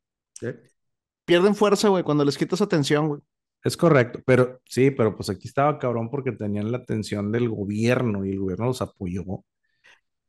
Pierden 1.24 1.54
fuerza, 1.54 1.88
güey, 1.88 2.02
cuando 2.04 2.24
les 2.24 2.36
quitas 2.38 2.60
atención, 2.62 3.08
güey. 3.08 3.20
Es 3.64 3.76
correcto, 3.76 4.20
pero 4.26 4.60
sí, 4.66 4.90
pero 4.90 5.14
pues 5.16 5.30
aquí 5.30 5.46
estaba 5.48 5.78
cabrón 5.78 6.10
porque 6.10 6.32
tenían 6.32 6.72
la 6.72 6.78
atención 6.78 7.30
del 7.30 7.48
gobierno 7.48 8.24
y 8.24 8.30
el 8.30 8.40
gobierno 8.40 8.66
los 8.66 8.82
apoyó. 8.82 9.24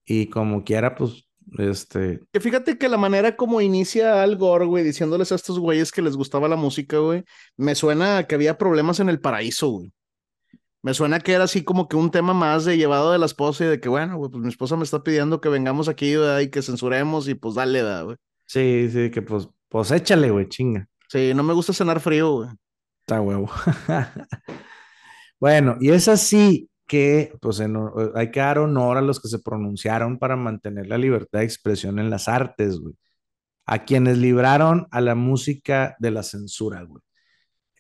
Y 0.06 0.28
como 0.28 0.64
quiera, 0.64 0.96
pues, 0.96 1.28
este, 1.58 2.22
Que 2.32 2.40
fíjate 2.40 2.78
que 2.78 2.90
la 2.90 2.98
manera 2.98 3.36
como 3.36 3.62
inicia 3.62 4.22
Al 4.24 4.38
Gore, 4.38 4.66
güey, 4.66 4.84
diciéndoles 4.84 5.32
a 5.32 5.36
estos 5.36 5.60
güeyes 5.60 5.92
que 5.92 6.02
les 6.02 6.16
gustaba 6.16 6.48
la 6.48 6.56
música, 6.56 6.98
güey, 7.00 7.24
me 7.58 7.76
suena 7.76 8.20
a 8.20 8.28
que 8.28 8.36
había 8.36 8.58
problemas 8.58 9.00
en 9.00 9.10
el 9.10 9.20
paraíso, 9.22 9.70
güey. 9.70 9.94
Me 10.84 10.94
suena 10.94 11.20
que 11.22 11.34
era 11.34 11.46
así 11.46 11.64
como 11.64 11.88
que 11.88 11.96
un 11.96 12.12
tema 12.12 12.34
más 12.34 12.66
de 12.66 12.78
llevado 12.78 13.12
de 13.12 13.18
la 13.20 13.26
esposa 13.26 13.66
y 13.66 13.68
de 13.68 13.80
que, 13.80 13.90
bueno, 13.90 14.18
güey, 14.18 14.30
pues 14.32 14.44
mi 14.44 14.50
esposa 14.50 14.76
me 14.78 14.84
está 14.84 15.04
pidiendo 15.04 15.42
que 15.42 15.50
vengamos 15.50 15.88
aquí, 15.90 16.16
¿verdad? 16.16 16.40
Y 16.42 16.50
que 16.50 16.62
censuremos 16.62 17.28
y 17.30 17.36
pues 17.36 17.56
dale, 17.56 17.82
¿verdad, 17.84 18.06
güey. 18.06 18.18
sí, 18.46 18.90
sí, 18.92 19.12
que 19.12 19.22
pues, 19.22 19.48
pues 19.70 19.92
échale, 19.92 20.30
güey, 20.32 20.48
chinga. 20.48 20.88
Sí, 21.08 21.34
no 21.34 21.44
me 21.44 21.54
gusta 21.54 21.74
cenar 21.74 22.00
frío, 22.02 22.32
güey. 22.34 22.50
Está 23.04 23.22
huevo. 23.22 23.50
bueno, 25.40 25.78
y 25.80 25.90
es 25.92 26.08
así 26.08 26.70
que, 26.88 27.34
pues, 27.42 27.60
en 27.60 27.76
hon- 27.76 28.12
hay 28.16 28.32
que 28.32 28.40
dar 28.40 28.60
honor 28.60 28.98
a 28.98 29.02
los 29.02 29.20
que 29.20 29.28
se 29.28 29.40
pronunciaron 29.40 30.18
para 30.20 30.36
mantener 30.36 30.88
la 30.88 30.98
libertad 30.98 31.40
de 31.40 31.46
expresión 31.46 32.00
en 32.00 32.10
las 32.10 32.28
artes, 32.28 32.80
güey. 32.80 32.96
A 33.66 33.86
quienes 33.86 34.18
libraron 34.18 34.88
a 34.92 35.02
la 35.02 35.16
música 35.16 35.96
de 36.00 36.12
la 36.12 36.24
censura, 36.24 36.84
güey. 36.84 37.02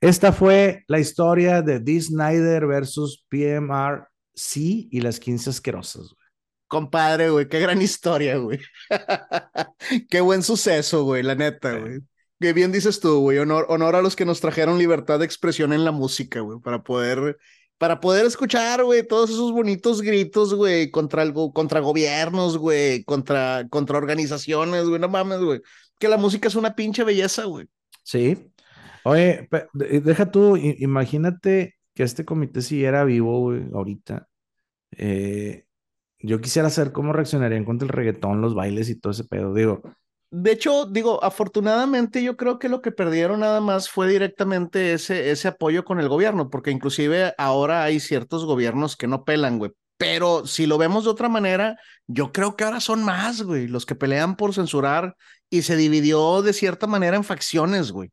Esta 0.01 0.33
fue 0.33 0.83
la 0.87 0.99
historia 0.99 1.61
de 1.61 1.79
Dee 1.79 2.01
Snyder 2.01 2.65
versus 2.67 3.25
PMRC 3.29 4.55
y 4.91 5.01
las 5.01 5.19
15 5.19 5.49
asquerosas, 5.51 6.03
güey. 6.03 6.17
Compadre, 6.67 7.29
güey, 7.29 7.47
qué 7.47 7.59
gran 7.59 7.81
historia, 7.81 8.37
güey. 8.37 8.59
Qué 10.09 10.21
buen 10.21 10.41
suceso, 10.43 11.03
güey, 11.03 11.21
la 11.23 11.35
neta, 11.35 11.77
güey. 11.77 11.99
Qué 12.43 12.51
bien 12.51 12.73
dices 12.73 12.99
tú, 12.99 13.21
güey. 13.21 13.37
Honor, 13.37 13.65
honor 13.69 13.95
a 13.95 14.01
los 14.01 14.17
que 14.17 14.25
nos 14.25 14.41
trajeron 14.41 14.77
libertad 14.77 15.17
de 15.17 15.23
expresión 15.23 15.71
en 15.71 15.85
la 15.85 15.93
música, 15.93 16.41
güey, 16.41 16.59
para 16.59 16.83
poder, 16.83 17.37
para 17.77 18.01
poder 18.01 18.25
escuchar, 18.25 18.83
güey, 18.83 19.07
todos 19.07 19.29
esos 19.29 19.53
bonitos 19.53 20.01
gritos, 20.01 20.53
güey, 20.53 20.91
contra 20.91 21.21
algo, 21.21 21.53
contra 21.53 21.79
gobiernos, 21.79 22.57
güey, 22.57 23.05
contra, 23.05 23.65
contra 23.69 23.97
organizaciones, 23.97 24.83
güey. 24.89 24.99
No 24.99 25.07
mames, 25.07 25.39
güey. 25.39 25.61
Que 25.97 26.09
la 26.09 26.17
música 26.17 26.49
es 26.49 26.55
una 26.55 26.75
pinche 26.75 27.05
belleza, 27.05 27.45
güey. 27.45 27.65
Sí. 28.03 28.51
Oye, 29.05 29.47
deja 29.71 30.29
tú, 30.29 30.57
imagínate 30.57 31.75
que 31.93 32.03
este 32.03 32.25
comité 32.25 32.61
siguiera 32.61 33.05
vivo, 33.05 33.39
güey, 33.39 33.63
ahorita. 33.73 34.27
Eh, 34.97 35.63
yo 36.19 36.41
quisiera 36.41 36.69
saber 36.69 36.91
cómo 36.91 37.13
reaccionarían 37.13 37.63
contra 37.63 37.85
el 37.85 37.93
reggaetón, 37.93 38.41
los 38.41 38.53
bailes 38.53 38.89
y 38.89 38.99
todo 38.99 39.11
ese 39.13 39.23
pedo. 39.23 39.53
Digo, 39.53 39.81
De 40.35 40.51
hecho, 40.51 40.87
digo, 40.87 41.23
afortunadamente 41.23 42.23
yo 42.23 42.35
creo 42.37 42.57
que 42.57 42.67
lo 42.67 42.81
que 42.81 42.91
perdieron 42.91 43.41
nada 43.41 43.61
más 43.61 43.87
fue 43.87 44.07
directamente 44.07 44.93
ese, 44.93 45.29
ese 45.29 45.49
apoyo 45.49 45.85
con 45.85 45.99
el 45.99 46.09
gobierno, 46.09 46.49
porque 46.49 46.71
inclusive 46.71 47.35
ahora 47.37 47.83
hay 47.83 47.99
ciertos 47.99 48.43
gobiernos 48.43 48.97
que 48.97 49.05
no 49.05 49.25
pelan, 49.25 49.59
güey. 49.59 49.73
Pero 49.97 50.47
si 50.47 50.65
lo 50.65 50.79
vemos 50.79 51.03
de 51.03 51.11
otra 51.11 51.29
manera, 51.29 51.77
yo 52.07 52.31
creo 52.31 52.55
que 52.55 52.63
ahora 52.63 52.79
son 52.79 53.03
más, 53.03 53.43
güey, 53.43 53.67
los 53.67 53.85
que 53.85 53.93
pelean 53.93 54.35
por 54.35 54.55
censurar 54.55 55.15
y 55.51 55.61
se 55.61 55.75
dividió 55.75 56.41
de 56.41 56.53
cierta 56.53 56.87
manera 56.87 57.15
en 57.15 57.23
facciones, 57.23 57.91
güey. 57.91 58.09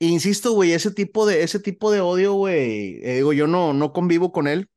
E 0.00 0.06
insisto, 0.06 0.50
güey, 0.50 0.72
ese 0.72 0.90
tipo 0.90 1.26
de, 1.26 1.44
ese 1.44 1.60
tipo 1.60 1.92
de 1.92 2.00
odio, 2.00 2.34
güey, 2.34 2.98
eh, 3.04 3.14
digo, 3.16 3.32
yo 3.32 3.46
no, 3.46 3.72
no 3.72 3.92
convivo 3.92 4.32
con 4.32 4.48
él. 4.48 4.68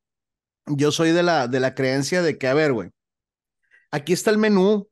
Yo 0.66 0.92
soy 0.92 1.10
de 1.10 1.24
la, 1.24 1.48
de 1.48 1.58
la 1.58 1.74
creencia 1.74 2.22
de 2.22 2.38
que, 2.38 2.46
a 2.46 2.54
ver, 2.54 2.72
güey, 2.72 2.90
aquí 3.90 4.12
está 4.12 4.30
el 4.30 4.38
menú, 4.38 4.88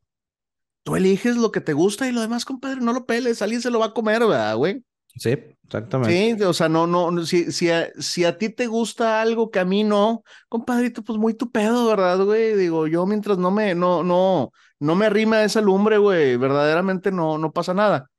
tú 0.82 0.96
eliges 0.96 1.36
lo 1.36 1.52
que 1.52 1.60
te 1.60 1.72
gusta 1.72 2.08
y 2.08 2.12
lo 2.12 2.20
demás, 2.20 2.44
compadre, 2.44 2.80
no 2.80 2.92
lo 2.92 3.06
peles, 3.06 3.42
alguien 3.42 3.62
se 3.62 3.70
lo 3.70 3.78
va 3.78 3.86
a 3.86 3.94
comer, 3.94 4.20
¿verdad, 4.20 4.56
güey? 4.56 4.84
sí, 5.16 5.30
exactamente. 5.64 6.36
Sí, 6.36 6.42
o 6.42 6.52
sea, 6.52 6.68
no, 6.68 6.86
no, 6.86 7.24
si, 7.26 7.52
si, 7.52 7.70
a, 7.70 7.90
si 7.98 8.24
a 8.24 8.38
ti 8.38 8.48
te 8.48 8.66
gusta 8.66 9.20
algo 9.20 9.50
que 9.50 9.60
a 9.60 9.64
mí 9.64 9.84
no, 9.84 10.22
compadrito, 10.48 11.02
pues 11.02 11.18
muy 11.18 11.34
tu 11.34 11.50
pedo, 11.50 11.86
¿verdad, 11.86 12.24
güey? 12.24 12.54
Digo, 12.56 12.86
yo 12.86 13.06
mientras 13.06 13.38
no 13.38 13.50
me, 13.50 13.74
no, 13.74 14.02
no, 14.02 14.52
no 14.80 14.94
me 14.94 15.06
arrima 15.06 15.44
esa 15.44 15.60
lumbre, 15.60 15.98
güey, 15.98 16.36
verdaderamente 16.36 17.12
no, 17.12 17.38
no 17.38 17.52
pasa 17.52 17.74
nada. 17.74 18.10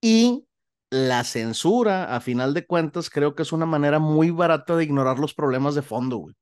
Y 0.00 0.44
la 0.90 1.24
censura, 1.24 2.14
a 2.14 2.20
final 2.20 2.54
de 2.54 2.66
cuentas, 2.66 3.10
creo 3.10 3.34
que 3.34 3.42
es 3.42 3.52
una 3.52 3.66
manera 3.66 3.98
muy 3.98 4.30
barata 4.30 4.76
de 4.76 4.84
ignorar 4.84 5.18
los 5.18 5.34
problemas 5.34 5.74
de 5.74 5.82
fondo, 5.82 6.18
güey. 6.18 6.34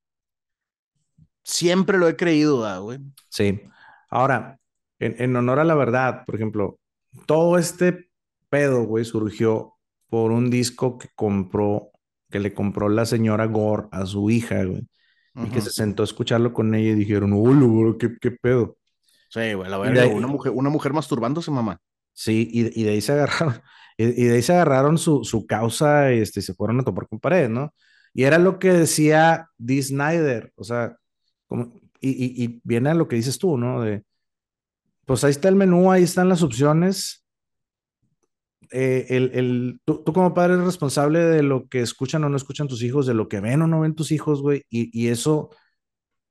Siempre 1.44 1.98
lo 1.98 2.08
he 2.08 2.16
creído, 2.16 2.60
¿verdad, 2.60 2.80
güey. 2.82 2.98
Sí. 3.28 3.62
Ahora, 4.10 4.58
en, 5.06 5.16
en 5.18 5.36
honor 5.36 5.58
a 5.60 5.64
la 5.64 5.74
verdad, 5.74 6.24
por 6.26 6.34
ejemplo, 6.36 6.78
todo 7.26 7.58
este 7.58 8.08
pedo, 8.50 8.84
güey, 8.84 9.04
surgió 9.04 9.74
por 10.08 10.30
un 10.32 10.50
disco 10.50 10.98
que 10.98 11.08
compró, 11.14 11.90
que 12.30 12.38
le 12.40 12.54
compró 12.54 12.88
la 12.88 13.06
señora 13.06 13.46
Gore 13.46 13.88
a 13.92 14.06
su 14.06 14.30
hija, 14.30 14.64
güey, 14.64 14.86
y 15.34 15.48
que 15.50 15.60
se 15.60 15.70
sentó 15.70 16.02
a 16.02 16.04
escucharlo 16.04 16.52
con 16.52 16.74
ella 16.74 16.90
y 16.90 16.94
dijeron, 16.94 17.32
hola, 17.34 17.66
güey, 17.66 17.98
¿qué, 17.98 18.16
qué 18.20 18.30
pedo? 18.32 18.76
Sí, 19.28 19.54
güey, 19.54 19.70
la 19.70 19.78
de 19.78 20.00
ahí- 20.00 20.12
una 20.12 20.26
mujer, 20.26 20.52
una 20.54 20.68
mujer 20.70 20.92
masturbándose, 20.92 21.50
mamá. 21.50 21.78
Sí, 22.12 22.48
y, 22.52 22.78
y 22.80 22.84
de 22.84 22.90
ahí 22.90 23.00
se 23.00 23.12
agarraron, 23.12 23.54
y, 23.96 24.04
y 24.04 24.24
de 24.26 24.34
ahí 24.36 24.42
se 24.42 24.52
agarraron 24.52 24.98
su, 24.98 25.24
su 25.24 25.46
causa, 25.46 26.10
este, 26.10 26.40
y 26.40 26.42
se 26.42 26.54
fueron 26.54 26.80
a 26.80 26.84
topar 26.84 27.08
con 27.08 27.18
pared, 27.20 27.48
¿no? 27.48 27.74
Y 28.14 28.24
era 28.24 28.38
lo 28.38 28.58
que 28.58 28.72
decía 28.72 29.48
Dee 29.56 29.82
Snyder, 29.82 30.52
o 30.56 30.64
sea, 30.64 30.96
como, 31.46 31.80
y, 32.00 32.10
y, 32.10 32.44
y 32.44 32.60
viene 32.64 32.90
a 32.90 32.94
lo 32.94 33.08
que 33.08 33.16
dices 33.16 33.38
tú, 33.38 33.56
¿no? 33.56 33.80
De, 33.80 34.04
pues 35.06 35.24
ahí 35.24 35.30
está 35.30 35.48
el 35.48 35.56
menú, 35.56 35.90
ahí 35.90 36.02
están 36.02 36.28
las 36.28 36.42
opciones. 36.42 37.24
Eh, 38.70 39.06
el, 39.10 39.30
el, 39.34 39.80
tú, 39.84 40.02
tú 40.04 40.12
como 40.14 40.32
padre 40.32 40.54
eres 40.54 40.64
responsable 40.64 41.18
de 41.18 41.42
lo 41.42 41.68
que 41.68 41.80
escuchan 41.80 42.24
o 42.24 42.28
no 42.30 42.36
escuchan 42.36 42.68
tus 42.68 42.82
hijos, 42.82 43.06
de 43.06 43.12
lo 43.14 43.28
que 43.28 43.40
ven 43.40 43.60
o 43.62 43.66
no 43.66 43.80
ven 43.80 43.94
tus 43.94 44.12
hijos, 44.12 44.40
güey, 44.40 44.64
y, 44.70 44.88
y 44.98 45.08
eso, 45.08 45.50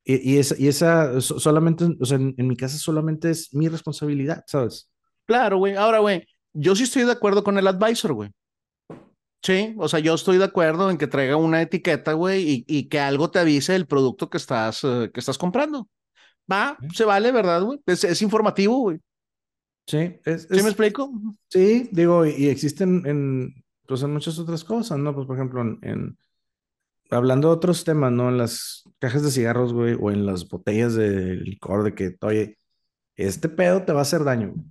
y, 0.03 0.34
y 0.34 0.38
esa, 0.39 0.55
y 0.57 0.67
esa 0.67 1.22
so- 1.22 1.39
solamente, 1.39 1.86
o 1.99 2.05
sea, 2.05 2.17
en, 2.17 2.34
en 2.38 2.47
mi 2.47 2.57
casa 2.57 2.78
solamente 2.80 3.30
es 3.30 3.53
mi 3.53 3.67
responsabilidad, 3.67 4.43
¿sabes? 4.47 4.89
Claro, 5.28 5.57
güey. 5.59 5.76
Ahora, 5.76 5.99
güey, 5.99 6.26
yo 6.53 6.76
sí 6.76 6.84
estoy 6.84 7.03
de 7.03 7.11
acuerdo 7.11 7.43
con 7.43 7.57
el 7.59 7.67
advisor, 7.67 8.13
güey. 8.13 8.32
Sí, 9.43 9.76
o 9.78 9.88
sea, 9.88 9.99
yo 9.99 10.13
estoy 10.13 10.38
de 10.38 10.43
acuerdo 10.45 10.91
en 10.91 10.97
que 10.97 11.07
traiga 11.07 11.36
una 11.36 11.61
etiqueta, 11.61 12.13
güey, 12.13 12.47
y, 12.47 12.65
y 12.67 12.89
que 12.89 12.99
algo 12.99 13.32
te 13.32 13.39
avise 13.39 13.76
el 13.76 13.88
producto 13.88 14.30
que 14.30 14.38
estás, 14.38 14.84
eh, 14.84 15.09
que 15.13 15.19
estás 15.19 15.38
comprando. 15.38 15.88
Va, 16.49 16.77
se 16.93 17.03
vale, 17.05 17.31
¿verdad, 17.31 17.61
güey? 17.63 17.79
Es, 17.85 18.03
es 18.03 18.21
informativo, 18.21 18.77
güey. 18.79 18.99
Sí, 19.87 20.19
es, 20.25 20.43
¿Sí 20.43 20.47
me 20.51 20.57
es- 20.59 20.65
explico? 20.67 21.11
sí, 21.49 21.89
digo, 21.91 22.25
y, 22.25 22.31
y 22.37 22.49
existen 22.49 23.03
en, 23.05 23.63
pues 23.87 24.03
en 24.03 24.13
muchas 24.13 24.37
otras 24.39 24.63
cosas, 24.63 24.97
¿no? 24.99 25.13
Pues 25.13 25.27
por 25.27 25.35
ejemplo, 25.35 25.61
en, 25.61 25.79
en- 25.81 26.17
hablando 27.09 27.49
de 27.49 27.55
otros 27.55 27.83
temas, 27.83 28.11
¿no? 28.11 28.29
En 28.29 28.37
las 28.37 28.83
cajas 28.99 29.23
de 29.23 29.31
cigarros, 29.31 29.73
güey, 29.73 29.97
o 29.99 30.11
en 30.11 30.25
las 30.25 30.47
botellas 30.47 30.93
de 30.95 31.35
licor, 31.35 31.83
de 31.83 31.93
que, 31.95 32.15
oye, 32.21 32.57
este 33.15 33.49
pedo 33.49 33.83
te 33.83 33.91
va 33.91 33.99
a 33.99 34.03
hacer 34.03 34.23
daño. 34.23 34.51
güey. 34.53 34.65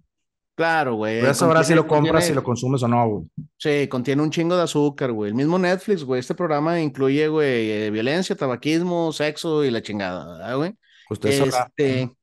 Claro, 0.55 0.95
güey. 0.95 1.21
Tú 1.21 1.27
ya 1.27 1.35
sabrás 1.35 1.67
si 1.67 1.75
lo 1.75 1.87
compras, 1.87 2.27
si 2.27 2.35
lo 2.35 2.43
consumes 2.43 2.83
o 2.83 2.89
no, 2.89 3.09
güey. 3.09 3.25
Sí, 3.57 3.89
contiene 3.89 4.23
un 4.23 4.31
chingo 4.31 4.57
de 4.57 4.63
azúcar, 4.63 5.11
güey. 5.13 5.31
El 5.31 5.35
mismo 5.35 5.59
Netflix, 5.59 6.05
güey. 6.05 6.21
Este 6.21 6.35
programa 6.35 6.79
incluye, 6.81 7.29
güey, 7.29 7.71
eh, 7.71 7.91
violencia, 7.91 8.37
tabaquismo, 8.37 9.11
sexo 9.13 9.65
y 9.65 9.71
la 9.71 9.81
chingada, 9.83 10.27
¿verdad, 10.37 10.57
güey? 10.59 10.75
Usted. 11.11 11.31
Este, 11.49 12.17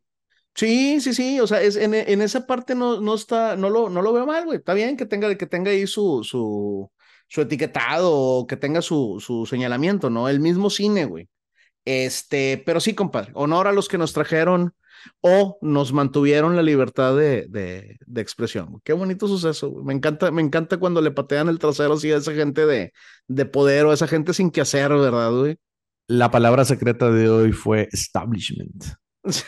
sí, 0.55 1.01
sí, 1.01 1.13
sí. 1.13 1.39
O 1.41 1.47
sea, 1.47 1.61
es, 1.61 1.75
en, 1.77 1.93
en 1.93 2.21
esa 2.21 2.47
parte 2.47 2.75
no, 2.75 3.01
no 3.01 3.15
está, 3.15 3.55
no 3.57 3.69
lo, 3.69 3.89
no 3.89 4.01
lo 4.01 4.13
veo 4.13 4.25
mal, 4.25 4.45
güey. 4.45 4.59
Está 4.59 4.73
bien 4.73 4.97
que 4.97 5.05
tenga, 5.05 5.35
que 5.37 5.47
tenga 5.47 5.71
ahí 5.71 5.87
su, 5.87 6.23
su, 6.23 6.91
su 7.29 7.41
etiquetado 7.41 8.11
o 8.13 8.47
que 8.47 8.57
tenga 8.57 8.81
su, 8.81 9.19
su 9.25 9.45
señalamiento, 9.45 10.09
¿no? 10.09 10.29
El 10.29 10.39
mismo 10.39 10.69
cine, 10.69 11.05
güey. 11.05 11.29
Este, 11.85 12.63
pero 12.65 12.79
sí, 12.81 12.95
compadre, 12.95 13.31
honor 13.35 13.67
a 13.67 13.71
los 13.73 13.87
que 13.87 13.97
nos 13.97 14.13
trajeron 14.13 14.73
o 15.21 15.57
nos 15.61 15.93
mantuvieron 15.93 16.55
la 16.55 16.63
libertad 16.63 17.15
de, 17.15 17.47
de, 17.49 17.97
de 18.05 18.21
expresión. 18.21 18.81
Qué 18.83 18.93
bonito 18.93 19.27
suceso. 19.27 19.69
güey. 19.69 19.85
Me 19.85 19.93
encanta, 19.93 20.31
me 20.31 20.41
encanta 20.41 20.77
cuando 20.77 21.01
le 21.01 21.11
patean 21.11 21.49
el 21.49 21.59
trasero 21.59 21.93
así 21.93 22.11
a 22.11 22.17
esa 22.17 22.33
gente 22.33 22.65
de, 22.65 22.93
de 23.27 23.45
poder 23.45 23.85
o 23.85 23.91
a 23.91 23.93
esa 23.93 24.07
gente 24.07 24.33
sin 24.33 24.51
que 24.51 24.61
hacer, 24.61 24.89
¿verdad, 24.91 25.31
güey? 25.31 25.57
La 26.07 26.31
palabra 26.31 26.63
secreta 26.65 27.11
de 27.11 27.29
hoy 27.29 27.51
fue 27.51 27.89
establishment. 27.91 28.83
Sí, 29.29 29.43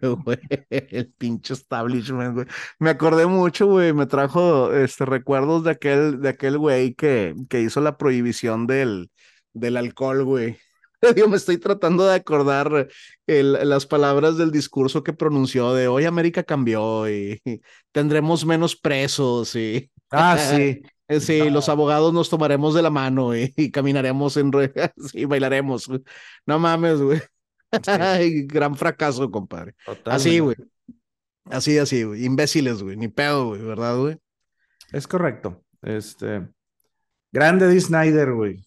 güey, 0.00 0.38
el 0.68 1.12
pinche 1.16 1.54
establishment, 1.54 2.34
güey. 2.34 2.46
Me 2.80 2.90
acordé 2.90 3.26
mucho, 3.26 3.66
güey, 3.66 3.92
me 3.92 4.06
trajo 4.06 4.72
este 4.72 5.04
recuerdos 5.06 5.62
de 5.62 5.70
aquel, 5.70 6.20
de 6.20 6.30
aquel 6.30 6.58
güey 6.58 6.94
que, 6.94 7.34
que 7.48 7.60
hizo 7.60 7.80
la 7.80 7.96
prohibición 7.96 8.66
del, 8.66 9.10
del 9.52 9.76
alcohol, 9.76 10.24
güey. 10.24 10.58
Yo 11.16 11.28
me 11.28 11.36
estoy 11.36 11.58
tratando 11.58 12.04
de 12.06 12.14
acordar 12.16 12.88
el- 13.28 13.68
las 13.68 13.86
palabras 13.86 14.36
del 14.36 14.50
discurso 14.50 15.04
que 15.04 15.12
pronunció 15.12 15.72
de 15.72 15.86
hoy 15.86 16.04
América 16.04 16.42
cambió 16.42 17.08
y, 17.08 17.40
tendremos 17.92 18.44
menos 18.44 18.74
presos 18.74 19.54
y 19.54 19.88
Ah, 20.10 20.36
sí. 20.36 20.82
eh, 21.08 21.20
sí, 21.20 21.50
los 21.50 21.68
abogados 21.68 22.12
nos 22.12 22.30
tomaremos 22.30 22.74
de 22.74 22.82
la 22.82 22.90
mano 22.90 23.36
y, 23.36 23.52
y 23.56 23.70
caminaremos 23.70 24.36
en 24.36 24.52
ruedas 24.52 24.92
y 25.14 25.24
bailaremos. 25.24 25.88
güey. 25.88 26.00
No 26.46 26.58
mames, 26.58 27.00
güey. 27.00 27.20
Ay, 27.86 28.46
gran 28.46 28.76
fracaso, 28.76 29.30
compadre. 29.30 29.74
Así, 30.04 30.38
güey. 30.38 30.56
Así, 31.46 31.78
así, 31.78 32.04
güey. 32.04 32.24
Imbéciles, 32.24 32.82
güey. 32.82 32.96
Ni 32.96 33.08
pedo, 33.08 33.48
güey, 33.48 33.62
¿verdad, 33.62 33.98
güey? 33.98 34.18
Es 34.92 35.06
correcto. 35.06 35.62
Este. 35.80 36.48
Grande 37.32 37.66
Dee 37.68 37.80
Snyder, 37.80 38.32
güey. 38.32 38.64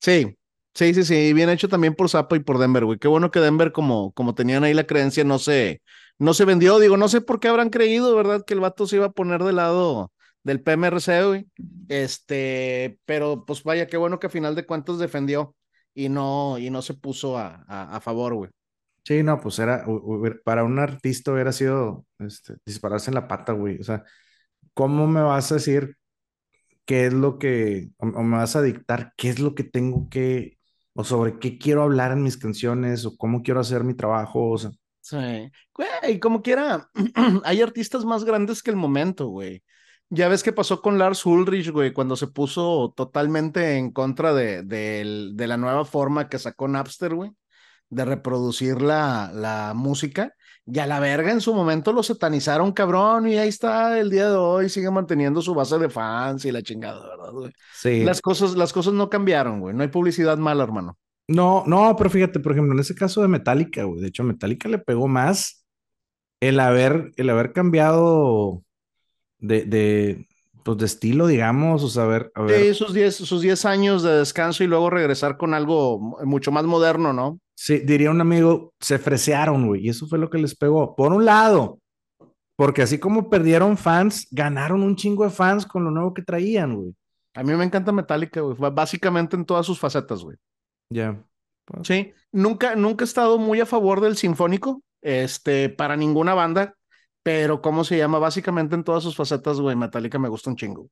Sí, 0.00 0.36
sí, 0.74 0.94
sí, 0.94 1.04
sí. 1.04 1.32
Bien 1.32 1.50
hecho 1.50 1.68
también 1.68 1.94
por 1.94 2.08
Zappa 2.08 2.36
y 2.36 2.40
por 2.40 2.58
Denver, 2.58 2.84
güey. 2.84 2.98
Qué 2.98 3.08
bueno 3.08 3.30
que 3.30 3.40
Denver, 3.40 3.72
como, 3.72 4.12
como 4.12 4.34
tenían 4.34 4.64
ahí 4.64 4.72
la 4.72 4.86
creencia, 4.86 5.24
no 5.24 5.38
se, 5.38 5.82
no 6.18 6.32
se 6.32 6.44
vendió. 6.44 6.78
Digo, 6.78 6.96
no 6.96 7.08
sé 7.08 7.20
por 7.20 7.40
qué 7.40 7.48
habrán 7.48 7.70
creído, 7.70 8.14
¿verdad? 8.14 8.44
Que 8.46 8.54
el 8.54 8.60
vato 8.60 8.86
se 8.86 8.96
iba 8.96 9.06
a 9.06 9.12
poner 9.12 9.42
del 9.42 9.56
lado 9.56 10.12
del 10.44 10.62
PMRC, 10.62 11.24
güey. 11.26 11.46
Este, 11.88 12.98
pero 13.04 13.44
pues 13.46 13.62
vaya, 13.64 13.86
qué 13.86 13.96
bueno 13.96 14.18
que 14.18 14.26
a 14.28 14.30
final 14.30 14.54
de 14.54 14.66
cuentas 14.66 14.98
defendió 14.98 15.54
y 15.94 16.08
no, 16.08 16.58
y 16.58 16.70
no 16.70 16.82
se 16.82 16.94
puso 16.94 17.38
a, 17.38 17.64
a, 17.68 17.96
a 17.96 18.00
favor, 18.00 18.34
güey. 18.34 18.50
Sí, 19.04 19.22
no, 19.24 19.40
pues 19.40 19.58
era, 19.58 19.84
para 20.44 20.62
un 20.64 20.78
artista 20.78 21.32
hubiera 21.32 21.52
sido 21.52 22.06
este, 22.20 22.54
dispararse 22.64 23.10
en 23.10 23.16
la 23.16 23.26
pata, 23.26 23.52
güey. 23.52 23.78
O 23.80 23.82
sea, 23.84 24.04
¿cómo 24.74 25.06
me 25.08 25.22
vas 25.22 25.52
a 25.52 25.56
decir 25.56 25.96
qué 26.86 27.06
es 27.06 27.14
lo 27.14 27.38
que, 27.38 27.90
o, 27.98 28.06
o 28.08 28.22
me 28.24 28.38
vas 28.38 28.56
a 28.56 28.62
dictar 28.62 29.14
qué 29.16 29.30
es 29.30 29.40
lo 29.40 29.54
que 29.54 29.64
tengo 29.64 30.08
que, 30.10 30.58
o 30.94 31.04
sobre 31.04 31.38
qué 31.40 31.58
quiero 31.58 31.82
hablar 31.84 32.12
en 32.12 32.22
mis 32.24 32.38
canciones, 32.38 33.06
o 33.06 33.16
cómo 33.16 33.42
quiero 33.42 33.60
hacer 33.60 33.84
mi 33.84 33.94
trabajo? 33.94 34.50
O 34.50 34.58
sea, 34.58 34.70
Sí, 35.00 35.16
güey, 35.74 36.20
como 36.20 36.42
quiera, 36.42 36.88
hay 37.44 37.60
artistas 37.60 38.04
más 38.04 38.24
grandes 38.24 38.62
que 38.62 38.70
el 38.70 38.76
momento, 38.76 39.26
güey. 39.28 39.62
Ya 40.14 40.28
ves 40.28 40.42
qué 40.42 40.52
pasó 40.52 40.82
con 40.82 40.98
Lars 40.98 41.24
Ulrich, 41.24 41.70
güey, 41.70 41.94
cuando 41.94 42.16
se 42.16 42.26
puso 42.26 42.92
totalmente 42.94 43.78
en 43.78 43.90
contra 43.92 44.34
de, 44.34 44.62
de 44.62 45.46
la 45.46 45.56
nueva 45.56 45.86
forma 45.86 46.28
que 46.28 46.38
sacó 46.38 46.68
Napster, 46.68 47.14
güey, 47.14 47.30
de 47.88 48.04
reproducir 48.04 48.82
la, 48.82 49.30
la 49.32 49.72
música. 49.74 50.34
Y 50.66 50.80
a 50.80 50.86
la 50.86 51.00
verga 51.00 51.32
en 51.32 51.40
su 51.40 51.54
momento 51.54 51.94
lo 51.94 52.02
satanizaron, 52.02 52.72
cabrón, 52.72 53.26
y 53.26 53.38
ahí 53.38 53.48
está 53.48 53.98
el 53.98 54.10
día 54.10 54.28
de 54.28 54.36
hoy, 54.36 54.68
sigue 54.68 54.90
manteniendo 54.90 55.40
su 55.40 55.54
base 55.54 55.78
de 55.78 55.88
fans 55.88 56.44
y 56.44 56.52
la 56.52 56.60
chingada, 56.60 57.00
¿verdad, 57.08 57.32
güey? 57.32 57.52
sí. 57.72 58.04
Las 58.04 58.20
cosas, 58.20 58.54
las 58.54 58.74
cosas 58.74 58.92
no 58.92 59.08
cambiaron, 59.08 59.60
güey, 59.60 59.74
no 59.74 59.82
hay 59.82 59.88
publicidad 59.88 60.36
mala, 60.36 60.62
hermano. 60.62 60.98
No, 61.26 61.64
no, 61.66 61.96
pero 61.96 62.10
fíjate, 62.10 62.38
por 62.38 62.52
ejemplo, 62.52 62.74
en 62.74 62.80
ese 62.80 62.94
caso 62.94 63.22
de 63.22 63.28
Metallica, 63.28 63.84
güey, 63.84 64.02
de 64.02 64.08
hecho, 64.08 64.24
Metallica 64.24 64.68
le 64.68 64.78
pegó 64.78 65.08
más 65.08 65.64
el 66.40 66.60
haber, 66.60 67.12
el 67.16 67.30
haber 67.30 67.54
cambiado 67.54 68.61
de, 69.42 69.64
de, 69.64 70.28
pues 70.64 70.78
de 70.78 70.86
estilo, 70.86 71.26
digamos, 71.26 71.82
o 71.82 71.88
sea, 71.88 72.04
a 72.04 72.06
ver, 72.06 72.32
Sí, 72.48 72.74
sus 72.74 72.94
10 72.94 73.16
sus 73.16 73.40
10 73.42 73.64
años 73.66 74.02
de 74.02 74.16
descanso 74.16 74.64
y 74.64 74.66
luego 74.68 74.88
regresar 74.90 75.36
con 75.36 75.52
algo 75.54 75.98
mu- 76.00 76.16
mucho 76.24 76.50
más 76.52 76.64
moderno, 76.64 77.12
¿no? 77.12 77.38
sí, 77.54 77.78
diría 77.80 78.10
un 78.10 78.20
amigo, 78.20 78.72
se 78.80 78.98
fresearon, 78.98 79.66
güey, 79.68 79.86
y 79.86 79.88
eso 79.90 80.06
fue 80.06 80.18
lo 80.18 80.30
que 80.30 80.38
les 80.38 80.56
pegó. 80.56 80.96
Por 80.96 81.12
un 81.12 81.24
lado, 81.24 81.78
porque 82.56 82.82
así 82.82 82.98
como 82.98 83.30
perdieron 83.30 83.76
fans, 83.76 84.26
ganaron 84.30 84.82
un 84.82 84.96
chingo 84.96 85.24
de 85.24 85.30
fans 85.30 85.66
con 85.66 85.84
lo 85.84 85.90
nuevo 85.90 86.14
que 86.14 86.22
traían, 86.22 86.74
güey. 86.76 86.94
A 87.34 87.42
mí 87.42 87.54
me 87.54 87.64
encanta 87.64 87.92
Metallica, 87.92 88.40
güey, 88.40 88.56
básicamente 88.72 89.36
en 89.36 89.44
todas 89.44 89.64
sus 89.66 89.78
facetas, 89.78 90.22
güey. 90.22 90.36
Ya. 90.90 91.22
Pues, 91.64 91.86
Sí, 91.86 92.12
nunca, 92.32 92.74
nunca 92.76 93.04
he 93.04 93.06
estado 93.06 93.38
muy 93.38 93.60
a 93.60 93.66
favor 93.66 94.00
del 94.00 94.16
sinfónico, 94.16 94.82
este, 95.00 95.68
para 95.68 95.96
ninguna 95.96 96.34
banda, 96.34 96.74
pero 97.22 97.62
¿cómo 97.62 97.84
se 97.84 97.96
llama? 97.96 98.18
Básicamente 98.18 98.74
en 98.74 98.84
todas 98.84 99.02
sus 99.02 99.16
facetas, 99.16 99.60
güey, 99.60 99.76
Metallica 99.76 100.18
me 100.18 100.28
gusta 100.28 100.50
un 100.50 100.56
chingo. 100.56 100.88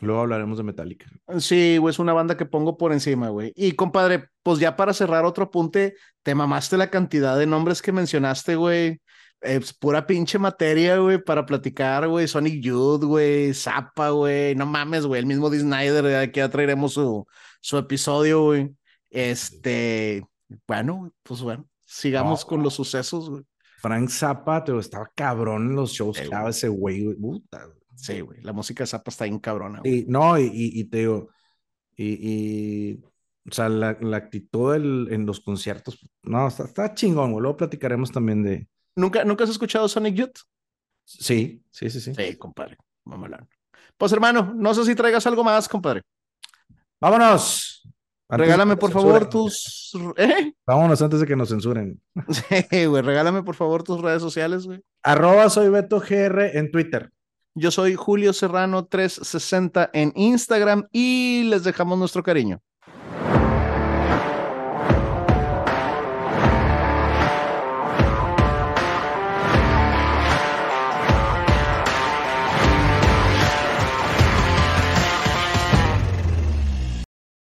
Luego 0.00 0.22
hablaremos 0.22 0.58
de 0.58 0.64
Metallica. 0.64 1.06
Sí, 1.38 1.78
güey, 1.78 1.92
es 1.92 1.98
una 1.98 2.12
banda 2.12 2.36
que 2.36 2.46
pongo 2.46 2.76
por 2.76 2.92
encima, 2.92 3.28
güey. 3.28 3.52
Y 3.54 3.72
compadre, 3.72 4.28
pues 4.42 4.58
ya 4.58 4.76
para 4.76 4.92
cerrar 4.92 5.24
otro 5.24 5.44
apunte, 5.44 5.94
te 6.22 6.34
mamaste 6.34 6.76
la 6.76 6.90
cantidad 6.90 7.38
de 7.38 7.46
nombres 7.46 7.80
que 7.80 7.92
mencionaste, 7.92 8.56
güey. 8.56 9.00
Es 9.40 9.72
pura 9.74 10.06
pinche 10.06 10.38
materia, 10.38 10.96
güey, 10.98 11.22
para 11.22 11.46
platicar, 11.46 12.08
güey. 12.08 12.26
Sonic 12.26 12.62
Youth, 12.62 13.04
güey, 13.04 13.54
Zappa, 13.54 14.10
güey. 14.10 14.54
No 14.54 14.66
mames, 14.66 15.06
güey. 15.06 15.20
El 15.20 15.26
mismo 15.26 15.50
Dee 15.50 15.60
Snyder, 15.60 16.04
de 16.04 16.16
aquí 16.16 16.40
ya 16.40 16.48
traeremos 16.48 16.94
su, 16.94 17.26
su 17.60 17.78
episodio, 17.78 18.42
güey. 18.42 18.74
Este, 19.10 20.24
bueno, 20.66 21.12
pues 21.22 21.40
bueno, 21.40 21.68
sigamos 21.84 22.44
con 22.44 22.62
los 22.62 22.74
sucesos, 22.74 23.30
güey. 23.30 23.44
Frank 23.84 24.08
Zappa, 24.08 24.64
te 24.64 24.76
estaba 24.78 25.10
cabrón 25.14 25.68
en 25.68 25.76
los 25.76 25.92
shows 25.92 26.18
que 26.18 26.28
daba 26.28 26.48
ese 26.50 26.68
güey. 26.68 27.14
Puta. 27.14 27.68
Sí, 27.94 28.20
güey. 28.20 28.40
La 28.42 28.52
música 28.54 28.82
de 28.82 28.86
Zappa 28.88 29.10
está 29.10 29.24
bien 29.24 29.38
cabrona, 29.38 29.80
güey. 29.80 30.00
Y, 30.00 30.04
no, 30.06 30.38
y, 30.38 30.44
y, 30.44 30.80
y 30.80 30.84
te 30.84 30.98
digo, 31.00 31.28
y, 31.96 32.94
o 32.94 33.52
sea, 33.52 33.68
la, 33.68 33.96
la 34.00 34.16
actitud 34.16 34.72
del- 34.72 35.08
en 35.12 35.26
los 35.26 35.40
conciertos, 35.40 35.98
no, 36.22 36.48
está, 36.48 36.64
está 36.64 36.94
chingón, 36.94 37.32
güey. 37.32 37.42
Luego 37.42 37.58
platicaremos 37.58 38.10
también 38.10 38.42
de, 38.42 38.66
¿Nunca, 38.96 39.24
¿Nunca 39.24 39.44
has 39.44 39.50
escuchado 39.50 39.86
Sonic 39.88 40.14
Youth? 40.14 40.38
sí, 41.04 41.62
sí, 41.70 41.90
sí, 41.90 42.00
sí. 42.00 42.14
Sí, 42.14 42.36
compadre. 42.36 42.78
Mamalón. 43.04 43.46
Pues 43.98 44.12
hermano, 44.12 44.54
no 44.56 44.72
sé 44.72 44.84
si 44.84 44.94
traigas 44.94 45.26
algo 45.26 45.44
más, 45.44 45.68
compadre. 45.68 46.00
Vámonos. 47.00 47.83
Antes 48.34 48.48
Regálame 48.48 48.76
por 48.76 48.90
favor 48.90 49.28
tus... 49.28 49.92
¿Eh? 50.16 50.52
Vámonos 50.66 51.00
antes 51.00 51.20
de 51.20 51.26
que 51.26 51.36
nos 51.36 51.50
censuren. 51.50 52.00
Sí, 52.70 52.86
güey, 52.86 53.02
regálame 53.02 53.44
por 53.44 53.54
favor 53.54 53.84
tus 53.84 54.00
redes 54.00 54.20
sociales, 54.20 54.66
güey. 54.66 54.80
Arroba 55.04 55.48
soy 55.50 55.68
Beto 55.68 56.00
GR 56.00 56.58
en 56.58 56.72
Twitter. 56.72 57.12
Yo 57.54 57.70
soy 57.70 57.94
Julio 57.94 58.32
Serrano 58.32 58.86
360 58.86 59.90
en 59.92 60.12
Instagram 60.16 60.88
y 60.90 61.44
les 61.44 61.62
dejamos 61.62 61.96
nuestro 61.96 62.24
cariño. 62.24 62.60